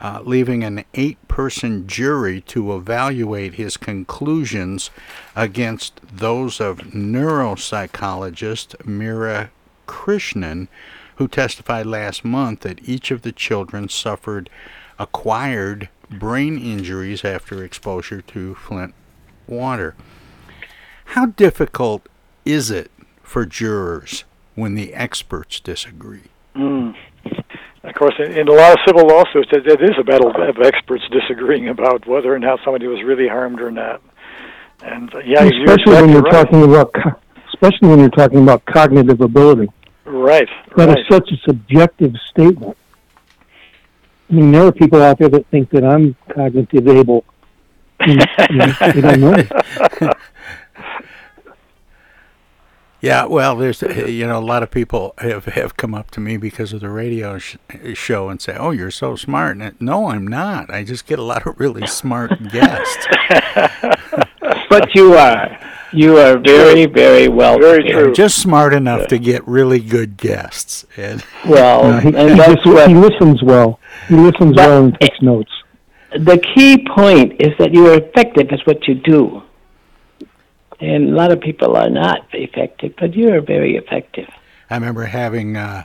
Uh, 0.00 0.22
leaving 0.24 0.64
an 0.64 0.82
eight 0.94 1.28
person 1.28 1.86
jury 1.86 2.40
to 2.40 2.74
evaluate 2.74 3.56
his 3.56 3.76
conclusions 3.76 4.90
against 5.36 6.00
those 6.10 6.58
of 6.58 6.78
neuropsychologist 6.78 8.86
Mira 8.86 9.50
Krishnan, 9.86 10.68
who 11.20 11.28
testified 11.28 11.84
last 11.84 12.24
month 12.24 12.60
that 12.60 12.88
each 12.88 13.10
of 13.10 13.20
the 13.20 13.30
children 13.30 13.90
suffered 13.90 14.48
acquired 14.98 15.90
brain 16.08 16.56
injuries 16.56 17.26
after 17.26 17.62
exposure 17.62 18.22
to 18.22 18.54
Flint 18.54 18.94
water. 19.46 19.94
How 21.04 21.26
difficult 21.26 22.08
is 22.46 22.70
it 22.70 22.90
for 23.22 23.44
jurors 23.44 24.24
when 24.54 24.76
the 24.76 24.94
experts 24.94 25.60
disagree? 25.60 26.30
Mm. 26.56 26.94
Of 27.84 27.94
course, 27.96 28.14
in, 28.18 28.32
in, 28.32 28.48
a 28.48 28.52
lot 28.52 28.72
of 28.72 28.78
civil 28.86 29.06
lawsuits, 29.06 29.50
it, 29.52 29.66
it 29.66 29.82
is 29.82 29.96
a 30.00 30.04
battle 30.04 30.30
of 30.30 30.56
experts 30.64 31.04
disagreeing 31.12 31.68
about 31.68 32.06
whether 32.06 32.34
or 32.34 32.38
not 32.38 32.60
somebody 32.64 32.86
was 32.86 33.02
really 33.02 33.28
harmed 33.28 33.60
or 33.60 33.70
not. 33.70 34.00
And 34.82 35.14
uh, 35.14 35.18
yeah, 35.18 35.42
especially 35.44 35.92
you're 35.92 36.00
when 36.00 36.12
you're 36.12 36.22
right. 36.22 36.32
talking 36.32 36.64
about, 36.64 36.94
especially 37.52 37.88
when 37.88 37.98
you're 37.98 38.08
talking 38.08 38.42
about 38.42 38.64
cognitive 38.64 39.20
ability. 39.20 39.68
Right. 40.10 40.48
That 40.76 40.88
right. 40.88 40.98
is 40.98 41.06
such 41.08 41.30
a 41.30 41.36
subjective 41.46 42.14
statement. 42.30 42.76
I 44.28 44.32
mean, 44.32 44.52
there 44.52 44.66
are 44.66 44.72
people 44.72 45.02
out 45.02 45.18
there 45.18 45.28
that 45.28 45.46
think 45.48 45.70
that 45.70 45.84
I'm 45.84 46.16
cognitive 46.34 46.86
able. 46.88 47.24
And, 48.00 48.26
you 48.94 49.02
know, 49.02 49.14
know. 49.14 50.12
Yeah, 53.02 53.24
well, 53.24 53.56
there's 53.56 53.80
you 53.80 54.26
know 54.26 54.38
a 54.38 54.44
lot 54.44 54.62
of 54.62 54.70
people 54.70 55.14
have 55.18 55.46
have 55.46 55.76
come 55.78 55.94
up 55.94 56.10
to 56.10 56.20
me 56.20 56.36
because 56.36 56.74
of 56.74 56.80
the 56.80 56.90
radio 56.90 57.38
sh- 57.38 57.56
show 57.94 58.28
and 58.28 58.40
say, 58.42 58.54
"Oh, 58.58 58.72
you're 58.72 58.90
so 58.90 59.16
smart." 59.16 59.56
And 59.56 59.74
no, 59.80 60.10
I'm 60.10 60.26
not. 60.26 60.68
I 60.70 60.84
just 60.84 61.06
get 61.06 61.18
a 61.18 61.22
lot 61.22 61.46
of 61.46 61.58
really 61.58 61.86
smart 61.86 62.30
guests. 62.52 63.06
but 64.68 64.94
you 64.94 65.14
are. 65.14 65.58
You 65.92 66.18
are 66.18 66.38
very, 66.38 66.86
very 66.86 67.28
well. 67.28 67.58
Very 67.58 67.82
prepared. 67.82 68.04
true. 68.06 68.14
Just 68.14 68.38
smart 68.38 68.72
enough 68.74 69.08
to 69.08 69.18
get 69.18 69.46
really 69.46 69.80
good 69.80 70.16
guests. 70.16 70.84
And 70.96 71.24
Well, 71.46 71.98
he, 72.00 72.08
and 72.08 72.30
he, 72.30 72.36
that's 72.36 72.64
what 72.64 72.88
he 72.88 72.94
listens 72.94 73.42
well. 73.42 73.80
He 74.08 74.14
listens 74.16 74.54
But- 74.54 74.68
well 74.68 74.84
and 74.84 75.00
takes 75.00 75.20
notes. 75.20 75.50
the 76.12 76.38
key 76.54 76.84
point 76.94 77.40
is 77.40 77.50
that 77.58 77.72
you 77.72 77.86
are 77.88 77.94
effective 77.94 78.48
at 78.52 78.60
what 78.66 78.86
you 78.86 78.94
do. 78.94 79.42
And 80.80 81.10
a 81.10 81.14
lot 81.14 81.30
of 81.30 81.40
people 81.40 81.76
are 81.76 81.90
not 81.90 82.26
effective, 82.32 82.94
but 82.98 83.14
you 83.14 83.32
are 83.34 83.40
very 83.40 83.76
effective. 83.76 84.28
I 84.70 84.74
remember 84.76 85.04
having 85.04 85.56
uh, 85.56 85.84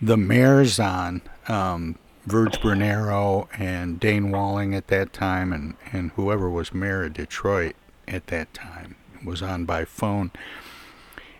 the 0.00 0.16
mayors 0.16 0.78
on, 0.78 1.22
um, 1.48 1.96
Virg 2.26 2.52
Bernero 2.52 3.48
and 3.58 4.00
Dayne 4.00 4.30
Walling 4.30 4.74
at 4.74 4.86
that 4.88 5.12
time, 5.12 5.52
and, 5.52 5.74
and 5.92 6.10
whoever 6.12 6.48
was 6.48 6.72
mayor 6.72 7.04
of 7.04 7.14
Detroit 7.14 7.74
at 8.06 8.26
that 8.28 8.52
time 8.54 8.96
was 9.24 9.42
on 9.42 9.64
by 9.64 9.84
phone. 9.84 10.30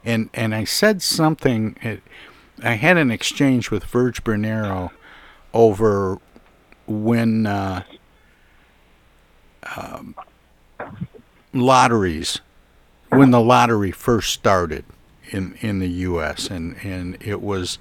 And 0.04 0.30
and 0.34 0.54
I 0.54 0.64
said 0.64 1.02
something. 1.02 1.76
It, 1.82 2.02
I 2.62 2.74
had 2.74 2.96
an 2.96 3.10
exchange 3.10 3.70
with 3.70 3.84
Virg 3.84 4.14
Bernero 4.16 4.90
over 5.52 6.18
when 6.86 7.46
uh, 7.46 7.82
um, 9.76 10.14
lotteries 11.52 12.40
when 13.08 13.30
the 13.30 13.40
lottery 13.40 13.92
first 13.92 14.32
started 14.32 14.84
in 15.30 15.56
in 15.60 15.78
the 15.78 15.88
U.S. 15.88 16.48
and 16.48 16.76
and 16.82 17.16
it 17.20 17.40
was 17.40 17.78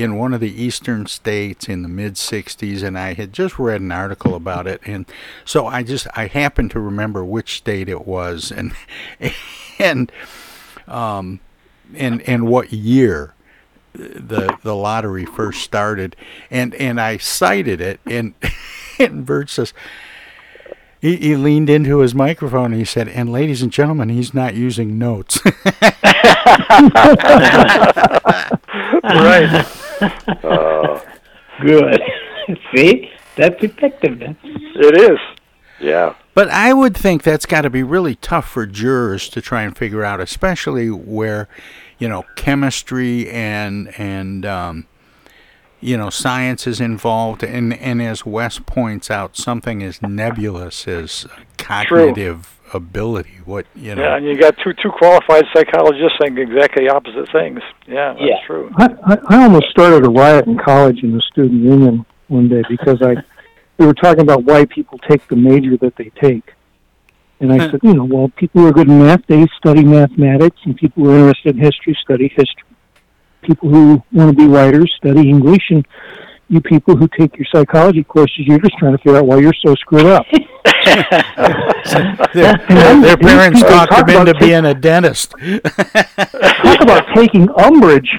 in 0.00 0.16
one 0.16 0.34
of 0.34 0.40
the 0.40 0.62
eastern 0.62 1.06
states 1.06 1.68
in 1.68 1.82
the 1.82 1.88
mid 1.88 2.14
60s 2.14 2.82
and 2.82 2.98
I 2.98 3.14
had 3.14 3.32
just 3.32 3.58
read 3.58 3.80
an 3.80 3.92
article 3.92 4.34
about 4.34 4.66
it 4.66 4.80
and 4.84 5.06
so 5.44 5.66
I 5.66 5.82
just 5.82 6.06
I 6.16 6.26
happened 6.26 6.70
to 6.72 6.80
remember 6.80 7.24
which 7.24 7.58
state 7.58 7.88
it 7.88 8.06
was 8.06 8.50
and 8.50 8.72
and 9.78 10.10
um 10.88 11.40
and 11.94 12.22
and 12.22 12.46
what 12.48 12.72
year 12.72 13.34
the 13.92 14.56
the 14.62 14.74
lottery 14.74 15.24
first 15.24 15.62
started 15.62 16.16
and 16.50 16.74
and 16.74 17.00
I 17.00 17.16
cited 17.16 17.80
it 17.80 18.00
and 18.06 18.34
and 18.98 19.26
Bert 19.26 19.50
says 19.50 19.72
he, 21.00 21.16
he 21.16 21.36
leaned 21.36 21.70
into 21.70 22.00
his 22.00 22.14
microphone 22.14 22.66
and 22.66 22.74
he 22.74 22.84
said, 22.84 23.08
"And 23.08 23.32
ladies 23.32 23.62
and 23.62 23.72
gentlemen, 23.72 24.10
he's 24.10 24.34
not 24.34 24.54
using 24.54 24.98
notes." 24.98 25.40
right. 29.02 29.66
Uh, 30.00 31.00
Good. 31.60 32.00
See? 32.74 33.10
That's 33.36 33.62
effectiveness. 33.62 34.36
it 34.42 35.12
is. 35.12 35.18
Yeah. 35.80 36.14
But 36.34 36.48
I 36.48 36.72
would 36.72 36.96
think 36.96 37.22
that's 37.22 37.46
got 37.46 37.62
to 37.62 37.70
be 37.70 37.82
really 37.82 38.14
tough 38.16 38.48
for 38.48 38.66
jurors 38.66 39.28
to 39.30 39.40
try 39.40 39.62
and 39.62 39.76
figure 39.76 40.04
out, 40.04 40.20
especially 40.20 40.90
where, 40.90 41.48
you 41.98 42.08
know, 42.08 42.24
chemistry 42.36 43.28
and 43.30 43.92
and 43.98 44.44
um, 44.46 44.86
you 45.80 45.96
know 45.96 46.10
science 46.10 46.66
is 46.66 46.80
involved, 46.80 47.42
and 47.42 47.72
and 47.74 48.02
as 48.02 48.26
Wes 48.26 48.58
points 48.58 49.10
out, 49.10 49.36
something 49.36 49.82
as 49.82 50.02
nebulous 50.02 50.86
as 50.86 51.26
cognitive 51.56 52.59
ability. 52.72 53.38
What 53.44 53.66
you 53.74 53.94
know? 53.94 54.02
Yeah, 54.02 54.16
and 54.16 54.26
you 54.26 54.38
got 54.38 54.56
two 54.58 54.72
two 54.74 54.90
qualified 54.90 55.44
psychologists 55.54 56.18
saying 56.20 56.38
exactly 56.38 56.88
opposite 56.88 57.30
things. 57.32 57.60
Yeah, 57.86 58.12
that's 58.12 58.20
Yeah. 58.20 58.46
true. 58.46 58.70
I, 58.76 58.88
I, 59.04 59.18
I 59.28 59.42
almost 59.44 59.70
started 59.70 60.06
a 60.06 60.10
riot 60.10 60.46
in 60.46 60.58
college 60.58 61.02
in 61.02 61.12
the 61.12 61.20
student 61.20 61.62
union 61.62 62.04
one 62.28 62.48
day 62.48 62.62
because 62.68 63.02
I 63.02 63.16
we 63.78 63.86
were 63.86 63.94
talking 63.94 64.22
about 64.22 64.44
why 64.44 64.64
people 64.66 64.98
take 64.98 65.26
the 65.28 65.36
major 65.36 65.76
that 65.78 65.96
they 65.96 66.10
take. 66.20 66.52
And 67.40 67.50
I 67.50 67.56
hmm. 67.56 67.70
said, 67.70 67.80
you 67.82 67.94
know, 67.94 68.04
well, 68.04 68.28
people 68.36 68.60
who 68.60 68.66
are 68.66 68.72
good 68.72 68.88
in 68.88 68.98
math, 68.98 69.26
they 69.26 69.46
study 69.56 69.82
mathematics, 69.82 70.58
and 70.64 70.76
people 70.76 71.04
who 71.04 71.10
are 71.10 71.18
interested 71.18 71.56
in 71.56 71.62
history 71.62 71.96
study 72.02 72.28
history. 72.28 72.64
People 73.42 73.70
who 73.70 74.02
want 74.12 74.30
to 74.30 74.36
be 74.36 74.46
writers 74.46 74.92
study 74.98 75.30
English, 75.30 75.70
and 75.70 75.86
you 76.48 76.60
people 76.60 76.96
who 76.96 77.08
take 77.18 77.38
your 77.38 77.46
psychology 77.50 78.04
courses, 78.04 78.40
you're 78.40 78.58
just 78.58 78.76
trying 78.76 78.92
to 78.92 78.98
figure 78.98 79.16
out 79.16 79.26
why 79.26 79.38
you're 79.38 79.54
so 79.64 79.74
screwed 79.76 80.04
up. 80.04 80.26
their, 82.34 82.58
their, 82.68 83.00
their 83.00 83.16
parents 83.16 83.62
Talk 83.62 83.88
talked 83.88 84.08
them 84.08 84.26
into 84.26 84.38
being 84.38 84.66
a 84.66 84.74
dentist. 84.74 85.30
Talk 85.62 86.80
about 86.80 87.06
taking 87.14 87.48
umbrage. 87.56 88.10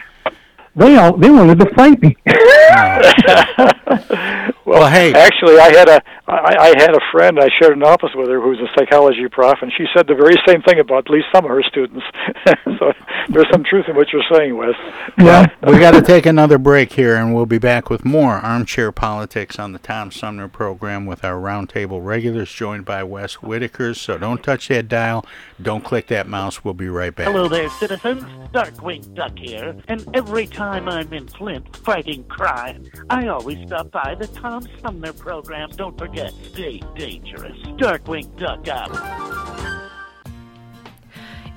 They 0.75 0.95
all 0.95 1.17
they 1.17 1.29
wanted 1.29 1.59
to 1.59 1.69
fight 1.75 2.01
me. 2.01 2.15
well, 4.71 4.89
hey, 4.89 5.13
Actually, 5.13 5.59
I 5.59 5.71
had 5.71 5.89
a 5.89 6.01
I, 6.31 6.55
I 6.57 6.81
had 6.81 6.95
a 6.95 6.99
friend. 7.11 7.39
I 7.39 7.49
shared 7.59 7.75
an 7.75 7.83
office 7.83 8.11
with 8.15 8.29
her 8.29 8.39
who 8.39 8.49
was 8.49 8.59
a 8.59 8.69
psychology 8.77 9.27
prof, 9.29 9.57
and 9.61 9.71
she 9.75 9.85
said 9.93 10.07
the 10.07 10.15
very 10.15 10.35
same 10.47 10.61
thing 10.61 10.79
about 10.79 11.07
at 11.07 11.09
least 11.09 11.27
some 11.33 11.43
of 11.43 11.51
her 11.51 11.63
students. 11.63 12.05
so 12.79 12.93
there's 13.29 13.49
some 13.51 13.65
truth 13.65 13.85
in 13.89 13.97
what 13.97 14.13
you're 14.13 14.23
saying, 14.31 14.55
Wes. 14.55 14.75
Well, 15.17 15.45
we 15.67 15.77
got 15.77 15.91
to 15.91 16.01
take 16.01 16.25
another 16.25 16.57
break 16.57 16.93
here, 16.93 17.15
and 17.15 17.35
we'll 17.35 17.45
be 17.45 17.57
back 17.57 17.89
with 17.89 18.05
more 18.05 18.35
armchair 18.35 18.93
politics 18.93 19.59
on 19.59 19.73
the 19.73 19.79
Tom 19.79 20.09
Sumner 20.09 20.47
program 20.47 21.05
with 21.05 21.25
our 21.25 21.41
roundtable 21.41 22.03
regulars, 22.03 22.51
joined 22.51 22.85
by 22.85 23.03
Wes 23.03 23.41
Whitaker. 23.41 23.93
So 23.93 24.17
don't 24.17 24.41
touch 24.41 24.69
that 24.69 24.87
dial, 24.87 25.25
don't 25.61 25.83
click 25.83 26.07
that 26.07 26.27
mouse. 26.27 26.63
We'll 26.63 26.73
be 26.73 26.87
right 26.87 27.13
back. 27.13 27.27
Hello 27.27 27.49
there, 27.49 27.69
citizens. 27.71 28.23
Darkwing 28.53 29.13
Duck 29.15 29.37
here, 29.37 29.75
and 29.89 30.07
every 30.13 30.47
time 30.47 30.87
I'm 30.87 31.11
in 31.11 31.27
Flint 31.27 31.75
fighting 31.77 32.23
crime, 32.25 32.89
I 33.09 33.27
always 33.27 33.57
stop 33.67 33.91
by 33.91 34.15
the 34.15 34.27
Tom 34.27 34.60
Sumner 34.81 35.13
program. 35.13 35.69
Don't 35.75 35.97
forget, 35.97 36.33
stay 36.51 36.81
dangerous. 36.95 37.57
Darkwing 37.77 38.35
Duck 38.37 38.67
out. 38.67 38.91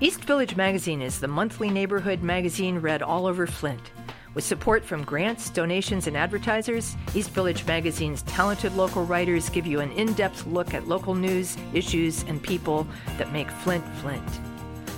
East 0.01 0.21
Village 0.25 0.57
Magazine 0.57 1.01
is 1.01 1.21
the 1.21 1.29
monthly 1.29 1.71
neighborhood 1.71 2.23
magazine 2.23 2.79
read 2.79 3.01
all 3.01 3.27
over 3.27 3.47
Flint. 3.47 3.93
With 4.35 4.45
support 4.45 4.85
from 4.85 5.05
grants, 5.05 5.49
donations, 5.49 6.09
and 6.09 6.17
advertisers, 6.17 6.97
East 7.15 7.31
Village 7.31 7.65
Magazine's 7.67 8.23
talented 8.23 8.75
local 8.75 9.05
writers 9.05 9.49
give 9.49 9.67
you 9.67 9.79
an 9.79 9.93
in 9.93 10.13
depth 10.15 10.47
look 10.47 10.75
at 10.75 10.89
local 10.89 11.15
news, 11.15 11.57
issues, 11.73 12.25
and 12.25 12.43
people 12.43 12.87
that 13.17 13.33
make 13.33 13.49
Flint 13.49 13.85
Flint. 13.99 14.29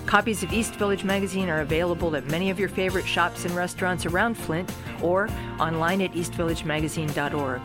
Copies 0.07 0.43
of 0.43 0.53
East 0.53 0.77
Village 0.77 1.05
Magazine 1.05 1.51
are 1.51 1.61
available 1.61 2.17
at 2.17 2.27
many 2.29 2.49
of 2.49 2.59
your 2.59 2.69
favorite 2.69 3.07
shops 3.07 3.45
and 3.45 3.55
restaurants 3.55 4.07
around 4.07 4.35
Flint 4.35 4.73
or 5.03 5.29
online 5.59 6.01
at 6.01 6.13
eastvillagemagazine.org. 6.13 7.61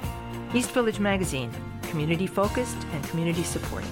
East 0.54 0.72
Village 0.72 1.00
Magazine, 1.00 1.50
community 1.84 2.28
focused 2.28 2.76
and 2.92 3.04
community 3.06 3.42
supported. 3.42 3.88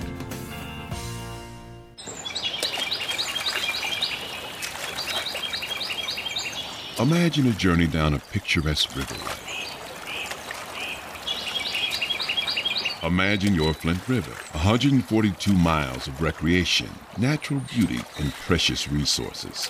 Imagine 7.00 7.48
a 7.48 7.54
journey 7.54 7.88
down 7.88 8.14
a 8.14 8.20
picturesque 8.20 8.90
riverway. 8.90 9.38
Imagine 13.08 13.56
your 13.56 13.74
Flint 13.74 14.06
River, 14.10 14.34
142 14.52 15.54
miles 15.54 16.08
of 16.08 16.22
recreation, 16.22 16.90
natural 17.18 17.62
beauty, 17.74 18.02
and 18.20 18.34
precious 18.34 18.90
resources. 18.90 19.70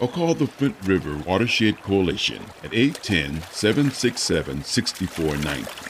or 0.00 0.08
call 0.08 0.34
the 0.34 0.46
Flint 0.46 0.76
River 0.84 1.16
Watershed 1.26 1.82
Coalition 1.82 2.42
at 2.64 2.74
810 2.74 3.42
767 3.52 4.64
6490. 4.64 5.89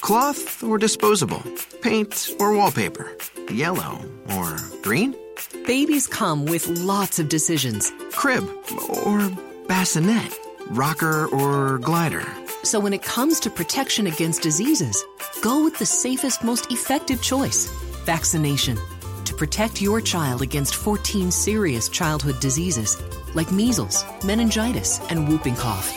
Cloth 0.00 0.62
or 0.64 0.78
disposable? 0.78 1.42
Paint 1.82 2.34
or 2.40 2.56
wallpaper? 2.56 3.16
Yellow 3.52 4.00
or 4.34 4.56
green? 4.82 5.14
Babies 5.66 6.06
come 6.06 6.46
with 6.46 6.66
lots 6.68 7.18
of 7.18 7.28
decisions. 7.28 7.92
Crib 8.12 8.48
or 9.04 9.30
bassinet? 9.68 10.38
Rocker 10.68 11.26
or 11.26 11.78
glider? 11.78 12.24
So 12.62 12.80
when 12.80 12.92
it 12.92 13.02
comes 13.02 13.40
to 13.40 13.50
protection 13.50 14.06
against 14.06 14.42
diseases, 14.42 15.04
go 15.42 15.64
with 15.64 15.78
the 15.78 15.86
safest, 15.86 16.42
most 16.42 16.70
effective 16.72 17.22
choice 17.22 17.66
vaccination. 18.04 18.78
To 19.26 19.34
protect 19.34 19.82
your 19.82 20.00
child 20.00 20.40
against 20.40 20.74
14 20.76 21.30
serious 21.30 21.88
childhood 21.88 22.40
diseases 22.40 23.00
like 23.34 23.52
measles, 23.52 24.04
meningitis, 24.24 25.00
and 25.10 25.28
whooping 25.28 25.56
cough. 25.56 25.92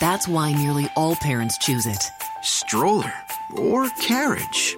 That's 0.00 0.26
why 0.26 0.52
nearly 0.52 0.88
all 0.96 1.16
parents 1.16 1.58
choose 1.58 1.86
it. 1.86 2.02
Stroller 2.42 3.12
or 3.54 3.88
carriage? 4.00 4.76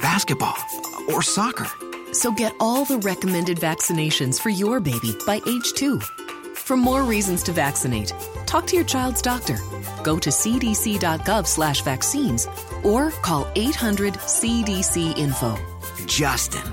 Basketball 0.00 0.56
or 1.08 1.22
soccer? 1.22 1.66
So 2.12 2.32
get 2.32 2.54
all 2.60 2.84
the 2.84 2.98
recommended 2.98 3.58
vaccinations 3.58 4.40
for 4.40 4.50
your 4.50 4.80
baby 4.80 5.14
by 5.26 5.40
age 5.46 5.72
two. 5.74 6.00
For 6.54 6.76
more 6.76 7.02
reasons 7.02 7.42
to 7.44 7.52
vaccinate, 7.52 8.12
talk 8.46 8.66
to 8.68 8.76
your 8.76 8.84
child's 8.84 9.22
doctor. 9.22 9.58
Go 10.02 10.18
to 10.18 10.30
cdc.gov 10.30 11.46
slash 11.46 11.82
vaccines 11.82 12.46
or 12.84 13.10
call 13.10 13.46
800 13.56 14.14
CDC 14.14 15.16
info. 15.18 15.56
Justin 16.06 16.72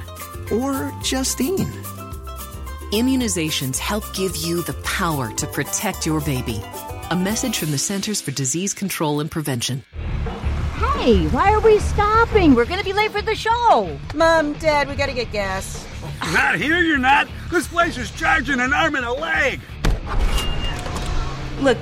or 0.51 0.93
Justine. 1.03 1.71
Immunizations 2.91 3.77
help 3.77 4.03
give 4.13 4.35
you 4.37 4.61
the 4.63 4.73
power 4.83 5.31
to 5.33 5.47
protect 5.47 6.05
your 6.05 6.21
baby. 6.21 6.61
A 7.11 7.15
message 7.15 7.57
from 7.57 7.71
the 7.71 7.77
Centers 7.77 8.21
for 8.21 8.31
Disease 8.31 8.73
Control 8.73 9.19
and 9.19 9.29
Prevention. 9.29 9.83
Hey, 11.07 11.25
why 11.27 11.53
are 11.53 11.61
we 11.61 11.79
stopping? 11.79 12.53
We're 12.53 12.65
gonna 12.65 12.83
be 12.83 12.91
late 12.91 13.11
for 13.11 13.21
the 13.21 13.33
show. 13.33 13.97
Mom, 14.13 14.51
Dad, 14.55 14.89
we 14.89 14.95
gotta 14.95 15.13
get 15.13 15.31
gas. 15.31 15.87
Not 16.33 16.55
here, 16.55 16.81
you're 16.81 16.97
not. 16.97 17.29
This 17.49 17.65
place 17.65 17.97
is 17.97 18.11
charging 18.11 18.59
an 18.59 18.73
arm 18.73 18.93
and 18.95 19.05
a 19.05 19.13
leg. 19.13 19.61
Look, 21.61 21.77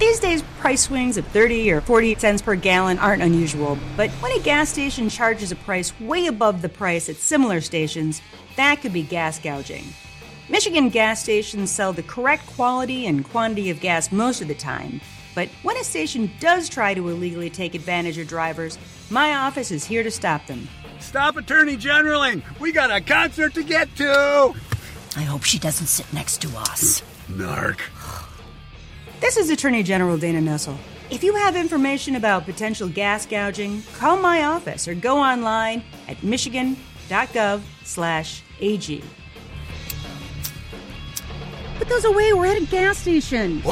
these 0.00 0.18
days 0.18 0.42
price 0.58 0.82
swings 0.82 1.16
of 1.16 1.24
30 1.28 1.70
or 1.70 1.82
40 1.82 2.16
cents 2.16 2.42
per 2.42 2.56
gallon 2.56 2.98
aren't 2.98 3.22
unusual, 3.22 3.78
but 3.96 4.10
when 4.14 4.32
a 4.32 4.40
gas 4.40 4.70
station 4.70 5.08
charges 5.08 5.52
a 5.52 5.54
price 5.54 5.92
way 6.00 6.26
above 6.26 6.60
the 6.60 6.68
price 6.68 7.08
at 7.08 7.14
similar 7.14 7.60
stations, 7.60 8.22
that 8.56 8.80
could 8.82 8.92
be 8.92 9.02
gas 9.02 9.38
gouging. 9.38 9.84
Michigan 10.48 10.88
gas 10.88 11.22
stations 11.22 11.70
sell 11.70 11.92
the 11.92 12.02
correct 12.02 12.44
quality 12.56 13.06
and 13.06 13.24
quantity 13.24 13.70
of 13.70 13.78
gas 13.78 14.10
most 14.10 14.42
of 14.42 14.48
the 14.48 14.54
time, 14.56 15.00
but 15.34 15.48
when 15.62 15.76
a 15.76 15.84
station 15.84 16.30
does 16.40 16.68
try 16.68 16.94
to 16.94 17.08
illegally 17.08 17.50
take 17.50 17.74
advantage 17.74 18.18
of 18.18 18.28
drivers, 18.28 18.78
my 19.10 19.34
office 19.34 19.70
is 19.70 19.84
here 19.84 20.02
to 20.02 20.10
stop 20.10 20.46
them. 20.46 20.68
Stop 21.00 21.36
Attorney 21.36 21.76
Generaling! 21.76 22.42
We 22.58 22.72
got 22.72 22.90
a 22.90 23.00
concert 23.00 23.54
to 23.54 23.62
get 23.62 23.94
to! 23.96 24.54
I 25.16 25.22
hope 25.22 25.44
she 25.44 25.58
doesn't 25.58 25.86
sit 25.86 26.12
next 26.12 26.40
to 26.42 26.48
us. 26.56 27.02
Narc. 27.28 27.80
This 29.20 29.36
is 29.36 29.50
Attorney 29.50 29.82
General 29.82 30.18
Dana 30.18 30.40
Nessel. 30.40 30.76
If 31.10 31.22
you 31.22 31.34
have 31.34 31.54
information 31.54 32.16
about 32.16 32.44
potential 32.44 32.88
gas 32.88 33.26
gouging, 33.26 33.82
call 33.96 34.16
my 34.16 34.44
office 34.44 34.88
or 34.88 34.94
go 34.94 35.18
online 35.18 35.84
at 36.08 36.22
michigan.gov 36.22 37.60
slash 37.84 38.42
AG. 38.60 39.02
Put 41.76 41.88
those 41.88 42.04
away. 42.04 42.32
We're 42.32 42.46
at 42.46 42.62
a 42.62 42.66
gas 42.66 42.98
station. 42.98 43.62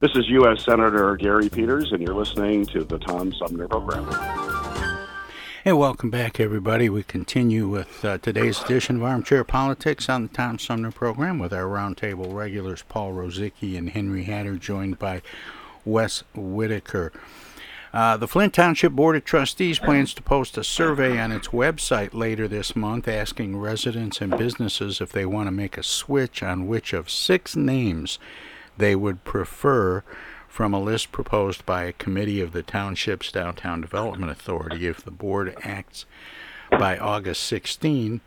This 0.00 0.16
is 0.16 0.30
U.S. 0.30 0.64
Senator 0.64 1.14
Gary 1.16 1.50
Peters, 1.50 1.92
and 1.92 2.00
you're 2.00 2.14
listening 2.14 2.64
to 2.68 2.84
the 2.84 2.98
Tom 3.00 3.34
Sumner 3.34 3.68
Program. 3.68 4.06
Hey, 5.62 5.74
welcome 5.74 6.08
back, 6.08 6.40
everybody. 6.40 6.88
We 6.88 7.02
continue 7.02 7.68
with 7.68 8.02
uh, 8.02 8.16
today's 8.16 8.62
edition 8.62 8.96
of 8.96 9.02
Armchair 9.02 9.44
Politics 9.44 10.08
on 10.08 10.22
the 10.22 10.28
Tom 10.30 10.58
Sumner 10.58 10.90
program 10.90 11.38
with 11.38 11.52
our 11.52 11.64
roundtable 11.64 12.32
regulars 12.32 12.82
Paul 12.88 13.12
Rozycki 13.12 13.76
and 13.76 13.90
Henry 13.90 14.22
Hatter, 14.22 14.56
joined 14.56 14.98
by 14.98 15.20
Wes 15.84 16.24
Whitaker. 16.34 17.12
Uh, 17.92 18.16
the 18.16 18.26
Flint 18.26 18.54
Township 18.54 18.92
Board 18.92 19.16
of 19.16 19.24
Trustees 19.26 19.78
plans 19.78 20.14
to 20.14 20.22
post 20.22 20.56
a 20.56 20.64
survey 20.64 21.20
on 21.20 21.30
its 21.30 21.48
website 21.48 22.14
later 22.14 22.48
this 22.48 22.74
month 22.74 23.06
asking 23.06 23.58
residents 23.58 24.22
and 24.22 24.38
businesses 24.38 25.02
if 25.02 25.12
they 25.12 25.26
want 25.26 25.48
to 25.48 25.52
make 25.52 25.76
a 25.76 25.82
switch 25.82 26.42
on 26.42 26.66
which 26.66 26.94
of 26.94 27.10
six 27.10 27.54
names 27.54 28.18
they 28.76 28.94
would 28.94 29.24
prefer 29.24 30.02
from 30.48 30.74
a 30.74 30.80
list 30.80 31.12
proposed 31.12 31.64
by 31.64 31.84
a 31.84 31.92
committee 31.92 32.40
of 32.40 32.52
the 32.52 32.62
township's 32.62 33.30
downtown 33.30 33.80
development 33.80 34.32
authority. 34.32 34.86
If 34.86 35.04
the 35.04 35.10
board 35.10 35.54
acts 35.62 36.06
by 36.70 36.98
August 36.98 37.42
16 37.42 38.20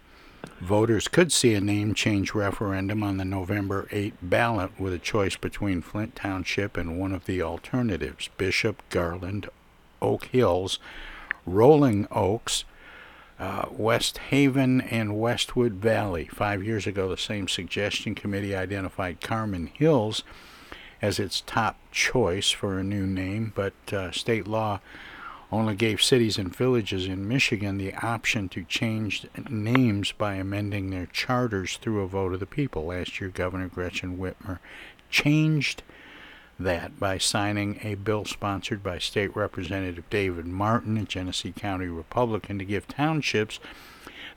voters 0.60 1.08
could 1.08 1.32
see 1.32 1.54
a 1.54 1.62
name 1.62 1.94
change 1.94 2.34
referendum 2.34 3.04
on 3.04 3.18
the 3.18 3.26
November 3.26 3.88
8 3.92 4.14
ballot 4.22 4.80
with 4.80 4.94
a 4.94 5.00
choice 5.00 5.36
between 5.36 5.82
Flint 5.82 6.16
Township 6.16 6.78
and 6.78 7.00
one 7.00 7.12
of 7.12 7.26
the 7.26 7.42
alternatives 7.42 8.30
Bishop, 8.38 8.82
Garland, 8.90 9.50
Oak 10.02 10.26
Hills, 10.26 10.80
Rolling 11.46 12.08
Oaks, 12.12 12.64
uh, 13.44 13.66
West 13.72 14.20
Haven, 14.30 14.80
and 14.80 15.20
Westwood 15.20 15.74
Valley. 15.74 16.30
Five 16.32 16.64
years 16.64 16.88
ago, 16.88 17.10
the 17.10 17.18
same 17.18 17.50
suggestion 17.50 18.16
committee 18.16 18.56
identified 18.56 19.20
Carman 19.20 19.68
Hills 19.68 20.24
as 21.02 21.20
its 21.20 21.44
top 21.46 21.78
choice 21.92 22.52
for 22.52 22.80
a 22.80 22.86
new 22.86 23.06
name, 23.06 23.52
but 23.54 23.74
uh, 23.92 24.12
state 24.12 24.48
law 24.48 24.80
only 25.52 25.76
gave 25.76 26.02
cities 26.02 26.38
and 26.38 26.56
villages 26.56 27.06
in 27.06 27.28
Michigan 27.28 27.78
the 27.78 27.94
option 27.96 28.48
to 28.48 28.64
change 28.64 29.28
names 29.50 30.14
by 30.14 30.36
amending 30.36 30.90
their 30.90 31.08
charters 31.08 31.76
through 31.76 32.02
a 32.02 32.08
vote 32.08 32.32
of 32.32 32.40
the 32.40 32.46
people. 32.46 32.86
Last 32.86 33.20
year, 33.20 33.30
Governor 33.30 33.68
Gretchen 33.68 34.18
Whitmer 34.18 34.60
changed 35.10 35.84
that 36.60 37.00
by 37.00 37.18
signing 37.18 37.80
a 37.84 37.96
bill 37.96 38.26
sponsored 38.26 38.84
by 38.84 39.00
State 39.00 39.36
Representative 39.36 40.10
David 40.10 40.46
Martin, 40.46 40.98
a 40.98 41.04
Genesee 41.04 41.52
County 41.52 41.88
Republican, 41.88 42.60
to 42.60 42.66
give 42.66 42.88
townships 42.88 43.60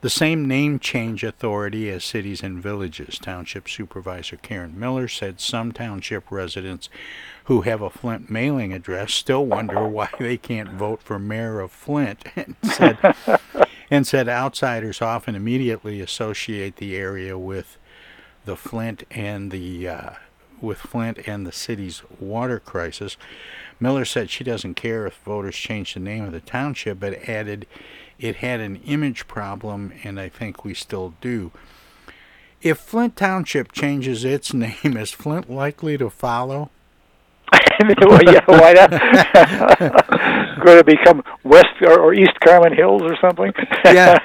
the 0.00 0.10
same 0.10 0.46
name 0.46 0.78
change 0.78 1.24
authority 1.24 1.90
as 1.90 2.04
cities 2.04 2.42
and 2.42 2.62
villages. 2.62 3.18
Township 3.18 3.68
Supervisor 3.68 4.36
Karen 4.36 4.78
Miller 4.78 5.08
said 5.08 5.40
some 5.40 5.72
township 5.72 6.30
residents 6.30 6.88
who 7.44 7.62
have 7.62 7.80
a 7.80 7.90
Flint 7.90 8.30
mailing 8.30 8.72
address 8.72 9.12
still 9.12 9.46
wonder 9.46 9.86
why 9.88 10.08
they 10.18 10.36
can't 10.36 10.70
vote 10.72 11.02
for 11.02 11.18
mayor 11.18 11.60
of 11.60 11.72
Flint 11.72 12.24
and 12.36 12.56
said 12.62 12.98
and 13.90 14.06
said 14.06 14.28
outsiders 14.28 15.00
often 15.00 15.34
immediately 15.34 16.00
associate 16.00 16.76
the 16.76 16.96
area 16.96 17.38
with 17.38 17.78
the 18.44 18.56
Flint 18.56 19.04
and 19.10 19.50
the 19.50 19.88
uh, 19.88 20.10
with 20.60 20.78
Flint 20.78 21.18
and 21.26 21.46
the 21.46 21.52
city's 21.52 22.02
water 22.18 22.60
crisis. 22.60 23.16
Miller 23.78 24.04
said 24.04 24.30
she 24.30 24.44
doesn't 24.44 24.74
care 24.74 25.06
if 25.06 25.16
voters 25.18 25.56
change 25.56 25.94
the 25.94 26.00
name 26.00 26.24
of 26.24 26.32
the 26.32 26.40
township, 26.40 26.98
but 27.00 27.28
added 27.28 27.66
it 28.18 28.36
had 28.36 28.60
an 28.60 28.76
image 28.86 29.28
problem, 29.28 29.92
and 30.02 30.18
I 30.18 30.28
think 30.28 30.64
we 30.64 30.72
still 30.74 31.14
do. 31.20 31.52
If 32.62 32.78
Flint 32.78 33.16
Township 33.16 33.72
changes 33.72 34.24
its 34.24 34.54
name, 34.54 34.96
is 34.96 35.12
Flint 35.12 35.50
likely 35.50 35.98
to 35.98 36.08
follow? 36.10 36.70
well, 38.00 38.22
yeah, 38.24 38.40
why 38.46 38.72
not? 38.72 38.90
Going 40.64 40.78
to 40.78 40.84
become 40.84 41.22
West 41.44 41.66
or, 41.82 42.00
or 42.00 42.14
East 42.14 42.32
Carman 42.42 42.74
Hills 42.74 43.02
or 43.02 43.16
something? 43.20 43.52
Yeah. 43.84 44.18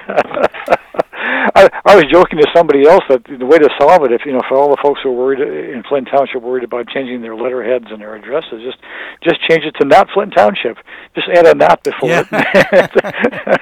I, 1.56 1.70
I 1.86 1.95
was 1.95 2.06
joking 2.12 2.39
to 2.39 2.47
somebody 2.56 2.88
else 2.88 3.04
that 3.10 3.24
the 3.26 3.45
way 3.45 3.58
to 3.58 3.70
solve 3.80 4.04
it, 4.04 4.12
if 4.12 4.22
you 4.26 4.34
know, 4.34 4.41
for 4.47 4.58
all 4.58 4.70
the 4.70 4.82
folks 4.82 4.99
who 5.04 5.10
are 5.10 5.14
worried 5.14 5.41
in 5.41 5.84
Flint 5.89 6.08
Township, 6.12 6.41
worried 6.41 6.64
about 6.64 6.88
changing 6.89 7.22
their 7.22 7.36
letterheads 7.36 7.86
and 7.89 8.02
their 8.02 8.16
addresses, 8.16 8.62
just 8.64 8.78
just 9.24 9.39
change 9.49 9.64
it 9.64 9.76
to 9.80 9.88
not 9.88 10.08
Flint 10.14 10.34
Township. 10.36 10.78
Just 11.16 11.28
add 11.30 11.45
a 11.47 11.56
not 11.56 11.84
before 11.84 12.26
it. 12.32 13.62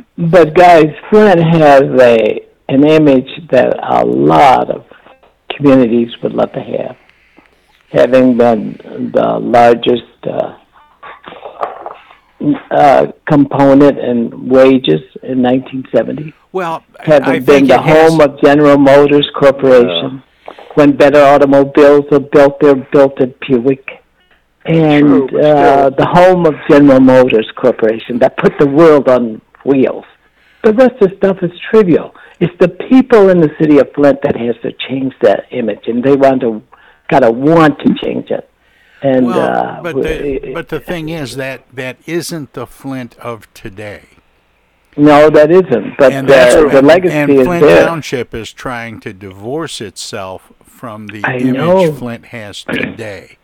But 0.18 0.54
guys, 0.54 0.86
Flint 1.10 1.40
has 1.40 1.82
a 1.82 2.46
an 2.68 2.84
image 2.84 3.48
that 3.50 3.78
a 3.78 4.04
lot 4.04 4.70
of 4.70 4.84
communities 5.50 6.10
would 6.22 6.32
love 6.32 6.52
to 6.52 6.60
have, 6.60 6.96
having 7.90 8.36
been 8.36 9.12
the 9.14 9.38
largest 9.40 10.26
uh, 10.26 10.58
uh, 12.70 13.06
component 13.28 13.98
and 13.98 14.50
wages 14.50 15.00
in 15.22 15.42
1970. 15.42 16.34
Well, 16.52 16.84
having 17.00 17.28
I 17.28 17.38
been 17.40 17.66
the 17.66 17.74
it 17.74 17.80
has- 17.80 18.10
home 18.10 18.20
of 18.20 18.40
General 18.42 18.78
Motors 18.78 19.28
Corporation, 19.38 20.22
when 20.74 20.96
better 20.96 21.20
automobiles 21.20 22.04
were 22.10 22.20
built, 22.20 22.60
they 22.60 22.72
were 22.74 22.86
built 22.92 23.20
at 23.20 23.38
Buick, 23.40 23.86
and 24.66 25.28
True, 25.28 25.40
uh, 25.40 25.90
the 25.90 26.06
home 26.06 26.44
of 26.46 26.54
General 26.68 27.00
Motors 27.00 27.50
Corporation 27.56 28.18
that 28.18 28.36
put 28.36 28.52
the 28.58 28.66
world 28.66 29.08
on 29.08 29.40
wheels. 29.64 30.04
The 30.64 30.72
rest 30.72 30.94
of 31.00 31.10
the 31.10 31.16
stuff 31.16 31.38
is 31.42 31.52
trivial. 31.70 32.14
It's 32.40 32.52
the 32.58 32.68
people 32.68 33.30
in 33.30 33.40
the 33.40 33.50
city 33.58 33.78
of 33.78 33.90
Flint 33.94 34.20
that 34.22 34.36
has 34.36 34.56
to 34.62 34.72
change 34.88 35.14
that 35.22 35.46
image, 35.50 35.86
and 35.86 36.02
they 36.02 36.16
want 36.16 36.40
to, 36.42 36.62
gotta 37.08 37.30
want 37.30 37.78
to 37.80 37.94
change 38.04 38.30
it. 38.30 38.48
And 39.02 39.26
well, 39.26 39.40
uh, 39.78 39.82
but 39.82 39.94
the 40.02 40.52
but 40.54 40.68
the 40.68 40.80
thing 40.80 41.08
is 41.10 41.36
that 41.36 41.64
that 41.72 41.98
isn't 42.06 42.54
the 42.54 42.66
Flint 42.66 43.16
of 43.18 43.52
today. 43.54 44.04
no, 44.96 45.28
that 45.30 45.50
isn't. 45.50 45.96
But 45.98 46.12
and 46.12 46.26
that's 46.28 46.54
the 46.54 46.80
legacy 46.82 47.14
and 47.14 47.30
is 47.30 47.46
Flint 47.46 47.62
there. 47.64 47.86
Township 47.86 48.34
is 48.34 48.52
trying 48.52 49.00
to 49.00 49.12
divorce 49.12 49.80
itself 49.82 50.50
from 50.64 51.08
the 51.08 51.22
I 51.24 51.36
image 51.38 51.54
know. 51.54 51.92
Flint 51.92 52.26
has 52.26 52.64
today. 52.64 53.36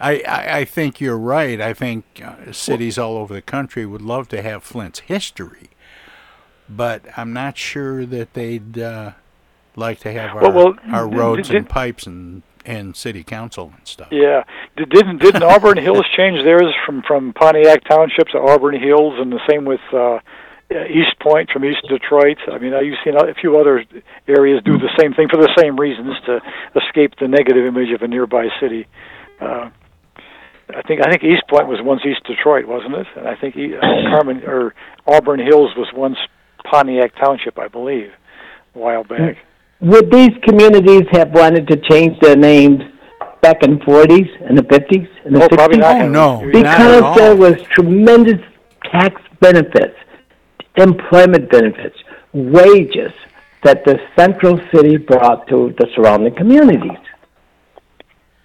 I, 0.00 0.22
I, 0.26 0.58
I 0.60 0.64
think 0.64 1.00
you're 1.00 1.18
right. 1.18 1.60
I 1.60 1.74
think 1.74 2.04
uh, 2.24 2.52
cities 2.52 2.96
all 2.98 3.16
over 3.16 3.34
the 3.34 3.42
country 3.42 3.84
would 3.84 4.00
love 4.02 4.28
to 4.28 4.40
have 4.42 4.62
Flint's 4.62 5.00
history, 5.00 5.70
but 6.68 7.02
I'm 7.16 7.32
not 7.32 7.58
sure 7.58 8.06
that 8.06 8.32
they'd 8.34 8.78
uh, 8.78 9.12
like 9.76 9.98
to 10.00 10.12
have 10.12 10.36
our, 10.36 10.42
Well, 10.42 10.52
well, 10.52 10.74
our 10.92 11.08
d- 11.08 11.16
roads 11.16 11.48
d- 11.48 11.56
and 11.56 11.68
pipes 11.68 12.06
and, 12.06 12.42
and 12.68 12.94
city 12.94 13.24
council 13.24 13.72
and 13.76 13.86
stuff. 13.88 14.08
Yeah, 14.12 14.44
Did- 14.76 14.90
didn't 14.90 15.18
didn't 15.22 15.42
Auburn 15.52 15.78
Hills 15.78 16.04
change 16.16 16.44
theirs 16.44 16.72
from 16.84 17.02
from 17.02 17.32
Pontiac 17.32 17.84
Township 17.88 18.28
to 18.28 18.38
Auburn 18.38 18.78
Hills, 18.80 19.14
and 19.18 19.32
the 19.32 19.40
same 19.48 19.64
with 19.64 19.80
uh, 19.92 20.18
Eastpointe 20.70 21.50
from 21.50 21.64
East 21.64 21.82
Detroit. 21.88 22.36
I 22.52 22.58
mean, 22.58 22.74
I've 22.74 22.92
seen 23.04 23.14
a 23.16 23.34
few 23.34 23.58
other 23.58 23.84
areas 24.28 24.62
do 24.64 24.76
the 24.78 24.90
same 24.98 25.14
thing 25.14 25.28
for 25.28 25.40
the 25.40 25.52
same 25.58 25.80
reasons 25.80 26.14
to 26.26 26.40
escape 26.76 27.14
the 27.18 27.26
negative 27.28 27.64
image 27.66 27.90
of 27.94 28.02
a 28.02 28.08
nearby 28.08 28.48
city. 28.60 28.86
Uh, 29.40 29.70
I 30.76 30.82
think 30.82 31.00
I 31.00 31.10
think 31.10 31.22
Eastpointe 31.22 31.66
was 31.68 31.80
once 31.82 32.02
East 32.04 32.24
Detroit, 32.26 32.66
wasn't 32.66 32.94
it? 32.94 33.06
And 33.16 33.26
I 33.26 33.34
think 33.36 33.56
E- 33.56 33.74
uh, 33.76 33.80
Carmen 34.10 34.42
or 34.46 34.74
Auburn 35.06 35.40
Hills 35.40 35.70
was 35.76 35.88
once 35.94 36.18
Pontiac 36.64 37.14
Township, 37.16 37.58
I 37.58 37.68
believe, 37.68 38.10
a 38.74 38.78
while 38.78 39.04
back. 39.04 39.38
Would 39.80 40.10
these 40.10 40.30
communities 40.42 41.02
have 41.12 41.30
wanted 41.30 41.68
to 41.68 41.76
change 41.88 42.18
their 42.20 42.36
names 42.36 42.82
back 43.42 43.62
in 43.62 43.78
the 43.78 43.84
40s 43.84 44.28
and 44.48 44.58
the 44.58 44.62
50s 44.64 45.08
and 45.24 45.36
the 45.36 45.44
Oh, 45.44 45.48
60s? 45.48 45.56
probably 45.56 45.78
not, 45.78 46.02
Oh, 46.02 46.08
no, 46.08 46.40
You're- 46.42 46.62
not 46.62 46.66
at 46.66 46.78
because 46.78 47.02
all. 47.02 47.14
there 47.14 47.36
was 47.36 47.62
tremendous 47.74 48.40
tax 48.90 49.20
benefits, 49.40 49.94
employment 50.76 51.48
benefits, 51.50 51.96
wages 52.32 53.12
that 53.62 53.84
the 53.84 53.98
central 54.16 54.58
city 54.74 54.96
brought 54.96 55.46
to 55.48 55.72
the 55.78 55.86
surrounding 55.94 56.34
communities. 56.34 56.98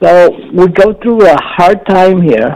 So 0.01 0.29
we 0.53 0.67
go 0.67 0.93
through 0.93 1.25
a 1.27 1.37
hard 1.41 1.85
time 1.87 2.21
here 2.21 2.55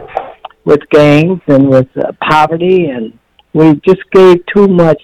with 0.65 0.82
gangs 0.91 1.39
and 1.47 1.69
with 1.69 1.88
uh, 1.97 2.11
poverty, 2.21 2.88
and 2.89 3.17
we 3.53 3.73
just 3.88 4.01
gave 4.11 4.45
too 4.53 4.67
much 4.67 5.01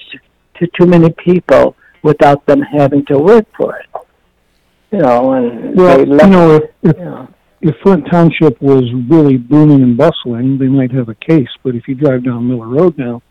to 0.60 0.68
too 0.80 0.86
many 0.86 1.10
people 1.26 1.76
without 2.04 2.46
them 2.46 2.62
having 2.62 3.06
to 3.06 3.18
work 3.18 3.46
for 3.58 3.76
it. 3.78 3.86
You 4.92 5.00
know, 5.00 5.34
and 5.34 5.76
Well, 5.76 5.98
they 5.98 6.06
left, 6.06 6.24
you 6.26 6.30
know, 6.30 6.56
if, 6.56 6.64
if, 6.84 6.98
you 6.98 7.06
know, 7.06 7.28
if 7.62 7.76
Flint 7.82 8.06
Township 8.12 8.62
was 8.62 8.84
really 9.10 9.38
booming 9.38 9.82
and 9.82 9.98
bustling, 9.98 10.58
they 10.60 10.68
might 10.68 10.92
have 10.92 11.10
a 11.10 11.16
case. 11.16 11.48
But 11.64 11.76
if 11.76 11.88
you 11.88 11.96
drive 11.96 12.24
down 12.26 12.48
Miller 12.48 12.68
Road 12.68 12.98
now, 12.98 13.22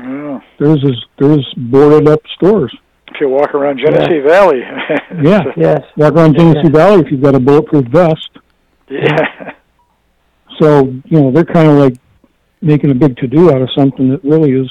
Oh. 0.00 0.40
there's 0.60 0.82
is, 0.84 1.04
there's 1.18 1.54
boarded 1.56 2.08
up 2.08 2.20
stores. 2.36 2.76
If 3.08 3.20
you 3.20 3.28
walk 3.30 3.54
around 3.54 3.78
Genesee 3.84 4.20
Valley, 4.20 4.60
Yeah. 5.22 5.44
yes, 5.56 5.80
Walk 5.96 6.12
around 6.14 6.36
Genesee 6.36 6.60
Yeah. 6.64 6.70
Valley 6.72 7.00
if 7.06 7.10
you've 7.10 7.22
got 7.22 7.34
a 7.34 7.40
bulletproof 7.40 7.86
vest. 7.86 8.28
yeah. 8.90 9.52
So 10.60 10.84
you 11.04 11.20
know 11.20 11.30
they're 11.32 11.44
kind 11.44 11.68
of 11.68 11.76
like 11.78 11.94
making 12.60 12.90
a 12.90 12.94
big 12.94 13.16
to 13.18 13.26
do 13.28 13.50
out 13.52 13.62
of 13.62 13.68
something 13.76 14.10
that 14.10 14.22
really 14.24 14.52
is 14.52 14.70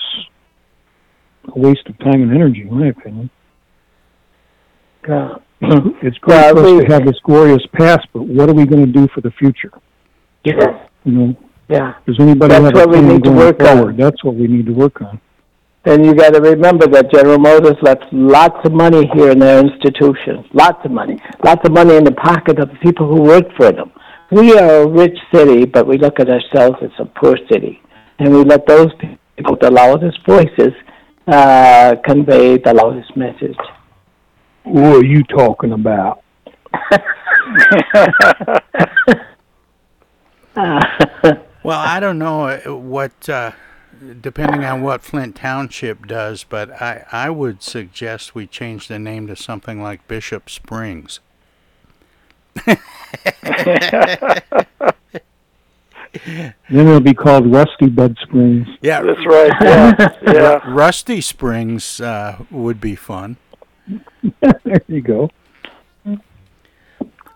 a 1.53 1.57
waste 1.59 1.87
of 1.87 1.97
time 1.99 2.21
and 2.21 2.31
energy, 2.31 2.61
in 2.61 2.73
my 2.79 2.87
opinion. 2.87 3.29
It's 5.61 6.17
great 6.19 6.35
Well, 6.35 6.55
for 6.55 6.59
us 6.61 6.71
we- 6.71 6.85
to 6.85 6.93
have 6.93 7.05
this 7.05 7.19
glorious 7.23 7.65
past, 7.73 8.07
but 8.13 8.23
what 8.23 8.49
are 8.49 8.53
we 8.53 8.65
going 8.65 8.85
to 8.85 8.91
do 8.91 9.07
for 9.13 9.21
the 9.21 9.31
future? 9.31 9.71
Yeah. 10.43 10.77
You 11.03 11.11
know, 11.11 11.35
Yeah. 11.69 11.93
does 12.05 12.19
anybody 12.19 12.53
That's 12.53 12.65
have 12.65 12.73
what 12.75 12.85
a 12.85 12.87
we 12.89 12.93
plan 12.99 13.07
need 13.07 13.23
to 13.23 13.31
work 13.31 13.61
on. 13.61 13.77
forward? 13.77 13.97
That's 13.97 14.23
what 14.23 14.35
we 14.35 14.47
need 14.47 14.65
to 14.67 14.73
work 14.73 15.01
on. 15.01 15.19
And 15.85 16.05
you 16.05 16.13
got 16.13 16.33
to 16.33 16.41
remember 16.41 16.85
that 16.87 17.11
General 17.13 17.39
Motors 17.39 17.77
left 17.81 18.03
lots 18.11 18.57
of 18.65 18.73
money 18.73 19.09
here 19.13 19.31
in 19.31 19.39
their 19.39 19.59
institutions. 19.59 20.45
Lots 20.53 20.83
of 20.83 20.91
money. 20.91 21.17
Lots 21.45 21.61
of 21.65 21.71
money 21.73 21.95
in 21.95 22.03
the 22.03 22.11
pocket 22.11 22.59
of 22.59 22.69
the 22.69 22.75
people 22.77 23.07
who 23.07 23.21
work 23.21 23.45
for 23.55 23.71
them. 23.71 23.91
We 24.31 24.57
are 24.57 24.81
a 24.81 24.87
rich 24.87 25.17
city, 25.33 25.65
but 25.65 25.87
we 25.87 25.97
look 25.97 26.19
at 26.19 26.29
ourselves 26.29 26.77
as 26.81 26.91
a 26.99 27.05
poor 27.05 27.37
city. 27.49 27.81
And 28.19 28.33
we 28.33 28.43
let 28.43 28.65
those 28.67 28.89
people, 29.37 29.55
the 29.61 29.71
loudest 29.71 30.19
voices, 30.27 30.73
uh, 31.27 31.95
convey 32.03 32.57
the 32.57 32.73
loudest 32.73 33.15
message. 33.15 33.55
What 34.67 34.97
are 34.97 35.05
you 35.05 35.23
talking 35.23 35.71
about? 35.71 36.23
Well, 41.67 41.79
I 41.79 41.99
don't 41.99 42.17
know 42.17 42.47
uh, 42.47 42.75
what, 42.77 43.27
uh, 43.27 43.51
depending 44.21 44.63
on 44.63 44.83
what 44.83 45.01
Flint 45.01 45.35
Township 45.35 46.07
does, 46.07 46.45
but 46.45 46.71
I, 46.81 47.03
I 47.11 47.29
would 47.29 47.61
suggest 47.61 48.33
we 48.33 48.47
change 48.47 48.87
the 48.87 48.97
name 48.97 49.27
to 49.27 49.35
something 49.35 49.83
like 49.83 50.07
Bishop 50.07 50.49
Springs. 50.49 51.19
Then 56.25 56.53
it'll 56.69 57.01
be 57.01 57.13
called 57.13 57.51
Rusty 57.51 57.87
Bed 57.87 58.15
Springs. 58.21 58.67
Yeah, 58.81 59.01
That's 59.01 59.25
right. 59.25 59.51
Yeah, 59.61 60.07
yeah. 60.25 60.73
Rusty 60.73 61.19
Springs 61.19 61.99
uh, 61.99 62.43
would 62.49 62.79
be 62.79 62.95
fun. 62.95 63.35
there 64.41 64.81
you 64.87 65.01
go. 65.01 65.29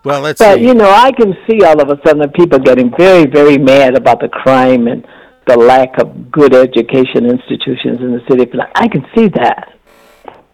Well, 0.04 0.20
let's 0.20 0.40
But 0.40 0.56
see. 0.56 0.66
you 0.66 0.74
know, 0.74 0.90
I 0.90 1.12
can 1.12 1.34
see 1.48 1.62
all 1.62 1.80
of 1.80 1.88
a 1.88 2.00
sudden 2.04 2.22
the 2.22 2.28
people 2.28 2.58
getting 2.58 2.92
very, 2.96 3.26
very 3.26 3.56
mad 3.56 3.96
about 3.96 4.20
the 4.20 4.28
crime 4.28 4.88
and 4.88 5.06
the 5.46 5.56
lack 5.56 5.98
of 6.00 6.30
good 6.30 6.54
education 6.54 7.26
institutions 7.26 8.00
in 8.00 8.12
the 8.12 8.22
city. 8.28 8.44
But 8.46 8.70
I 8.74 8.88
can 8.88 9.06
see 9.14 9.28
that. 9.28 9.78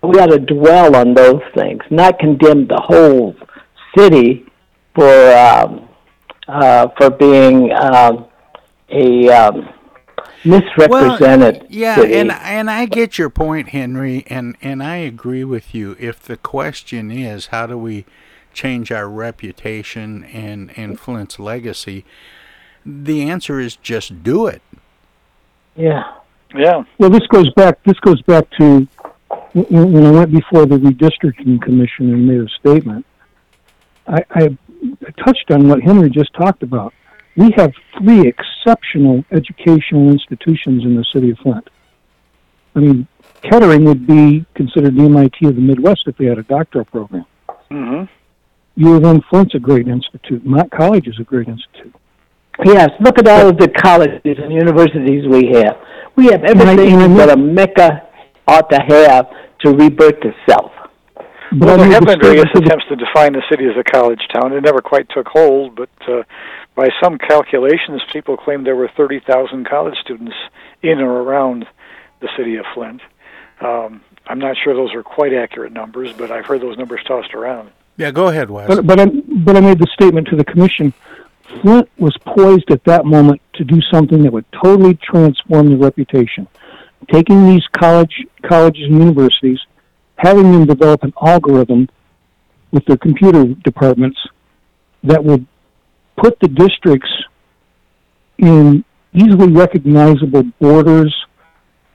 We 0.02 0.18
ought 0.20 0.26
to 0.26 0.38
dwell 0.38 0.94
on 0.96 1.14
those 1.14 1.42
things, 1.54 1.82
not 1.90 2.18
condemn 2.18 2.66
the 2.66 2.80
whole 2.80 3.34
city 3.96 4.46
for 4.94 5.32
um, 5.32 5.88
uh, 6.46 6.88
for 6.96 7.10
being 7.10 7.72
um, 7.72 8.26
a 8.90 9.28
um, 9.30 9.68
misrepresented. 10.44 11.60
Well, 11.62 11.66
yeah, 11.68 11.96
city. 11.96 12.14
and 12.14 12.32
and 12.32 12.70
I 12.70 12.86
get 12.86 13.18
your 13.18 13.30
point, 13.30 13.70
Henry, 13.70 14.24
and 14.28 14.56
and 14.62 14.82
I 14.82 14.96
agree 14.96 15.44
with 15.44 15.74
you. 15.74 15.96
If 15.98 16.20
the 16.20 16.36
question 16.36 17.10
is 17.10 17.46
how 17.46 17.66
do 17.66 17.78
we 17.78 18.04
change 18.52 18.90
our 18.90 19.08
reputation 19.08 20.24
and 20.24 20.76
and 20.76 20.98
Flint's 20.98 21.38
legacy, 21.38 22.04
the 22.84 23.28
answer 23.28 23.60
is 23.60 23.76
just 23.76 24.22
do 24.22 24.46
it. 24.46 24.62
Yeah. 25.76 26.14
Yeah. 26.54 26.82
Well, 26.98 27.10
this 27.10 27.26
goes 27.28 27.52
back. 27.54 27.82
This 27.84 27.98
goes 28.00 28.20
back 28.22 28.48
to 28.58 28.88
when, 29.52 29.92
when 29.92 30.06
I 30.06 30.10
went 30.10 30.32
before 30.32 30.66
the 30.66 30.76
redistricting 30.76 31.60
commission 31.60 32.12
and 32.12 32.26
made 32.26 32.40
a 32.40 32.48
statement. 32.48 33.06
I, 34.06 34.24
I 34.30 34.56
touched 35.24 35.50
on 35.50 35.68
what 35.68 35.82
Henry 35.82 36.08
just 36.08 36.32
talked 36.34 36.62
about. 36.62 36.94
We 37.38 37.52
have 37.56 37.72
three 37.96 38.26
exceptional 38.26 39.24
educational 39.30 40.10
institutions 40.10 40.82
in 40.84 40.96
the 40.96 41.04
city 41.14 41.30
of 41.30 41.38
Flint. 41.38 41.70
I 42.74 42.80
mean, 42.80 43.06
Kettering 43.42 43.84
would 43.84 44.06
be 44.08 44.44
considered 44.56 44.96
the 44.96 45.04
MIT 45.04 45.46
of 45.46 45.54
the 45.54 45.60
Midwest 45.60 46.02
if 46.06 46.16
they 46.16 46.24
had 46.24 46.38
a 46.38 46.42
doctoral 46.42 46.84
program. 46.86 47.24
Mm-hmm. 47.70 48.04
U 48.82 48.94
of 48.96 49.04
M 49.04 49.20
Flint's 49.30 49.54
a 49.54 49.60
great 49.60 49.86
institute. 49.86 50.44
Mott 50.44 50.70
College 50.72 51.06
is 51.06 51.14
a 51.20 51.24
great 51.24 51.46
institute. 51.46 51.94
Yes, 52.64 52.88
look 53.00 53.18
at 53.20 53.28
all 53.28 53.48
of 53.48 53.56
the 53.58 53.68
colleges 53.68 54.20
and 54.42 54.52
universities 54.52 55.24
we 55.28 55.46
have. 55.54 55.76
We 56.16 56.26
have 56.26 56.42
everything 56.42 57.00
and 57.00 57.12
I- 57.14 57.26
that 57.26 57.30
a 57.30 57.36
Mecca 57.36 58.02
ought 58.48 58.68
to 58.70 58.80
have 58.88 59.26
to 59.60 59.70
rebirth 59.70 60.18
itself. 60.24 60.72
But 61.52 61.66
well, 61.66 61.74
I 61.80 61.84
there 61.84 61.90
have 61.92 62.00
the 62.02 62.06
been 62.06 62.20
various 62.20 62.42
statement 62.50 62.54
to 62.54 62.60
the- 62.60 62.66
attempts 62.66 62.84
to 62.88 62.96
define 62.96 63.32
the 63.32 63.42
city 63.48 63.64
as 63.66 63.76
a 63.78 63.84
college 63.84 64.20
town. 64.34 64.52
It 64.52 64.62
never 64.64 64.80
quite 64.80 65.08
took 65.10 65.28
hold, 65.28 65.76
but 65.76 65.88
uh, 66.08 66.22
by 66.78 66.90
some 67.02 67.18
calculations, 67.18 68.00
people 68.12 68.36
claim 68.36 68.62
there 68.62 68.76
were 68.76 68.88
30,000 68.96 69.68
college 69.68 69.96
students 70.00 70.36
in 70.80 71.00
or 71.00 71.22
around 71.22 71.66
the 72.20 72.28
city 72.36 72.54
of 72.54 72.64
Flint. 72.72 73.00
Um, 73.60 74.00
I'm 74.28 74.38
not 74.38 74.56
sure 74.62 74.74
those 74.74 74.94
are 74.94 75.02
quite 75.02 75.34
accurate 75.34 75.72
numbers, 75.72 76.12
but 76.12 76.30
I've 76.30 76.46
heard 76.46 76.60
those 76.60 76.78
numbers 76.78 77.00
tossed 77.04 77.34
around. 77.34 77.72
Yeah, 77.96 78.12
go 78.12 78.28
ahead, 78.28 78.48
Wes. 78.48 78.68
But 78.68 78.86
but 78.86 79.00
I 79.00 79.06
but 79.06 79.56
I 79.56 79.60
made 79.60 79.80
the 79.80 79.88
statement 79.92 80.28
to 80.28 80.36
the 80.36 80.44
commission. 80.44 80.94
Flint 81.62 81.90
was 81.98 82.16
poised 82.24 82.70
at 82.70 82.84
that 82.84 83.04
moment 83.04 83.42
to 83.54 83.64
do 83.64 83.80
something 83.90 84.22
that 84.22 84.32
would 84.32 84.46
totally 84.62 84.94
transform 85.02 85.70
the 85.70 85.76
reputation. 85.76 86.46
Taking 87.10 87.44
these 87.48 87.66
college 87.72 88.24
colleges 88.48 88.84
and 88.84 89.00
universities, 89.00 89.58
having 90.14 90.52
them 90.52 90.64
develop 90.64 91.02
an 91.02 91.12
algorithm 91.20 91.88
with 92.70 92.84
their 92.84 92.98
computer 92.98 93.46
departments 93.46 94.20
that 95.02 95.24
would 95.24 95.44
put 96.18 96.38
the 96.40 96.48
districts 96.48 97.10
in 98.38 98.84
easily 99.14 99.50
recognizable 99.52 100.44
borders, 100.60 101.14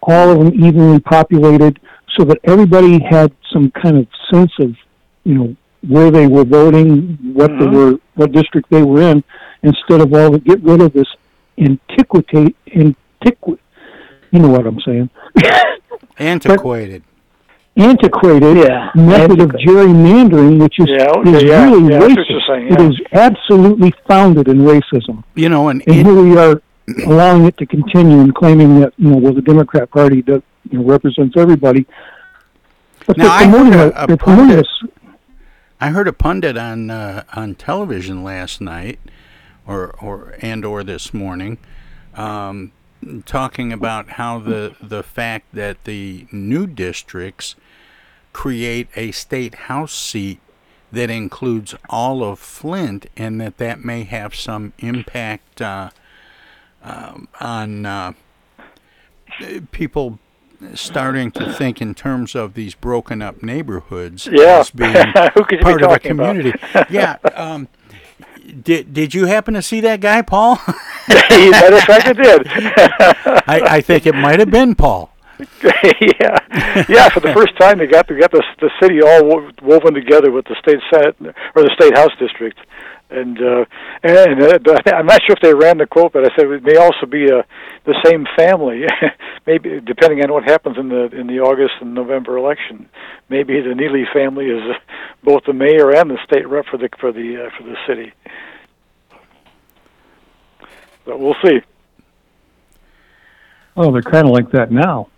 all 0.01 0.29
of 0.31 0.37
them 0.39 0.53
evenly 0.65 0.99
populated, 0.99 1.79
so 2.17 2.23
that 2.25 2.37
everybody 2.43 2.99
had 3.03 3.31
some 3.51 3.71
kind 3.71 3.97
of 3.97 4.07
sense 4.31 4.51
of, 4.59 4.75
you 5.23 5.35
know, 5.35 5.55
where 5.87 6.11
they 6.11 6.27
were 6.27 6.43
voting, 6.43 7.17
what 7.33 7.49
they 7.59 7.65
Mhm. 7.65 7.73
were, 7.73 7.99
what 8.15 8.31
district 8.31 8.69
they 8.69 8.83
were 8.83 9.01
in, 9.01 9.23
instead 9.63 10.01
of 10.01 10.13
all 10.13 10.31
the 10.31 10.39
get 10.39 10.61
rid 10.63 10.81
of 10.81 10.93
this 10.93 11.07
antiquate, 11.57 12.55
antiqu, 12.67 13.57
you 14.31 14.39
know 14.39 14.49
what 14.49 14.65
I'm 14.65 14.79
saying, 14.81 15.09
Antiquated. 16.19 17.03
Antiquated 17.75 18.57
Yeah, 18.57 18.91
method 18.95 19.41
of 19.41 19.49
gerrymandering, 19.51 20.61
which 20.61 20.79
is, 20.79 20.87
Yeah, 20.89 21.09
okay, 21.17 21.31
is 21.37 21.43
yeah, 21.43 21.63
really 21.65 21.91
yeah, 21.91 21.97
I 21.97 22.07
see 22.07 22.07
what 22.07 22.17
racist. 22.17 22.29
you're 22.29 22.41
saying, 22.47 22.67
It 22.73 22.79
yeah. 22.79 22.89
is 22.89 23.01
absolutely 23.13 23.93
founded 24.07 24.47
in 24.47 24.59
racism. 24.59 25.23
You 25.35 25.49
know, 25.49 25.69
and 25.69 25.81
and 25.87 25.95
it- 25.97 26.05
here 26.05 26.21
we 26.21 26.37
are 26.37 26.61
allowing 27.05 27.45
it 27.45 27.57
to 27.57 27.65
continue 27.65 28.19
and 28.19 28.35
claiming 28.35 28.79
that 28.81 28.93
you 28.97 29.09
know 29.09 29.17
well 29.17 29.33
the 29.33 29.41
Democrat 29.41 29.89
Party 29.89 30.21
does 30.21 30.41
you 30.69 30.79
know 30.79 30.85
represents 30.85 31.35
everybody. 31.37 31.85
But 33.07 33.17
Now, 33.17 33.31
I 33.31 33.45
heard 33.45 33.73
a- 33.73 34.01
a- 34.01 34.03
a 34.03 34.07
they're 34.07 34.17
promoting 34.17 34.47
pundit- 34.63 34.67
I 35.81 35.89
heard 35.89 36.07
a 36.07 36.13
pundit 36.13 36.57
on 36.57 36.89
uh, 36.89 37.23
on 37.35 37.55
television 37.55 38.23
last 38.23 38.61
night, 38.61 38.99
or 39.67 39.95
or 40.01 40.35
and 40.41 40.63
or 40.63 40.83
this 40.83 41.13
morning, 41.13 41.57
um, 42.15 42.71
talking 43.25 43.73
about 43.73 44.11
how 44.11 44.39
the 44.39 44.73
the 44.81 45.03
fact 45.03 45.47
that 45.53 45.83
the 45.85 46.25
new 46.31 46.65
districts 46.67 47.55
create 48.33 48.87
a 48.95 49.11
state 49.11 49.55
house 49.55 49.93
seat 49.93 50.39
that 50.91 51.09
includes 51.09 51.73
all 51.89 52.23
of 52.23 52.37
Flint, 52.39 53.07
and 53.17 53.39
that 53.41 53.57
that 53.57 53.83
may 53.83 54.03
have 54.03 54.35
some 54.35 54.73
impact 54.79 55.61
uh, 55.61 55.89
um, 56.83 57.27
on 57.39 57.85
uh, 57.85 58.13
people 59.71 60.19
starting 60.75 61.31
to 61.31 61.51
think 61.53 61.81
in 61.81 61.93
terms 61.93 62.35
of 62.35 62.53
these 62.53 62.73
broken 62.75 63.21
up 63.21 63.41
neighborhoods 63.43 64.27
Yeah. 64.31 64.59
as 64.59 64.69
being 64.71 64.93
Who 65.33 65.43
could 65.43 65.51
you 65.51 65.57
be 65.57 65.63
part 65.63 65.81
of 65.83 65.91
a 65.91 65.99
community. 65.99 66.53
yeah. 66.89 67.17
Um, 67.35 67.67
did 68.63 68.93
did 68.93 69.13
you 69.13 69.25
happen 69.25 69.53
to 69.53 69.61
see 69.61 69.79
that 69.81 69.99
guy, 70.01 70.21
Paul? 70.21 70.59
Matter 71.07 71.75
of 71.75 71.83
I 71.89 72.13
did. 72.13 72.47
I, 73.47 73.75
I 73.77 73.81
think 73.81 74.05
it 74.05 74.13
might 74.15 74.39
have 74.39 74.51
been 74.51 74.75
Paul. 74.75 75.12
yeah, 75.63 76.85
yeah. 76.89 77.09
For 77.09 77.19
the 77.19 77.33
first 77.35 77.57
time, 77.57 77.79
they 77.79 77.87
got 77.87 78.07
they 78.07 78.19
got 78.19 78.31
the 78.31 78.43
the 78.61 78.69
city 78.81 79.01
all 79.01 79.25
wo- 79.25 79.51
woven 79.61 79.93
together 79.93 80.31
with 80.31 80.45
the 80.45 80.55
state 80.61 80.79
senate 80.91 81.15
or 81.55 81.63
the 81.63 81.71
state 81.75 81.97
house 81.97 82.11
district, 82.19 82.59
and 83.09 83.37
uh, 83.41 83.65
and 84.03 84.41
uh, 84.41 84.77
I'm 84.93 85.05
not 85.05 85.21
sure 85.25 85.35
if 85.35 85.41
they 85.41 85.53
ran 85.53 85.77
the 85.77 85.87
quote, 85.87 86.13
but 86.13 86.23
I 86.23 86.35
said 86.35 86.47
it 86.47 86.63
may 86.63 86.77
also 86.77 87.05
be 87.05 87.31
uh, 87.31 87.43
the 87.85 87.95
same 88.05 88.25
family, 88.37 88.83
maybe 89.47 89.79
depending 89.81 90.23
on 90.23 90.31
what 90.31 90.43
happens 90.43 90.77
in 90.77 90.89
the 90.89 91.09
in 91.11 91.27
the 91.27 91.39
August 91.39 91.73
and 91.81 91.93
November 91.93 92.37
election. 92.37 92.89
Maybe 93.29 93.59
the 93.61 93.69
Neeley 93.73 94.05
family 94.13 94.45
is 94.45 94.61
uh, 94.61 94.77
both 95.23 95.43
the 95.45 95.53
mayor 95.53 95.91
and 95.91 96.09
the 96.09 96.17
state 96.25 96.47
rep 96.47 96.65
for 96.69 96.77
the 96.77 96.89
for 96.99 97.11
the 97.11 97.45
uh, 97.45 97.49
for 97.57 97.63
the 97.63 97.75
city. 97.87 98.13
But 101.05 101.19
we'll 101.19 101.35
see. 101.43 101.59
oh 103.75 103.91
they're 103.91 104.01
kind 104.01 104.27
of 104.27 104.31
like 104.31 104.51
that 104.51 104.71
now. 104.71 105.09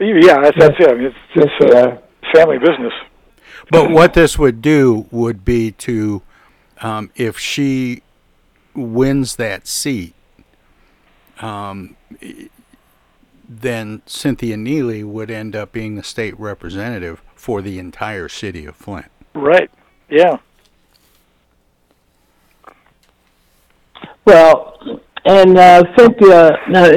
Yeah, 0.00 0.40
that's, 0.40 0.58
that's 0.58 0.76
it. 0.80 0.88
I 0.88 0.94
mean, 0.94 1.04
it's, 1.04 1.16
it's 1.34 1.74
uh, 1.74 1.98
family 2.34 2.58
business. 2.58 2.92
But 3.70 3.90
what 3.90 4.14
this 4.14 4.38
would 4.38 4.62
do 4.62 5.06
would 5.10 5.44
be 5.44 5.72
to, 5.72 6.22
um, 6.80 7.10
if 7.14 7.38
she 7.38 8.02
wins 8.74 9.36
that 9.36 9.66
seat, 9.66 10.14
um, 11.40 11.96
then 13.48 14.02
Cynthia 14.06 14.56
Neeley 14.56 15.04
would 15.04 15.30
end 15.30 15.54
up 15.54 15.72
being 15.72 15.96
the 15.96 16.02
state 16.02 16.38
representative 16.38 17.22
for 17.34 17.60
the 17.62 17.78
entire 17.78 18.28
city 18.28 18.66
of 18.66 18.76
Flint. 18.76 19.10
Right. 19.34 19.70
Yeah. 20.08 20.38
Well, 24.24 25.00
and 25.24 25.58
uh, 25.58 25.84
Cynthia, 25.96 26.58
now, 26.68 26.90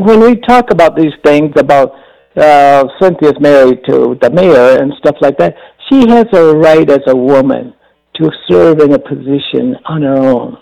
when 0.00 0.20
we 0.20 0.36
talk 0.36 0.70
about 0.70 0.96
these 0.96 1.12
things 1.24 1.52
about 1.56 1.94
uh, 2.38 2.84
Cynthia's 3.00 3.38
married 3.40 3.80
to 3.88 4.16
the 4.20 4.30
mayor 4.30 4.80
and 4.80 4.92
stuff 4.98 5.16
like 5.20 5.38
that, 5.38 5.54
she 5.88 6.08
has 6.08 6.26
a 6.32 6.56
right 6.56 6.88
as 6.88 7.00
a 7.06 7.16
woman 7.16 7.74
to 8.16 8.30
serve 8.50 8.80
in 8.80 8.92
a 8.92 8.98
position 8.98 9.76
on 9.86 10.02
her 10.02 10.16
own 10.16 10.56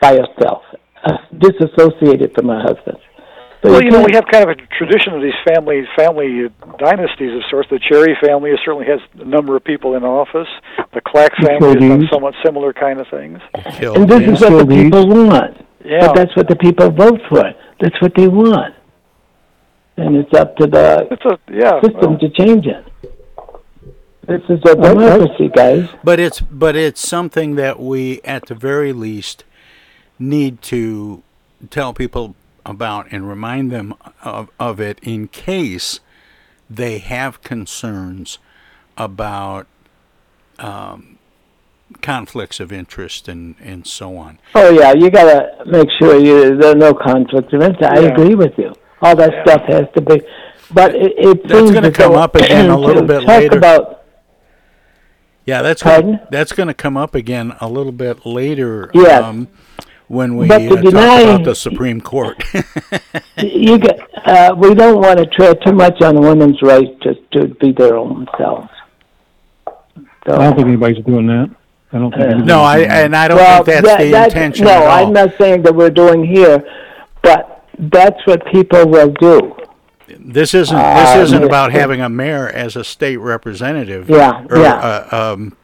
by 0.00 0.14
herself, 0.16 0.62
uh, 1.04 1.16
disassociated 1.38 2.34
from 2.34 2.48
her 2.48 2.60
husband. 2.60 2.98
But 3.62 3.70
Well, 3.70 3.82
you 3.84 3.90
know, 3.92 4.02
we 4.02 4.14
have 4.14 4.24
kind 4.26 4.42
of 4.42 4.50
a 4.50 4.56
tradition 4.76 5.14
of 5.14 5.22
these 5.22 5.38
family 5.46 5.86
family 5.96 6.48
dynasties 6.78 7.32
of 7.36 7.42
sorts. 7.48 7.70
The 7.70 7.78
Cherry 7.78 8.16
family 8.20 8.50
certainly 8.64 8.86
has 8.86 8.98
a 9.20 9.24
number 9.24 9.54
of 9.56 9.62
people 9.62 9.94
in 9.94 10.02
office. 10.02 10.48
The 10.92 11.00
Clack 11.00 11.30
family 11.36 11.68
has 11.68 11.76
done 11.78 12.08
somewhat 12.12 12.34
similar 12.44 12.72
kind 12.72 12.98
of 12.98 13.06
things. 13.08 13.38
and 13.54 14.08
this 14.08 14.22
is 14.26 14.40
what 14.40 14.66
the 14.66 14.66
people 14.66 15.06
want. 15.06 15.64
Yeah. 15.84 16.06
But 16.06 16.16
that's 16.16 16.36
what 16.36 16.48
the 16.48 16.56
people 16.56 16.90
vote 16.90 17.20
for. 17.28 17.44
That's 17.80 18.00
what 18.02 18.12
they 18.16 18.26
want. 18.26 18.74
And 19.96 20.16
it's 20.16 20.32
up 20.34 20.56
to 20.56 20.66
the 20.66 21.06
It's 21.10 21.24
a 21.24 21.38
yeah. 21.52 21.80
system 21.80 22.12
well, 22.12 22.18
to 22.18 22.28
change 22.30 22.66
it. 22.66 22.84
This 24.26 24.42
is 24.48 24.60
a 24.64 24.76
democracy, 24.76 25.50
guys. 25.54 25.88
But 26.04 26.20
it's 26.20 26.40
but 26.40 26.76
it's 26.76 27.06
something 27.06 27.56
that 27.56 27.80
we, 27.80 28.20
at 28.22 28.46
the 28.46 28.54
very 28.54 28.92
least, 28.92 29.44
need 30.18 30.62
to 30.62 31.22
tell 31.70 31.92
people 31.92 32.36
about 32.64 33.10
and 33.10 33.28
remind 33.28 33.70
them 33.72 33.94
of, 34.22 34.48
of 34.58 34.80
it 34.80 35.00
in 35.02 35.28
case 35.28 36.00
they 36.70 36.98
have 36.98 37.42
concerns 37.42 38.38
about 38.96 39.66
um, 40.58 41.18
conflicts 42.00 42.60
of 42.60 42.72
interest 42.72 43.28
and, 43.28 43.56
and 43.60 43.86
so 43.86 44.16
on. 44.16 44.38
Oh 44.54 44.70
yeah, 44.70 44.92
you 44.92 45.10
gotta 45.10 45.64
make 45.66 45.88
sure 46.00 46.18
you 46.18 46.56
there 46.56 46.72
are 46.72 46.76
no 46.76 46.94
conflicts 46.94 47.52
of 47.52 47.62
interest. 47.62 47.82
I 47.82 48.02
agree 48.02 48.34
with 48.34 48.52
you. 48.56 48.72
All 49.02 49.16
that 49.16 49.32
stuff 49.46 49.62
has 49.66 49.86
to 49.94 50.00
be, 50.00 50.22
but 50.72 50.94
it, 50.94 51.12
it 51.18 51.42
That's 51.42 51.54
seems 51.58 51.70
gonna 51.72 51.88
as 51.88 51.94
come 51.94 52.14
up 52.14 52.34
again 52.36 52.70
a 52.70 52.78
little 52.86 53.02
bit 53.02 53.20
talk 53.20 53.28
later. 53.28 53.58
About 53.58 54.04
Yeah, 55.44 55.62
that's 55.62 55.82
Pardon? 55.82 56.12
gonna, 56.16 56.28
that's 56.30 56.52
going 56.52 56.68
to 56.68 56.74
come 56.74 56.96
up 56.96 57.14
again 57.16 57.54
a 57.60 57.68
little 57.68 57.90
bit 57.92 58.24
later. 58.24 58.90
Yes. 58.94 59.22
Um, 59.24 59.48
when 60.06 60.36
we 60.36 60.46
But 60.46 60.62
uh, 60.62 60.68
to 60.68 60.74
talk 60.76 60.84
deny- 60.84 61.20
about 61.22 61.44
the 61.44 61.54
Supreme 61.54 62.00
Court. 62.00 62.42
you 63.38 63.78
get, 63.78 63.98
uh, 64.26 64.54
we 64.56 64.74
don't 64.74 65.00
want 65.00 65.18
to 65.18 65.26
tread 65.26 65.58
too 65.66 65.72
much 65.72 66.00
on 66.02 66.20
women's 66.20 66.60
rights 66.62 66.90
to, 67.02 67.14
to 67.32 67.48
be 67.54 67.72
their 67.72 67.96
own 67.96 68.26
selves. 68.38 68.68
So, 69.66 69.72
I 70.34 70.36
don't 70.38 70.54
think 70.54 70.68
anybody's 70.68 71.04
doing 71.04 71.26
that. 71.26 71.50
I 71.92 71.98
don't 71.98 72.10
think. 72.12 72.22
anybody's 72.24 72.46
no, 72.46 72.60
I 72.62 72.76
doing 72.76 72.88
that. 72.90 73.04
and 73.06 73.16
I 73.16 73.28
don't 73.28 73.36
well, 73.38 73.64
think 73.64 73.84
that's 73.84 73.86
that- 73.88 73.98
the 74.04 74.10
that's- 74.10 74.32
intention 74.32 74.66
No, 74.66 74.70
at 74.72 74.82
all. 74.82 75.06
I'm 75.06 75.12
not 75.12 75.30
saying 75.40 75.62
that 75.62 75.74
we're 75.74 75.90
doing 75.90 76.24
here, 76.24 76.58
but 76.58 76.68
that's 77.78 78.26
what 78.26 78.44
people 78.46 78.88
will 78.88 79.12
do. 79.20 79.56
This 80.08 80.52
isn't 80.54 80.76
Uh, 80.76 80.94
this 81.16 81.28
isn't 81.28 81.40
yeah. 81.40 81.46
about 81.46 81.72
having 81.72 82.00
a 82.00 82.08
mayor 82.08 82.48
as 82.48 82.76
a 82.76 82.84
state 82.84 83.16
representative. 83.16 84.10
Yeah, 84.10 84.44
or 84.50 84.58
yeah. 84.58 85.06
A, 85.10 85.32
um, 85.32 85.56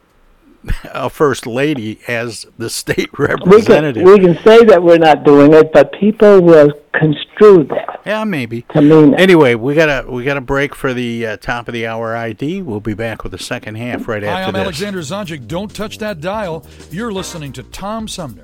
a 0.85 1.09
first 1.09 1.45
lady 1.47 1.99
as 2.07 2.45
the 2.57 2.69
state 2.69 3.09
representative. 3.17 3.47
We 3.47 3.61
can, 3.61 3.73
representative. 3.95 4.03
we 4.03 4.19
can 4.19 4.43
say 4.43 4.65
that 4.65 4.81
we're 4.83 4.97
not 4.97 5.23
doing 5.23 5.53
it, 5.53 5.71
but 5.71 5.93
people 5.93 6.41
will 6.41 6.71
construe 6.93 7.63
that. 7.65 8.01
Yeah, 8.05 8.23
maybe. 8.23 8.63
To 8.73 8.81
mean 8.81 9.13
it. 9.13 9.19
Anyway, 9.19 9.55
we 9.55 9.75
got 9.75 10.05
a 10.05 10.09
we 10.11 10.23
got 10.23 10.37
a 10.37 10.41
break 10.41 10.73
for 10.73 10.93
the 10.93 11.25
uh, 11.25 11.37
top 11.37 11.67
of 11.67 11.73
the 11.73 11.85
hour 11.85 12.15
ID. 12.15 12.61
We'll 12.63 12.79
be 12.79 12.93
back 12.95 13.23
with 13.23 13.31
the 13.31 13.37
second 13.39 13.75
half 13.75 14.07
right 14.07 14.23
Hi, 14.23 14.29
after 14.41 14.47
I'm 14.47 14.53
this. 14.53 14.81
Alexander 14.81 14.99
Zonjic. 14.99 15.47
Don't 15.47 15.73
touch 15.73 15.97
that 15.99 16.19
dial. 16.19 16.65
You're 16.91 17.13
listening 17.13 17.53
to 17.53 17.63
Tom 17.63 18.07
Sumner. 18.07 18.43